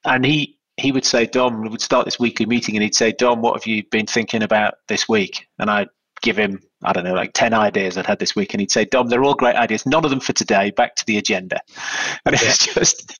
and 0.04 0.24
he 0.24 0.56
he 0.76 0.92
would 0.92 1.04
say, 1.04 1.26
Dom, 1.26 1.62
we 1.62 1.68
would 1.68 1.80
start 1.80 2.04
this 2.04 2.18
weekly 2.18 2.46
meeting, 2.46 2.76
and 2.76 2.82
he'd 2.82 2.94
say, 2.94 3.12
Dom, 3.12 3.40
what 3.40 3.54
have 3.54 3.66
you 3.66 3.82
been 3.90 4.06
thinking 4.06 4.42
about 4.42 4.74
this 4.88 5.08
week? 5.08 5.46
And 5.58 5.70
I'd 5.70 5.88
give 6.22 6.36
him, 6.36 6.60
I 6.86 6.92
don't 6.92 7.04
know, 7.04 7.14
like 7.14 7.32
10 7.34 7.52
ideas 7.52 7.98
I'd 7.98 8.06
had 8.06 8.20
this 8.20 8.36
week. 8.36 8.54
And 8.54 8.60
he'd 8.60 8.70
say, 8.70 8.84
Dom, 8.84 9.08
they're 9.08 9.24
all 9.24 9.34
great 9.34 9.56
ideas. 9.56 9.84
None 9.84 10.04
of 10.04 10.10
them 10.10 10.20
for 10.20 10.32
today. 10.32 10.70
Back 10.70 10.94
to 10.96 11.06
the 11.06 11.18
agenda. 11.18 11.60
And 12.24 12.34
it's 12.34 12.64
just, 12.74 13.18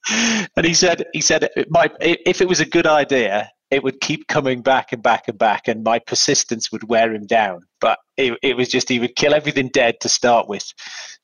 and 0.56 0.64
he 0.64 0.72
said, 0.72 1.04
he 1.12 1.20
said, 1.20 1.50
it 1.56 1.70
might, 1.70 1.92
if 2.00 2.40
it 2.40 2.48
was 2.48 2.60
a 2.60 2.64
good 2.64 2.86
idea, 2.86 3.50
it 3.70 3.82
would 3.82 4.00
keep 4.00 4.28
coming 4.28 4.62
back 4.62 4.92
and 4.92 5.02
back 5.02 5.26
and 5.26 5.36
back, 5.36 5.66
and 5.66 5.82
my 5.82 5.98
persistence 5.98 6.70
would 6.70 6.88
wear 6.88 7.12
him 7.12 7.26
down. 7.26 7.62
But 7.80 7.98
it, 8.16 8.38
it 8.42 8.56
was 8.56 8.68
just, 8.68 8.88
he 8.88 9.00
would 9.00 9.16
kill 9.16 9.34
everything 9.34 9.70
dead 9.72 9.96
to 10.02 10.08
start 10.08 10.48
with, 10.48 10.72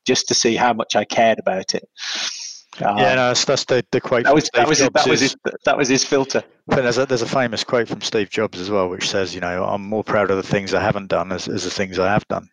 just 0.05 0.27
to 0.29 0.35
see 0.35 0.57
how 0.57 0.73
much 0.73 0.97
I 0.97 1.05
cared 1.05 1.39
about 1.39 1.75
it. 1.77 1.89
Um, 2.81 2.97
yeah, 2.97 3.15
no, 3.15 3.29
that's, 3.29 3.45
that's 3.45 3.65
the, 3.67 3.85
the 3.91 4.01
quote. 4.01 4.25
That 4.25 4.35
was 4.35 4.49
that 4.55 4.67
was, 4.67 4.79
his, 4.79 4.89
that 4.91 5.07
was 5.07 5.21
his 5.21 5.37
that 5.65 5.77
was 5.77 5.89
his 5.89 6.05
filter. 6.05 6.43
But 6.67 6.83
there's 6.83 6.97
a, 6.97 7.05
there's 7.05 7.23
a 7.23 7.27
famous 7.27 7.65
quote 7.65 7.89
from 7.89 8.01
Steve 8.01 8.31
Jobs 8.31 8.59
as 8.61 8.71
well, 8.71 8.89
which 8.89 9.11
says, 9.11 9.35
you 9.35 9.43
know, 9.43 9.65
I'm 9.65 9.83
more 9.83 10.03
proud 10.03 10.31
of 10.31 10.39
the 10.39 10.43
things 10.43 10.73
I 10.73 10.81
haven't 10.83 11.09
done 11.09 11.33
as, 11.33 11.49
as 11.49 11.65
the 11.65 11.71
things 11.71 11.99
I 11.99 12.11
have 12.11 12.27
done. 12.29 12.49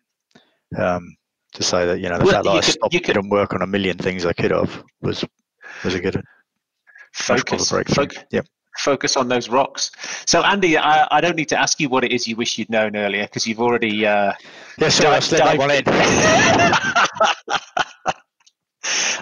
Um, 0.76 1.16
to 1.54 1.62
say 1.62 1.86
that 1.86 2.00
you 2.00 2.08
know 2.08 2.18
the 2.18 2.24
well, 2.24 2.34
fact 2.34 2.44
that 2.44 2.50
I 2.50 2.60
could, 2.60 2.64
stopped 2.64 3.04
could, 3.04 3.16
and 3.16 3.30
work 3.30 3.54
on 3.54 3.62
a 3.62 3.66
million 3.66 3.96
things 3.96 4.26
I 4.26 4.32
could 4.32 4.50
have 4.50 4.84
was 5.00 5.24
was 5.84 5.94
a 5.94 6.00
good 6.00 6.22
focus. 7.12 7.70
Focus, 7.70 8.18
focus 8.78 9.16
on 9.16 9.28
those 9.28 9.48
rocks. 9.48 9.90
So 10.26 10.42
Andy, 10.42 10.78
I, 10.78 11.08
I 11.10 11.20
don't 11.20 11.36
need 11.36 11.48
to 11.48 11.58
ask 11.58 11.80
you 11.80 11.88
what 11.88 12.04
it 12.04 12.12
is 12.12 12.28
you 12.28 12.36
wish 12.36 12.58
you'd 12.58 12.70
known 12.70 12.96
earlier 12.96 13.24
because 13.24 13.46
you've 13.46 13.60
already 13.60 14.06
uh, 14.06 14.32
yes, 14.78 15.00
yeah, 15.00 15.18
so 15.18 15.38
dived, 15.38 15.58
dived, 15.58 15.60
that 15.60 16.38
one 17.46 17.56
in. 17.56 17.60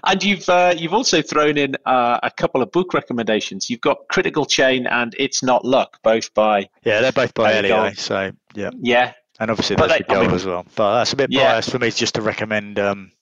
and 0.08 0.24
you've 0.24 0.48
uh, 0.48 0.74
you've 0.76 0.94
also 0.94 1.22
thrown 1.22 1.58
in 1.58 1.76
uh, 1.84 2.18
a 2.22 2.30
couple 2.30 2.62
of 2.62 2.72
book 2.72 2.94
recommendations. 2.94 3.68
You've 3.68 3.80
got 3.80 3.98
Critical 4.10 4.46
Chain 4.46 4.86
and 4.86 5.14
It's 5.18 5.42
Not 5.42 5.64
Luck, 5.64 5.98
both 6.02 6.32
by 6.34 6.68
yeah, 6.84 7.00
they're 7.00 7.12
both 7.12 7.34
by 7.34 7.58
Eli. 7.58 7.92
So 7.92 8.32
yeah, 8.54 8.70
yeah, 8.80 9.12
and 9.38 9.50
obviously 9.50 9.76
that's 9.76 9.92
they, 10.08 10.14
I 10.14 10.22
mean, 10.22 10.30
as 10.30 10.46
well. 10.46 10.66
But 10.74 10.98
that's 10.98 11.12
a 11.12 11.16
bit 11.16 11.30
yeah. 11.30 11.52
biased 11.52 11.70
for 11.70 11.78
me 11.78 11.90
just 11.90 12.14
to 12.14 12.22
recommend 12.22 12.78
um, 12.78 13.12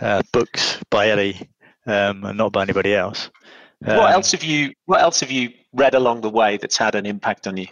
uh, 0.00 0.22
books 0.32 0.78
by 0.90 1.12
Eli 1.12 1.32
um, 1.86 2.24
and 2.24 2.36
not 2.36 2.52
by 2.52 2.62
anybody 2.62 2.94
else. 2.94 3.30
Um, 3.86 3.96
what 3.96 4.12
else 4.12 4.32
have 4.32 4.44
you 4.44 4.72
What 4.86 5.00
else 5.00 5.20
have 5.20 5.30
you 5.30 5.50
read 5.72 5.94
along 5.94 6.22
the 6.22 6.30
way 6.30 6.56
that's 6.56 6.76
had 6.76 6.94
an 6.94 7.06
impact 7.06 7.46
on 7.46 7.56
you? 7.56 7.66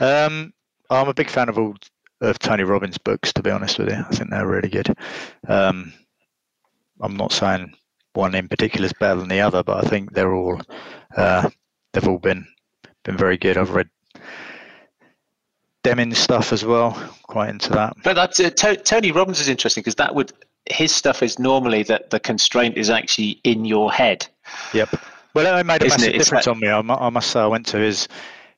Um, 0.00 0.52
I'm 0.90 1.08
a 1.08 1.14
big 1.14 1.30
fan 1.30 1.48
of 1.48 1.58
all 1.58 1.74
of 2.20 2.38
Tony 2.38 2.64
Robbins' 2.64 2.98
books. 2.98 3.32
To 3.34 3.42
be 3.42 3.50
honest 3.50 3.78
with 3.78 3.88
you, 3.88 3.96
I 3.96 4.14
think 4.14 4.30
they're 4.30 4.46
really 4.46 4.68
good. 4.68 4.92
Um, 5.46 5.92
I'm 7.02 7.16
not 7.16 7.32
saying 7.32 7.74
one 8.14 8.34
in 8.34 8.48
particular 8.48 8.86
is 8.86 8.92
better 8.92 9.20
than 9.20 9.28
the 9.28 9.40
other, 9.40 9.62
but 9.62 9.84
I 9.84 9.88
think 9.88 10.12
they're 10.12 10.34
all 10.34 10.60
uh, 11.16 11.48
they've 11.92 12.08
all 12.08 12.18
been 12.18 12.46
been 13.04 13.16
very 13.16 13.36
good. 13.36 13.56
I've 13.56 13.70
read 13.70 13.88
Deming's 15.82 16.18
stuff 16.18 16.52
as 16.52 16.64
well, 16.64 16.92
quite 17.22 17.50
into 17.50 17.70
that. 17.70 17.96
But 18.04 18.14
that's 18.14 18.40
uh, 18.40 18.50
T- 18.50 18.76
Tony 18.76 19.12
Robbins 19.12 19.40
is 19.40 19.48
interesting 19.48 19.82
because 19.82 19.94
that 19.96 20.14
would 20.14 20.32
his 20.66 20.94
stuff 20.94 21.22
is 21.22 21.38
normally 21.38 21.82
that 21.84 22.10
the 22.10 22.20
constraint 22.20 22.76
is 22.76 22.90
actually 22.90 23.40
in 23.44 23.64
your 23.64 23.90
head. 23.92 24.26
Yep. 24.74 24.94
Well, 25.34 25.58
it 25.58 25.64
made 25.64 25.82
a 25.82 25.86
Isn't 25.86 26.00
massive 26.00 26.12
difference 26.14 26.46
on 26.48 26.60
me. 26.60 26.68
I, 26.68 26.80
I 26.80 27.08
must 27.08 27.30
say, 27.30 27.40
I 27.40 27.46
went 27.46 27.66
to 27.68 27.78
his 27.78 28.08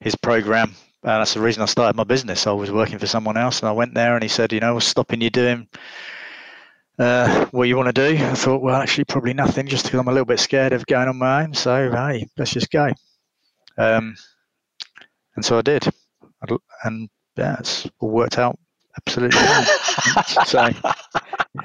his 0.01 0.15
program. 0.17 0.75
And 1.05 1.21
that's 1.21 1.35
the 1.35 1.41
reason 1.41 1.65
I 1.65 1.67
started 1.67 1.97
my 1.97 2.05
business. 2.05 2.47
I 2.47 2.53
was 2.53 2.71
working 2.71 2.97
for 2.97 3.09
someone 3.09 3.37
else, 3.37 3.59
and 3.59 3.69
I 3.69 3.73
went 3.73 3.93
there, 3.93 4.15
and 4.15 4.23
he 4.23 4.29
said, 4.29 4.53
"You 4.53 4.61
know, 4.61 4.75
what's 4.75 4.87
stopping 4.87 5.21
you 5.21 5.31
doing 5.31 5.67
uh, 6.99 7.47
what 7.47 7.69
you 7.69 7.77
want 7.77 7.95
to 7.95 8.15
do. 8.15 8.25
I 8.25 8.35
thought, 8.35 8.63
well, 8.63 8.77
actually, 8.77 9.05
probably 9.05 9.35
nothing, 9.35 9.67
just 9.67 9.85
because 9.85 10.01
I'm 10.01 10.09
a 10.09 10.13
little 10.13 10.27
bit 10.27 10.41
scared 10.41 10.73
of 10.73 10.87
going 10.87 11.09
on 11.09 11.17
my 11.19 11.45
own. 11.45 11.55
So, 11.55 11.91
hey, 11.91 12.27
let's 12.37 12.53
just 12.53 12.71
go. 12.71 12.91
Um, 13.79 14.17
and 15.37 15.45
so 15.45 15.59
I 15.59 15.63
did, 15.63 15.89
and 16.85 17.09
yeah, 17.37 17.57
it's 17.59 17.89
all 18.01 18.11
worked 18.11 18.39
out 18.39 18.59
absolutely. 18.97 19.39
so 20.47 20.71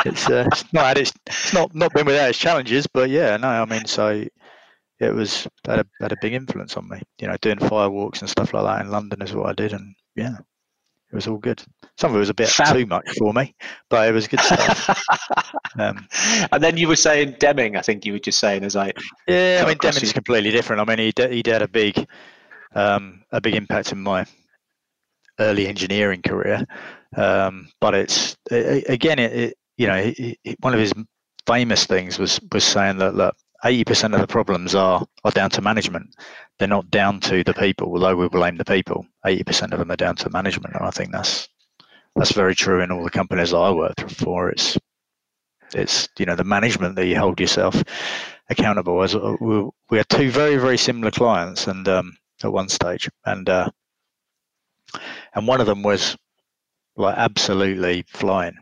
it's, 0.06 0.30
uh, 0.30 0.48
it's 0.52 0.74
not 0.74 0.98
its, 0.98 1.14
it's 1.26 1.54
not 1.54 1.74
not 1.76 1.94
been 1.94 2.06
without 2.06 2.30
its 2.30 2.40
challenges, 2.40 2.88
but 2.88 3.10
yeah, 3.10 3.38
no, 3.38 3.48
I 3.48 3.66
mean, 3.66 3.86
so 3.86 4.26
it 5.00 5.14
was 5.14 5.48
had 5.66 5.80
a, 5.80 5.86
had 6.02 6.12
a 6.12 6.18
big 6.22 6.34
influence 6.34 6.76
on 6.78 6.90
me. 6.90 7.02
You 7.20 7.28
know, 7.28 7.38
doing 7.42 7.58
firewalks 7.58 8.22
and 8.22 8.30
stuff 8.30 8.54
like 8.54 8.64
that 8.64 8.86
in 8.86 8.92
London 8.92 9.22
is 9.22 9.34
what 9.34 9.50
I 9.50 9.54
did, 9.54 9.74
and 9.74 9.96
yeah, 10.16 10.38
it 11.12 11.16
was 11.16 11.28
all 11.28 11.38
good. 11.38 11.64
Some 11.98 12.12
of 12.12 12.18
it 12.18 12.20
was 12.20 12.30
a 12.30 12.34
bit 12.34 12.50
Fab. 12.50 12.76
too 12.76 12.86
much 12.86 13.10
for 13.18 13.34
me, 13.34 13.56
but 13.90 14.08
it 14.10 14.12
was 14.12 14.28
good 14.28 14.40
stuff. 14.42 15.02
um, 15.80 16.08
and 16.52 16.62
then 16.62 16.78
you 16.78 16.88
were 16.88 16.96
saying 16.98 17.36
Deming. 17.40 17.78
I 17.78 17.82
think 17.82 18.06
you 18.06 18.14
were 18.14 18.20
just 18.20 18.40
saying 18.40 18.64
as 18.64 18.76
I. 18.76 18.92
Yeah, 19.28 19.64
I 19.64 19.68
mean 19.68 19.78
Deming's 19.80 20.14
completely 20.14 20.52
different. 20.52 20.82
I 20.82 20.86
mean 20.86 21.00
he 21.00 21.12
did, 21.12 21.32
he 21.32 21.42
did 21.42 21.62
a 21.62 21.68
big, 21.68 22.08
um, 22.76 23.24
a 23.32 23.40
big 23.40 23.56
impact 23.56 23.92
in 23.92 24.04
my 24.04 24.26
early 25.40 25.68
engineering 25.68 26.22
career. 26.22 26.66
Um, 27.16 27.70
but 27.80 27.94
it's 27.96 28.36
it, 28.52 28.90
again, 28.90 29.20
it, 29.20 29.34
it, 29.34 29.58
you 29.78 29.88
know 29.88 29.96
it, 30.18 30.58
one 30.60 30.74
of 30.74 30.80
his 30.80 30.94
famous 31.46 31.86
things 31.86 32.20
was 32.20 32.40
was 32.52 32.66
saying 32.66 32.98
that 32.98 33.16
look, 33.16 33.36
80% 33.64 34.14
of 34.14 34.22
the 34.22 34.28
problems 34.28 34.76
are, 34.76 35.06
are 35.24 35.32
down 35.32 35.50
to 35.52 35.62
management. 35.62 36.16
They're 36.58 36.68
not 36.68 36.90
down 36.90 37.20
to 37.22 37.44
the 37.44 37.54
people, 37.54 37.92
although 37.92 38.16
we 38.16 38.30
blame 38.30 38.58
the 38.58 38.66
people. 38.66 39.06
80% 39.26 39.74
of 39.74 39.80
them 39.80 39.92
are 39.92 39.96
down 39.96 40.16
to 40.18 40.30
management. 40.30 40.76
And 40.76 40.86
I 40.86 40.92
think 40.92 41.12
that's 41.12 41.48
that's 42.16 42.32
very 42.32 42.56
true 42.56 42.82
in 42.82 42.92
all 42.92 43.04
the 43.04 43.12
companies 43.12 43.54
I 43.54 43.70
worked 43.70 44.12
for. 44.12 44.50
It's 44.50 44.78
it's 45.74 46.10
you 46.18 46.26
know 46.26 46.36
the 46.36 46.44
management 46.44 46.96
that 46.96 47.06
you 47.06 47.18
hold 47.18 47.40
yourself 47.40 47.84
accountable. 48.50 49.04
As 49.04 49.16
uh, 49.16 49.36
we, 49.40 49.70
we 49.90 49.98
had 49.98 50.10
two 50.10 50.32
very 50.32 50.58
very 50.58 50.78
similar 50.78 51.12
clients, 51.12 51.68
and 51.68 51.88
um, 51.88 52.18
at 52.44 52.52
one 52.52 52.70
stage, 52.70 53.10
and 53.26 53.48
uh, 53.50 53.70
and 55.36 55.48
one 55.48 55.62
of 55.62 55.68
them 55.68 55.84
was 55.84 56.18
like 56.96 57.18
absolutely 57.18 58.04
flying, 58.08 58.56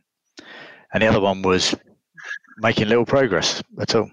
and 0.94 1.02
the 1.02 1.08
other 1.08 1.22
one 1.22 1.42
was 1.42 1.74
making 2.58 2.90
little 2.90 3.06
progress 3.06 3.62
at 3.80 3.96
all. 3.96 4.10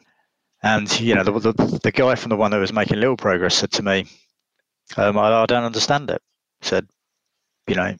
And 0.62 1.00
you 1.00 1.14
know, 1.14 1.24
the, 1.24 1.32
the, 1.32 1.80
the 1.82 1.92
guy 1.92 2.14
from 2.14 2.30
the 2.30 2.36
one 2.36 2.52
that 2.52 2.58
was 2.58 2.72
making 2.72 3.00
little 3.00 3.16
progress 3.16 3.56
said 3.56 3.72
to 3.72 3.82
me, 3.82 4.06
um, 4.96 5.18
I, 5.18 5.42
I, 5.42 5.46
don't 5.46 5.64
understand 5.64 6.10
it." 6.10 6.22
Said, 6.60 6.86
"You 7.66 7.74
know, 7.74 7.96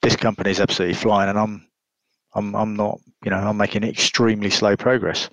this 0.00 0.16
company 0.16 0.50
is 0.50 0.60
absolutely 0.60 0.94
flying, 0.94 1.28
and 1.28 1.38
I'm, 1.38 1.66
I'm, 2.34 2.54
I'm 2.54 2.76
not. 2.76 3.00
You 3.24 3.30
know, 3.30 3.36
I'm 3.36 3.56
making 3.58 3.84
extremely 3.84 4.50
slow 4.50 4.76
progress." 4.76 5.28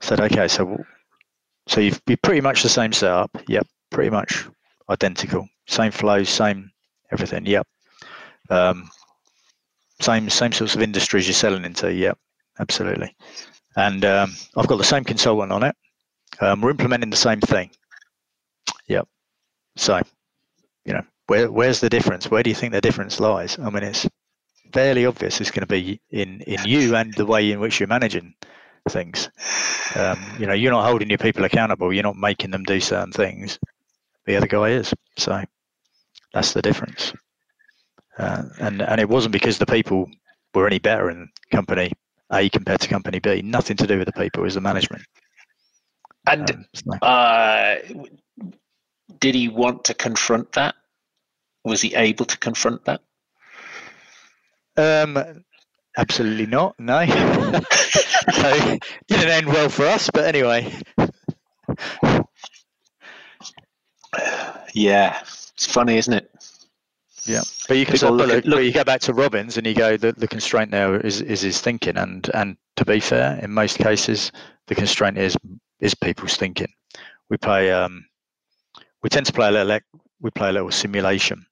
said, 0.00 0.20
"Okay, 0.20 0.48
so, 0.48 0.82
so 1.66 1.80
you've 1.80 2.02
be 2.06 2.16
pretty 2.16 2.40
much 2.40 2.62
the 2.62 2.68
same 2.70 2.92
setup. 2.92 3.30
Yep, 3.46 3.66
pretty 3.90 4.10
much 4.10 4.46
identical, 4.88 5.46
same 5.66 5.90
flows, 5.90 6.30
same 6.30 6.70
everything. 7.12 7.44
Yep. 7.44 7.66
Um, 8.48 8.90
same 10.00 10.30
same 10.30 10.52
sorts 10.52 10.74
of 10.74 10.82
industries 10.82 11.26
you're 11.26 11.34
selling 11.34 11.66
into. 11.66 11.92
Yep, 11.92 12.18
absolutely." 12.58 13.14
And 13.76 14.04
um, 14.04 14.34
I've 14.56 14.66
got 14.66 14.78
the 14.78 14.84
same 14.84 15.04
consultant 15.04 15.52
on 15.52 15.62
it. 15.62 15.76
Um, 16.40 16.60
we're 16.60 16.70
implementing 16.70 17.10
the 17.10 17.16
same 17.16 17.40
thing. 17.40 17.70
Yep. 18.88 19.06
So, 19.76 20.00
you 20.84 20.94
know, 20.94 21.04
where 21.26 21.50
where's 21.50 21.80
the 21.80 21.90
difference? 21.90 22.30
Where 22.30 22.42
do 22.42 22.50
you 22.50 22.56
think 22.56 22.72
the 22.72 22.80
difference 22.80 23.20
lies? 23.20 23.58
I 23.58 23.70
mean, 23.70 23.82
it's 23.82 24.08
fairly 24.72 25.06
obvious. 25.06 25.40
It's 25.40 25.50
going 25.50 25.60
to 25.60 25.66
be 25.66 26.00
in 26.10 26.40
in 26.42 26.64
you 26.64 26.96
and 26.96 27.12
the 27.14 27.26
way 27.26 27.52
in 27.52 27.60
which 27.60 27.78
you're 27.78 27.86
managing 27.86 28.34
things. 28.88 29.28
Um, 29.94 30.18
you 30.38 30.46
know, 30.46 30.54
you're 30.54 30.72
not 30.72 30.88
holding 30.88 31.08
your 31.08 31.18
people 31.18 31.44
accountable. 31.44 31.92
You're 31.92 32.02
not 32.02 32.16
making 32.16 32.50
them 32.50 32.64
do 32.64 32.80
certain 32.80 33.12
things. 33.12 33.58
The 34.24 34.36
other 34.36 34.46
guy 34.46 34.70
is. 34.70 34.92
So 35.18 35.42
that's 36.32 36.52
the 36.52 36.62
difference. 36.62 37.12
Uh, 38.18 38.44
and 38.58 38.80
and 38.80 39.00
it 39.00 39.08
wasn't 39.08 39.32
because 39.32 39.58
the 39.58 39.66
people 39.66 40.10
were 40.54 40.66
any 40.66 40.78
better 40.78 41.10
in 41.10 41.28
company 41.50 41.92
a 42.32 42.48
compared 42.48 42.80
to 42.80 42.88
company 42.88 43.18
B. 43.18 43.42
Nothing 43.42 43.76
to 43.78 43.86
do 43.86 43.98
with 43.98 44.06
the 44.06 44.12
people, 44.12 44.42
it 44.42 44.44
was 44.44 44.54
the 44.54 44.60
management. 44.60 45.02
And 46.28 46.50
um, 46.50 46.66
so. 46.74 47.06
uh, 47.06 47.76
did 49.20 49.34
he 49.34 49.48
want 49.48 49.84
to 49.84 49.94
confront 49.94 50.52
that? 50.52 50.74
Was 51.64 51.80
he 51.80 51.94
able 51.94 52.24
to 52.26 52.38
confront 52.38 52.84
that? 52.84 53.00
Um, 54.76 55.44
absolutely 55.96 56.46
not. 56.46 56.74
No. 56.78 57.06
so 58.32 58.78
didn't 59.08 59.28
end 59.28 59.46
well 59.46 59.68
for 59.68 59.86
us, 59.86 60.10
but 60.12 60.24
anyway. 60.24 60.72
Yeah, 64.74 65.18
it's 65.54 65.64
funny, 65.64 65.96
isn't 65.96 66.12
it? 66.12 66.30
Yeah, 67.26 67.42
but 67.68 67.76
you 67.76 67.86
can 67.86 67.98
look, 68.16 68.44
you 68.44 68.72
go 68.72 68.84
back 68.84 69.00
to 69.02 69.12
Robbins 69.12 69.56
and 69.56 69.66
you 69.66 69.74
go 69.74 69.96
the, 69.96 70.12
the 70.12 70.28
constraint 70.28 70.70
there 70.70 71.00
is 71.00 71.20
is 71.20 71.40
his 71.40 71.60
thinking, 71.60 71.96
and 71.96 72.28
and 72.34 72.56
to 72.76 72.84
be 72.84 73.00
fair, 73.00 73.38
in 73.42 73.50
most 73.52 73.78
cases, 73.78 74.30
the 74.68 74.74
constraint 74.74 75.18
is 75.18 75.36
is 75.80 75.94
people's 75.94 76.36
thinking. 76.36 76.72
We 77.28 77.36
play 77.36 77.72
um, 77.72 78.06
we 79.02 79.08
tend 79.08 79.26
to 79.26 79.32
play 79.32 79.48
a 79.48 79.50
little 79.50 79.80
we 80.20 80.30
play 80.30 80.50
a 80.50 80.52
little 80.52 80.70
simulation 80.70 81.44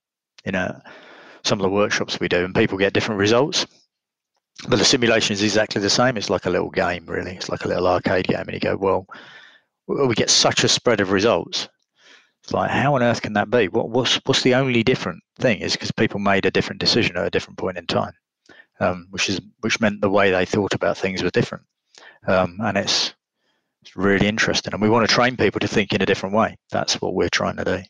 in 0.45 0.55
a, 0.55 0.81
some 1.43 1.59
of 1.59 1.63
the 1.63 1.69
workshops 1.69 2.19
we 2.19 2.27
do, 2.27 2.45
and 2.45 2.55
people 2.55 2.77
get 2.77 2.93
different 2.93 3.19
results. 3.19 3.65
But 4.69 4.77
the 4.77 4.85
simulation 4.85 5.33
is 5.33 5.43
exactly 5.43 5.81
the 5.81 5.89
same. 5.89 6.15
It's 6.15 6.29
like 6.29 6.45
a 6.45 6.49
little 6.49 6.69
game, 6.69 7.05
really. 7.05 7.35
It's 7.35 7.49
like 7.49 7.65
a 7.65 7.67
little 7.67 7.87
arcade 7.87 8.27
game, 8.27 8.45
and 8.47 8.53
you 8.53 8.59
go, 8.59 8.77
well, 8.77 9.05
we 9.87 10.15
get 10.15 10.29
such 10.29 10.63
a 10.63 10.69
spread 10.69 11.01
of 11.01 11.11
results 11.11 11.67
it's 12.45 12.53
like, 12.53 12.69
how 12.69 12.93
on 12.93 13.01
earth 13.01 13.23
can 13.23 13.33
that 13.33 13.49
be? 13.49 13.69
What, 13.69 13.89
what's 13.89 14.17
what's 14.25 14.43
the 14.43 14.53
only 14.53 14.83
different 14.83 15.23
thing 15.39 15.61
is 15.61 15.73
because 15.73 15.91
people 15.91 16.19
made 16.19 16.45
a 16.45 16.51
different 16.51 16.79
decision 16.79 17.17
at 17.17 17.25
a 17.25 17.31
different 17.31 17.57
point 17.57 17.77
in 17.77 17.87
time, 17.87 18.13
um, 18.79 19.07
which 19.09 19.29
is 19.29 19.41
which 19.61 19.79
meant 19.79 19.99
the 19.99 20.11
way 20.11 20.29
they 20.29 20.45
thought 20.45 20.75
about 20.75 20.95
things 20.95 21.23
was 21.23 21.31
different, 21.31 21.63
um, 22.27 22.59
and 22.61 22.77
it's 22.77 23.15
it's 23.81 23.97
really 23.97 24.27
interesting. 24.27 24.73
And 24.73 24.81
we 24.81 24.91
want 24.91 25.09
to 25.09 25.13
train 25.13 25.37
people 25.37 25.59
to 25.59 25.67
think 25.67 25.91
in 25.91 26.03
a 26.03 26.05
different 26.05 26.35
way. 26.35 26.55
That's 26.69 27.01
what 27.01 27.15
we're 27.15 27.29
trying 27.29 27.55
to 27.57 27.65
do. 27.65 27.81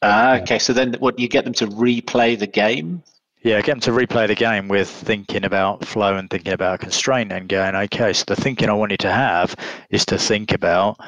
Ah, 0.00 0.36
okay. 0.36 0.58
So 0.58 0.72
then, 0.72 0.94
what 0.94 1.18
you 1.18 1.28
get 1.28 1.44
them 1.44 1.54
to 1.54 1.66
replay 1.66 2.38
the 2.38 2.46
game? 2.46 3.02
Yeah, 3.42 3.60
get 3.60 3.72
them 3.72 3.80
to 3.80 3.90
replay 3.90 4.26
the 4.26 4.34
game 4.34 4.68
with 4.68 4.88
thinking 4.88 5.44
about 5.44 5.84
flow 5.84 6.16
and 6.16 6.30
thinking 6.30 6.54
about 6.54 6.80
constraint 6.80 7.30
and 7.30 7.46
going, 7.46 7.76
okay, 7.76 8.14
so 8.14 8.24
the 8.26 8.36
thinking 8.36 8.70
I 8.70 8.72
want 8.72 8.92
you 8.92 8.96
to 8.98 9.12
have 9.12 9.54
is 9.90 10.06
to 10.06 10.16
think 10.16 10.52
about 10.52 10.98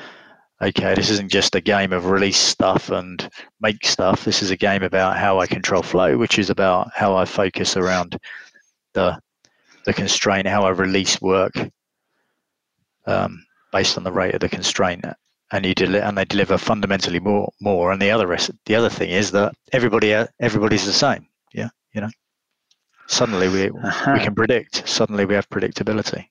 okay, 0.60 0.94
this 0.94 1.10
isn't 1.10 1.30
just 1.30 1.54
a 1.54 1.60
game 1.60 1.92
of 1.92 2.06
release 2.06 2.38
stuff 2.38 2.90
and 2.90 3.28
make 3.60 3.84
stuff. 3.86 4.24
This 4.24 4.42
is 4.42 4.50
a 4.50 4.56
game 4.56 4.82
about 4.82 5.16
how 5.16 5.40
I 5.40 5.46
control 5.46 5.82
flow, 5.82 6.16
which 6.16 6.38
is 6.38 6.50
about 6.50 6.90
how 6.94 7.16
I 7.16 7.24
focus 7.24 7.76
around 7.76 8.18
the 8.94 9.20
the 9.84 9.92
constraint, 9.92 10.48
how 10.48 10.64
I 10.64 10.70
release 10.70 11.20
work 11.20 11.54
um, 13.06 13.44
based 13.72 13.96
on 13.96 14.04
the 14.04 14.12
rate 14.12 14.34
of 14.34 14.40
the 14.40 14.48
constraint, 14.48 15.04
and 15.52 15.64
you 15.64 15.74
del- 15.74 15.96
and 15.96 16.18
they 16.18 16.24
deliver 16.24 16.58
fundamentally 16.58 17.20
more 17.20 17.52
more. 17.60 17.92
And 17.92 18.02
the 18.02 18.10
other 18.10 18.26
rest, 18.26 18.50
the 18.64 18.74
other 18.74 18.90
thing 18.90 19.10
is 19.10 19.30
that 19.32 19.54
everybody 19.72 20.12
everybody's 20.40 20.86
the 20.86 20.92
same. 20.92 21.26
Yeah, 21.52 21.68
you 21.92 22.00
know. 22.00 22.10
Suddenly 23.06 23.48
we 23.48 23.70
uh-huh. 23.70 24.14
we 24.14 24.20
can 24.20 24.34
predict. 24.34 24.88
Suddenly 24.88 25.26
we 25.26 25.34
have 25.34 25.48
predictability. 25.48 26.26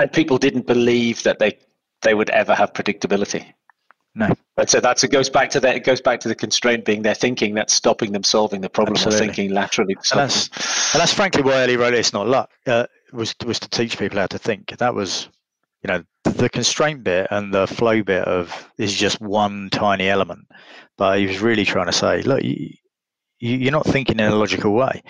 And 0.00 0.12
people 0.12 0.38
didn't 0.38 0.64
believe 0.64 1.24
that 1.24 1.40
they 1.40 1.58
they 2.02 2.14
would 2.14 2.30
ever 2.30 2.54
have 2.54 2.72
predictability. 2.72 3.52
No. 4.14 4.34
But 4.56 4.68
so 4.68 4.80
that's 4.80 5.04
it 5.04 5.12
goes 5.12 5.30
back 5.30 5.50
to 5.50 5.60
that. 5.60 5.76
It 5.76 5.84
goes 5.84 6.00
back 6.00 6.18
to 6.20 6.28
the 6.28 6.34
constraint 6.34 6.84
being 6.84 7.02
their 7.02 7.14
thinking 7.14 7.54
that's 7.54 7.72
stopping 7.72 8.12
them 8.12 8.24
solving 8.24 8.60
the 8.60 8.68
problem 8.68 8.96
Absolutely. 8.96 9.16
or 9.16 9.26
thinking 9.26 9.50
laterally. 9.52 9.94
And 10.10 10.20
that's, 10.20 10.48
and 10.92 11.00
that's 11.00 11.12
frankly 11.12 11.42
why 11.42 11.66
wrote 11.76 11.94
it. 11.94 12.00
It's 12.00 12.12
not 12.12 12.26
luck. 12.26 12.50
Uh, 12.66 12.86
was 13.12 13.34
was 13.46 13.60
to 13.60 13.68
teach 13.68 13.98
people 13.98 14.18
how 14.18 14.26
to 14.26 14.38
think. 14.38 14.76
That 14.78 14.94
was, 14.94 15.28
you 15.82 15.88
know, 15.88 16.02
the 16.24 16.48
constraint 16.48 17.04
bit 17.04 17.28
and 17.30 17.54
the 17.54 17.66
flow 17.66 18.02
bit 18.02 18.24
of 18.24 18.70
is 18.76 18.92
just 18.92 19.20
one 19.20 19.70
tiny 19.70 20.08
element. 20.08 20.46
But 20.96 21.20
he 21.20 21.26
was 21.26 21.40
really 21.40 21.64
trying 21.64 21.86
to 21.86 21.92
say, 21.92 22.22
look, 22.22 22.42
you, 22.42 22.74
you're 23.38 23.72
not 23.72 23.86
thinking 23.86 24.18
in 24.18 24.32
a 24.32 24.34
logical 24.34 24.72
way. 24.72 25.02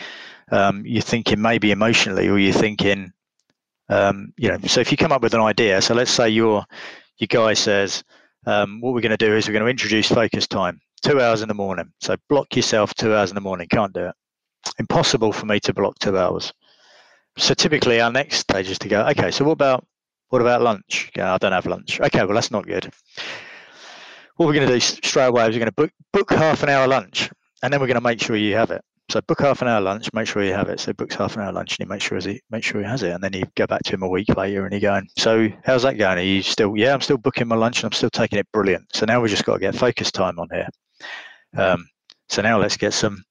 Um, 0.51 0.85
you're 0.85 1.03
thinking 1.03 1.41
maybe 1.41 1.71
emotionally, 1.71 2.29
or 2.29 2.39
you're 2.39 2.53
thinking 2.53 3.13
um, 3.89 4.33
you 4.37 4.49
know, 4.49 4.59
so 4.67 4.81
if 4.81 4.91
you 4.91 4.97
come 4.97 5.13
up 5.13 5.23
with 5.23 5.35
an 5.35 5.41
idea, 5.41 5.81
so 5.81 5.95
let's 5.95 6.11
say 6.11 6.29
your 6.29 6.65
your 7.19 7.29
guy 7.29 7.55
says, 7.55 8.05
um, 8.47 8.81
what 8.81 8.95
we're 8.95 9.01
going 9.01 9.11
to 9.11 9.17
do 9.17 9.35
is 9.35 9.47
we're 9.47 9.53
going 9.53 9.65
to 9.65 9.71
introduce 9.71 10.09
focus 10.09 10.47
time, 10.47 10.81
two 11.03 11.21
hours 11.21 11.43
in 11.43 11.49
the 11.49 11.55
morning. 11.55 11.93
So 12.01 12.17
block 12.29 12.55
yourself 12.55 12.95
two 12.95 13.15
hours 13.15 13.31
in 13.31 13.35
the 13.35 13.41
morning. 13.41 13.69
Can't 13.69 13.93
do 13.93 14.07
it. 14.07 14.15
Impossible 14.79 15.33
for 15.33 15.47
me 15.47 15.59
to 15.61 15.75
block 15.75 15.99
two 15.99 16.17
hours. 16.17 16.53
So 17.37 17.55
typically 17.55 18.01
our 18.01 18.11
next 18.11 18.39
stage 18.39 18.69
is 18.69 18.79
to 18.81 18.89
go, 18.89 19.07
okay, 19.09 19.31
so 19.31 19.45
what 19.45 19.53
about 19.53 19.87
what 20.29 20.43
about 20.43 20.61
lunch? 20.61 21.11
I 21.17 21.39
don't 21.39 21.53
have 21.53 21.67
lunch. 21.67 22.01
Okay, 22.01 22.25
well 22.25 22.35
that's 22.35 22.51
not 22.51 22.67
good. 22.67 22.93
What 24.37 24.47
we're 24.47 24.55
going 24.55 24.69
to 24.69 24.75
do 24.75 24.81
straight 24.81 25.27
away 25.27 25.45
is 25.45 25.55
we're 25.55 25.61
going 25.61 25.67
to 25.67 25.73
book 25.73 25.91
book 26.13 26.31
half 26.31 26.63
an 26.63 26.69
hour 26.69 26.87
lunch, 26.87 27.31
and 27.63 27.73
then 27.73 27.81
we're 27.81 27.87
going 27.87 27.97
to 27.97 28.01
make 28.01 28.21
sure 28.21 28.37
you 28.37 28.55
have 28.55 28.71
it. 28.71 28.83
So 29.11 29.23
book 29.23 29.41
half 29.41 29.63
an 29.63 29.69
hour 29.69 29.81
lunch, 29.81 30.13
make 30.13 30.27
sure 30.27 30.45
you 30.45 30.53
have 30.53 30.69
it. 30.69 30.81
So 30.81 30.93
books 30.93 31.15
half 31.15 31.35
an 31.37 31.43
hour 31.43 31.53
lunch 31.53 31.79
and 31.79 31.87
he 31.87 31.91
makes 31.91 32.05
sure 32.05 32.19
he 32.19 32.43
make 32.51 32.63
sure 32.63 32.81
he 32.81 32.87
has 32.87 33.03
it. 33.03 33.13
And 33.13 33.25
then 33.25 33.33
you 33.33 33.45
go 33.57 33.67
back 33.67 33.83
to 33.85 33.95
him 33.95 34.03
a 34.03 34.09
week 34.09 34.37
later 34.37 34.65
and 34.65 34.75
you 34.75 34.81
going, 34.81 35.09
So 35.17 35.49
how's 35.65 35.83
that 35.85 35.97
going? 35.97 36.19
Are 36.19 36.23
you 36.23 36.43
still 36.43 36.77
yeah, 36.77 36.93
I'm 36.93 37.01
still 37.01 37.17
booking 37.17 37.49
my 37.49 37.57
lunch 37.57 37.79
and 37.79 37.87
I'm 37.87 37.97
still 37.97 38.11
taking 38.11 38.39
it 38.39 38.47
brilliant. 38.53 38.95
So 38.95 39.07
now 39.07 39.21
we've 39.21 39.31
just 39.31 39.45
got 39.45 39.55
to 39.55 39.61
get 39.61 39.75
focus 39.75 40.13
time 40.13 40.39
on 40.39 40.49
here. 40.53 40.69
Um, 41.57 41.89
so 42.29 42.43
now 42.43 42.59
let's 42.59 42.77
get 42.77 42.93
some 42.93 43.25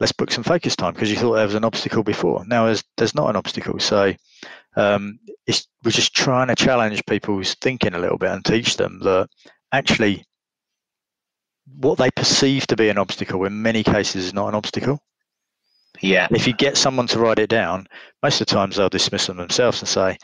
let's 0.00 0.12
book 0.12 0.30
some 0.30 0.44
focus 0.44 0.76
time 0.76 0.92
because 0.92 1.10
you 1.10 1.16
thought 1.16 1.34
there 1.34 1.46
was 1.46 1.54
an 1.54 1.64
obstacle 1.64 2.02
before. 2.02 2.44
Now 2.46 2.66
there's 2.66 2.84
there's 2.98 3.14
not 3.14 3.30
an 3.30 3.36
obstacle. 3.36 3.78
So 3.78 4.12
um, 4.76 5.18
we're 5.48 5.90
just 5.90 6.14
trying 6.14 6.48
to 6.48 6.56
challenge 6.56 7.02
people's 7.06 7.54
thinking 7.54 7.94
a 7.94 7.98
little 7.98 8.18
bit 8.18 8.30
and 8.30 8.44
teach 8.44 8.76
them 8.76 8.98
that 9.00 9.28
actually 9.72 10.24
what 11.78 11.98
they 11.98 12.10
perceive 12.10 12.66
to 12.68 12.76
be 12.76 12.88
an 12.88 12.98
obstacle 12.98 13.44
in 13.44 13.62
many 13.62 13.82
cases 13.82 14.26
is 14.26 14.34
not 14.34 14.48
an 14.48 14.54
obstacle. 14.54 15.00
Yeah. 16.00 16.28
If 16.30 16.46
you 16.46 16.52
get 16.52 16.76
someone 16.76 17.06
to 17.08 17.18
write 17.18 17.38
it 17.38 17.48
down, 17.48 17.86
most 18.22 18.40
of 18.40 18.46
the 18.46 18.54
times 18.54 18.76
they'll 18.76 18.88
dismiss 18.88 19.26
them 19.26 19.36
themselves 19.36 19.80
and 19.80 19.88
say, 19.88 20.18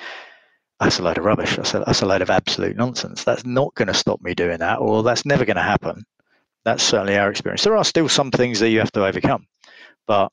that's 0.79 0.99
a 0.99 1.03
load 1.03 1.19
of 1.19 1.25
rubbish. 1.25 1.57
That's 1.57 1.75
a, 1.75 1.81
that's 1.81 2.03
a 2.03 2.07
load 2.07 2.23
of 2.23 2.31
absolute 2.31 2.77
nonsense. 2.77 3.25
That's 3.25 3.45
not 3.45 3.75
going 3.75 3.89
to 3.89 3.95
stop 3.95 4.21
me 4.23 4.35
doing 4.35 4.59
that, 4.59 4.79
or 4.79 5.03
that's 5.03 5.27
never 5.27 5.45
going 5.45 5.57
to 5.57 5.63
happen. 5.63 6.05
That's 6.65 6.83
certainly 6.83 7.17
our 7.19 7.31
experience. 7.31 7.65
There 7.65 7.77
are 7.77 7.85
still 7.85 8.09
some 8.09 8.31
things 8.31 8.61
that 8.61 8.71
you 8.71 8.79
have 8.81 8.93
to 8.93 9.05
overcome, 9.05 9.47
but 10.07 10.33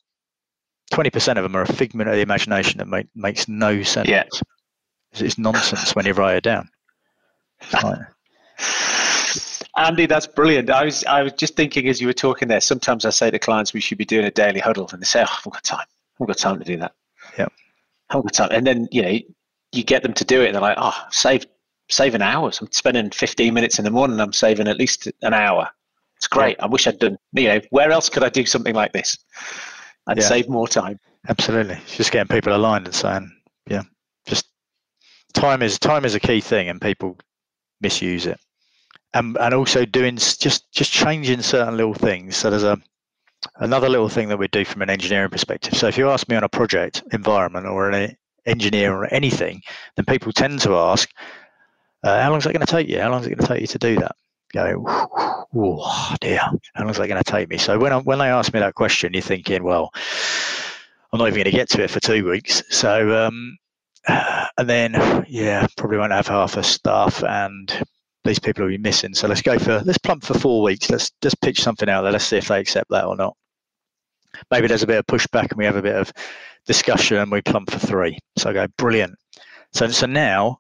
20% 0.93 1.37
of 1.37 1.43
them 1.43 1.55
are 1.55 1.63
a 1.63 1.67
figment 1.67 2.09
of 2.09 2.15
the 2.15 2.21
imagination 2.21 2.77
that 2.77 2.87
make, 2.87 3.07
makes 3.13 3.47
no 3.47 3.83
sense. 3.83 4.07
Yeah. 4.07 4.23
It's, 5.11 5.21
it's 5.21 5.37
nonsense 5.37 5.95
when 5.95 6.05
you 6.05 6.13
write 6.13 6.37
it 6.37 6.43
down. 6.43 6.69
Andy, 9.77 10.07
that's 10.07 10.27
brilliant. 10.27 10.69
I 10.69 10.85
was 10.85 11.03
I 11.05 11.23
was 11.23 11.33
just 11.33 11.55
thinking 11.55 11.87
as 11.87 12.01
you 12.01 12.07
were 12.07 12.13
talking 12.13 12.47
there. 12.47 12.61
Sometimes 12.61 13.05
I 13.05 13.11
say 13.11 13.29
to 13.29 13.39
clients 13.39 13.73
we 13.73 13.79
should 13.79 13.97
be 13.97 14.05
doing 14.05 14.25
a 14.25 14.31
daily 14.31 14.59
huddle, 14.59 14.89
and 14.91 15.01
they 15.01 15.05
say, 15.05 15.23
"Oh, 15.27 15.37
I've 15.45 15.53
got 15.53 15.63
time. 15.63 15.85
I've 16.19 16.27
got 16.27 16.37
time 16.37 16.59
to 16.59 16.65
do 16.65 16.77
that." 16.77 16.93
Yeah, 17.37 17.47
I've 18.09 18.23
got 18.23 18.33
time. 18.33 18.49
And 18.51 18.65
then 18.65 18.87
you 18.91 19.01
know, 19.03 19.19
you 19.71 19.83
get 19.83 20.01
them 20.03 20.13
to 20.13 20.25
do 20.25 20.41
it, 20.41 20.47
and 20.47 20.55
they're 20.55 20.61
like, 20.61 20.77
"Oh, 20.79 20.95
save 21.11 21.45
saving 21.89 22.21
hours. 22.21 22.59
I'm 22.59 22.71
spending 22.71 23.09
15 23.11 23.53
minutes 23.53 23.79
in 23.79 23.85
the 23.85 23.91
morning. 23.91 24.19
I'm 24.19 24.33
saving 24.33 24.67
at 24.67 24.77
least 24.77 25.07
an 25.21 25.33
hour. 25.33 25.69
It's 26.17 26.27
great. 26.27 26.57
Yeah. 26.57 26.65
I 26.65 26.67
wish 26.67 26.87
I'd 26.87 26.99
done. 26.99 27.17
You 27.33 27.47
know, 27.47 27.61
where 27.69 27.91
else 27.91 28.09
could 28.09 28.23
I 28.23 28.29
do 28.29 28.45
something 28.45 28.75
like 28.75 28.93
this 28.93 29.17
and 30.07 30.19
yeah. 30.19 30.27
save 30.27 30.49
more 30.49 30.67
time? 30.67 30.99
Absolutely. 31.29 31.75
It's 31.75 31.97
just 31.97 32.11
getting 32.11 32.33
people 32.33 32.55
aligned 32.55 32.87
and 32.87 32.95
saying, 32.95 33.31
yeah, 33.69 33.83
just 34.25 34.47
time 35.33 35.61
is 35.61 35.77
time 35.77 36.05
is 36.05 36.15
a 36.15 36.19
key 36.19 36.41
thing, 36.41 36.69
and 36.69 36.81
people 36.81 37.17
misuse 37.81 38.25
it. 38.25 38.39
And 39.13 39.37
and 39.37 39.53
also 39.53 39.85
doing 39.85 40.17
just 40.17 40.71
just 40.71 40.91
changing 40.91 41.41
certain 41.41 41.77
little 41.77 41.93
things. 41.93 42.35
So 42.35 42.49
there's 42.49 42.63
a 42.63 42.77
another 43.57 43.89
little 43.89 44.09
thing 44.09 44.27
that 44.29 44.37
we 44.37 44.47
do 44.47 44.65
from 44.65 44.81
an 44.81 44.89
engineering 44.89 45.29
perspective. 45.29 45.75
So 45.75 45.87
if 45.87 45.97
you 45.97 46.09
ask 46.09 46.27
me 46.27 46.35
on 46.35 46.43
a 46.43 46.49
project 46.49 47.03
environment 47.11 47.65
or 47.65 47.89
an 47.89 48.17
engineer 48.45 48.93
or 48.93 49.05
anything, 49.13 49.61
then 49.95 50.05
people 50.05 50.31
tend 50.33 50.59
to 50.61 50.75
ask, 50.75 51.09
uh, 52.03 52.21
"How 52.21 52.29
long 52.29 52.39
is 52.39 52.43
that 52.43 52.53
going 52.53 52.65
to 52.65 52.71
take 52.71 52.89
you? 52.89 52.99
How 52.99 53.09
long 53.09 53.21
is 53.21 53.27
it 53.27 53.35
going 53.35 53.47
to 53.47 53.53
take 53.53 53.61
you 53.61 53.67
to 53.67 53.79
do 53.79 53.95
that?" 53.99 54.15
Go, 54.53 54.83
oh 54.87 56.15
dear, 56.21 56.39
how 56.39 56.81
long 56.81 56.89
is 56.89 56.97
that 56.97 57.07
going 57.07 57.21
to 57.21 57.31
take 57.31 57.49
me? 57.49 57.57
So 57.57 57.77
when 57.77 57.91
I, 57.91 57.97
when 57.97 58.19
they 58.19 58.29
ask 58.29 58.53
me 58.53 58.61
that 58.61 58.75
question, 58.75 59.13
you're 59.13 59.21
thinking, 59.21 59.63
well, 59.63 59.91
I'm 61.11 61.19
not 61.19 61.27
even 61.27 61.43
going 61.43 61.45
to 61.45 61.51
get 61.51 61.69
to 61.71 61.83
it 61.83 61.89
for 61.91 61.99
two 61.99 62.29
weeks. 62.29 62.63
So 62.69 63.25
um, 63.25 63.57
and 64.07 64.69
then 64.69 65.25
yeah, 65.27 65.67
probably 65.75 65.97
won't 65.97 66.11
have 66.11 66.27
half 66.27 66.55
the 66.55 66.63
staff 66.63 67.23
and 67.23 67.83
these 68.27 68.39
people 68.39 68.63
will 68.63 68.71
be 68.71 68.77
missing. 68.77 69.13
So 69.13 69.27
let's 69.27 69.41
go 69.41 69.57
for 69.57 69.81
let's 69.85 69.97
plump 69.97 70.23
for 70.23 70.37
four 70.37 70.61
weeks. 70.61 70.89
Let's 70.89 71.11
just 71.21 71.39
pitch 71.41 71.61
something 71.61 71.89
out 71.89 72.03
there. 72.03 72.11
Let's 72.11 72.25
see 72.25 72.37
if 72.37 72.47
they 72.47 72.59
accept 72.59 72.89
that 72.89 73.05
or 73.05 73.15
not. 73.15 73.35
Maybe 74.51 74.67
there's 74.67 74.83
a 74.83 74.87
bit 74.87 74.99
of 74.99 75.05
pushback 75.07 75.49
and 75.49 75.57
we 75.57 75.65
have 75.65 75.77
a 75.77 75.81
bit 75.81 75.95
of 75.95 76.11
discussion 76.65 77.17
and 77.17 77.31
we 77.31 77.41
plump 77.41 77.71
for 77.71 77.79
three. 77.79 78.17
So 78.37 78.49
I 78.49 78.53
go 78.53 78.67
brilliant. 78.77 79.15
So 79.73 79.87
so 79.87 80.05
now 80.05 80.59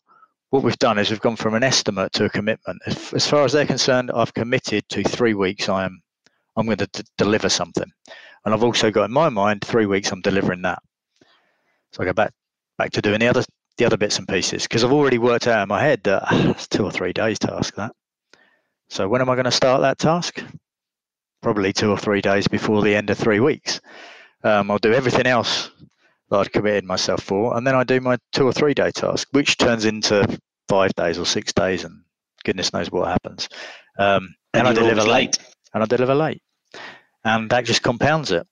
what 0.49 0.63
we've 0.63 0.79
done 0.79 0.97
is 0.97 1.09
we've 1.09 1.19
gone 1.19 1.35
from 1.35 1.55
an 1.55 1.63
estimate 1.63 2.13
to 2.13 2.25
a 2.25 2.29
commitment. 2.29 2.79
As, 2.85 3.13
as 3.13 3.27
far 3.27 3.43
as 3.43 3.51
they're 3.51 3.65
concerned, 3.65 4.11
I've 4.15 4.33
committed 4.33 4.87
to 4.89 5.03
three 5.03 5.33
weeks. 5.33 5.67
I 5.69 5.85
am 5.85 6.01
I'm 6.55 6.65
going 6.65 6.77
to 6.77 6.87
d- 6.87 7.03
deliver 7.17 7.49
something, 7.49 7.91
and 8.45 8.53
I've 8.53 8.63
also 8.63 8.89
got 8.89 9.05
in 9.05 9.11
my 9.11 9.29
mind 9.29 9.63
three 9.63 9.85
weeks. 9.85 10.11
I'm 10.11 10.21
delivering 10.21 10.63
that. 10.63 10.79
So 11.91 12.01
I 12.01 12.05
go 12.05 12.13
back 12.13 12.31
back 12.77 12.91
to 12.91 13.01
doing 13.01 13.19
the 13.19 13.27
other 13.27 13.43
the 13.77 13.85
other 13.85 13.97
bits 13.97 14.17
and 14.17 14.27
pieces 14.27 14.63
because 14.63 14.83
I've 14.83 14.91
already 14.91 15.17
worked 15.17 15.47
out 15.47 15.61
in 15.63 15.69
my 15.69 15.81
head 15.81 16.03
that 16.03 16.23
it's 16.31 16.67
two 16.67 16.83
or 16.83 16.91
three 16.91 17.13
days 17.13 17.39
task 17.39 17.75
that. 17.75 17.93
So 18.89 19.07
when 19.07 19.21
am 19.21 19.29
I 19.29 19.35
going 19.35 19.45
to 19.45 19.51
start 19.51 19.81
that 19.81 19.99
task? 19.99 20.43
Probably 21.41 21.73
two 21.73 21.91
or 21.91 21.97
three 21.97 22.21
days 22.21 22.47
before 22.47 22.81
the 22.81 22.95
end 22.95 23.09
of 23.09 23.17
three 23.17 23.39
weeks. 23.39 23.79
Um, 24.43 24.71
I'll 24.71 24.79
do 24.79 24.93
everything 24.93 25.27
else 25.27 25.69
that 26.29 26.37
I'd 26.39 26.51
committed 26.51 26.83
myself 26.83 27.21
for, 27.23 27.55
and 27.55 27.65
then 27.65 27.75
I 27.75 27.83
do 27.83 27.99
my 28.01 28.17
two 28.31 28.45
or 28.45 28.53
three 28.53 28.73
day 28.73 28.91
task, 28.91 29.27
which 29.31 29.57
turns 29.57 29.85
into 29.85 30.39
five 30.67 30.93
days 30.95 31.19
or 31.19 31.25
six 31.25 31.53
days, 31.53 31.83
and 31.83 32.03
goodness 32.43 32.73
knows 32.73 32.91
what 32.91 33.07
happens. 33.07 33.49
Um, 33.97 34.35
and, 34.53 34.67
and 34.67 34.67
I 34.67 34.73
deliver 34.73 35.01
late. 35.01 35.07
late, 35.37 35.39
and 35.73 35.83
I 35.83 35.85
deliver 35.85 36.15
late, 36.15 36.41
and 37.23 37.49
that 37.49 37.65
just 37.65 37.81
compounds 37.81 38.31
it. 38.31 38.45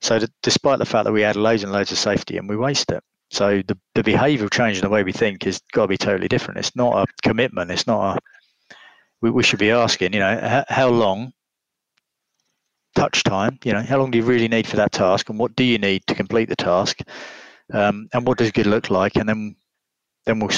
So, 0.00 0.20
despite 0.42 0.78
the 0.78 0.84
fact 0.84 1.04
that 1.04 1.12
we 1.12 1.24
add 1.24 1.36
loads 1.36 1.62
and 1.62 1.72
loads 1.72 1.92
of 1.92 1.98
safety 1.98 2.36
and 2.36 2.48
we 2.48 2.56
waste 2.56 2.90
it, 2.90 3.02
so 3.34 3.62
the, 3.66 3.76
the 3.94 4.02
behavioural 4.02 4.52
change 4.52 4.76
in 4.76 4.82
the 4.82 4.88
way 4.88 5.02
we 5.02 5.12
think 5.12 5.46
is 5.46 5.60
got 5.72 5.82
to 5.82 5.88
be 5.88 5.98
totally 5.98 6.28
different. 6.28 6.58
It's 6.58 6.76
not 6.76 7.02
a 7.02 7.06
commitment. 7.22 7.70
It's 7.70 7.86
not 7.86 8.16
a. 8.16 8.20
We, 9.20 9.30
we 9.30 9.42
should 9.42 9.58
be 9.58 9.70
asking, 9.70 10.12
you 10.12 10.20
know, 10.20 10.38
how, 10.38 10.64
how 10.68 10.88
long 10.88 11.32
touch 12.94 13.24
time, 13.24 13.58
you 13.64 13.72
know, 13.72 13.82
how 13.82 13.98
long 13.98 14.10
do 14.10 14.18
you 14.18 14.24
really 14.24 14.48
need 14.48 14.66
for 14.66 14.76
that 14.76 14.92
task 14.92 15.28
and 15.28 15.38
what 15.38 15.56
do 15.56 15.64
you 15.64 15.78
need 15.78 16.06
to 16.06 16.14
complete 16.14 16.48
the 16.48 16.56
task? 16.56 17.00
Um, 17.72 18.08
and 18.12 18.26
what 18.26 18.38
does 18.38 18.52
good 18.52 18.66
look 18.66 18.90
like? 18.90 19.16
And 19.16 19.28
then 19.28 19.56
then 20.26 20.38
we'll 20.38 20.50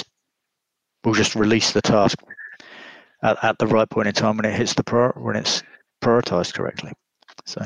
we'll 1.04 1.14
just 1.14 1.34
release 1.34 1.72
the 1.72 1.82
task 1.82 2.18
at, 3.22 3.42
at 3.42 3.58
the 3.58 3.66
right 3.66 3.88
point 3.88 4.08
in 4.08 4.14
time 4.14 4.36
when 4.36 4.44
it 4.44 4.54
hits 4.54 4.74
the 4.74 4.84
prior, 4.84 5.12
when 5.16 5.36
it's 5.36 5.62
prioritized 6.02 6.54
correctly. 6.54 6.92
So 7.46 7.64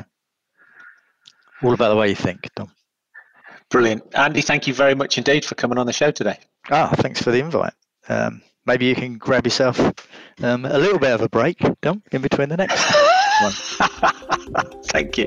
all 1.62 1.74
about 1.74 1.88
the 1.88 1.96
way 1.96 2.10
you 2.10 2.14
think, 2.14 2.48
Dom. 2.54 2.70
Brilliant. 3.70 4.02
Andy, 4.14 4.42
thank 4.42 4.66
you 4.66 4.74
very 4.74 4.94
much 4.94 5.16
indeed 5.16 5.44
for 5.44 5.54
coming 5.54 5.78
on 5.78 5.86
the 5.86 5.92
show 5.92 6.10
today. 6.10 6.38
Ah, 6.70 6.92
thanks 6.96 7.22
for 7.22 7.30
the 7.30 7.38
invite. 7.38 7.72
Um, 8.08 8.42
maybe 8.66 8.86
you 8.86 8.94
can 8.94 9.16
grab 9.16 9.46
yourself 9.46 9.78
um, 10.42 10.64
a 10.64 10.78
little 10.78 10.98
bit 10.98 11.12
of 11.12 11.22
a 11.22 11.28
break, 11.28 11.58
Dom, 11.80 12.02
in 12.12 12.20
between 12.20 12.48
the 12.48 12.56
next 12.56 12.76
one. 14.64 14.82
thank 14.84 15.16
you. 15.18 15.26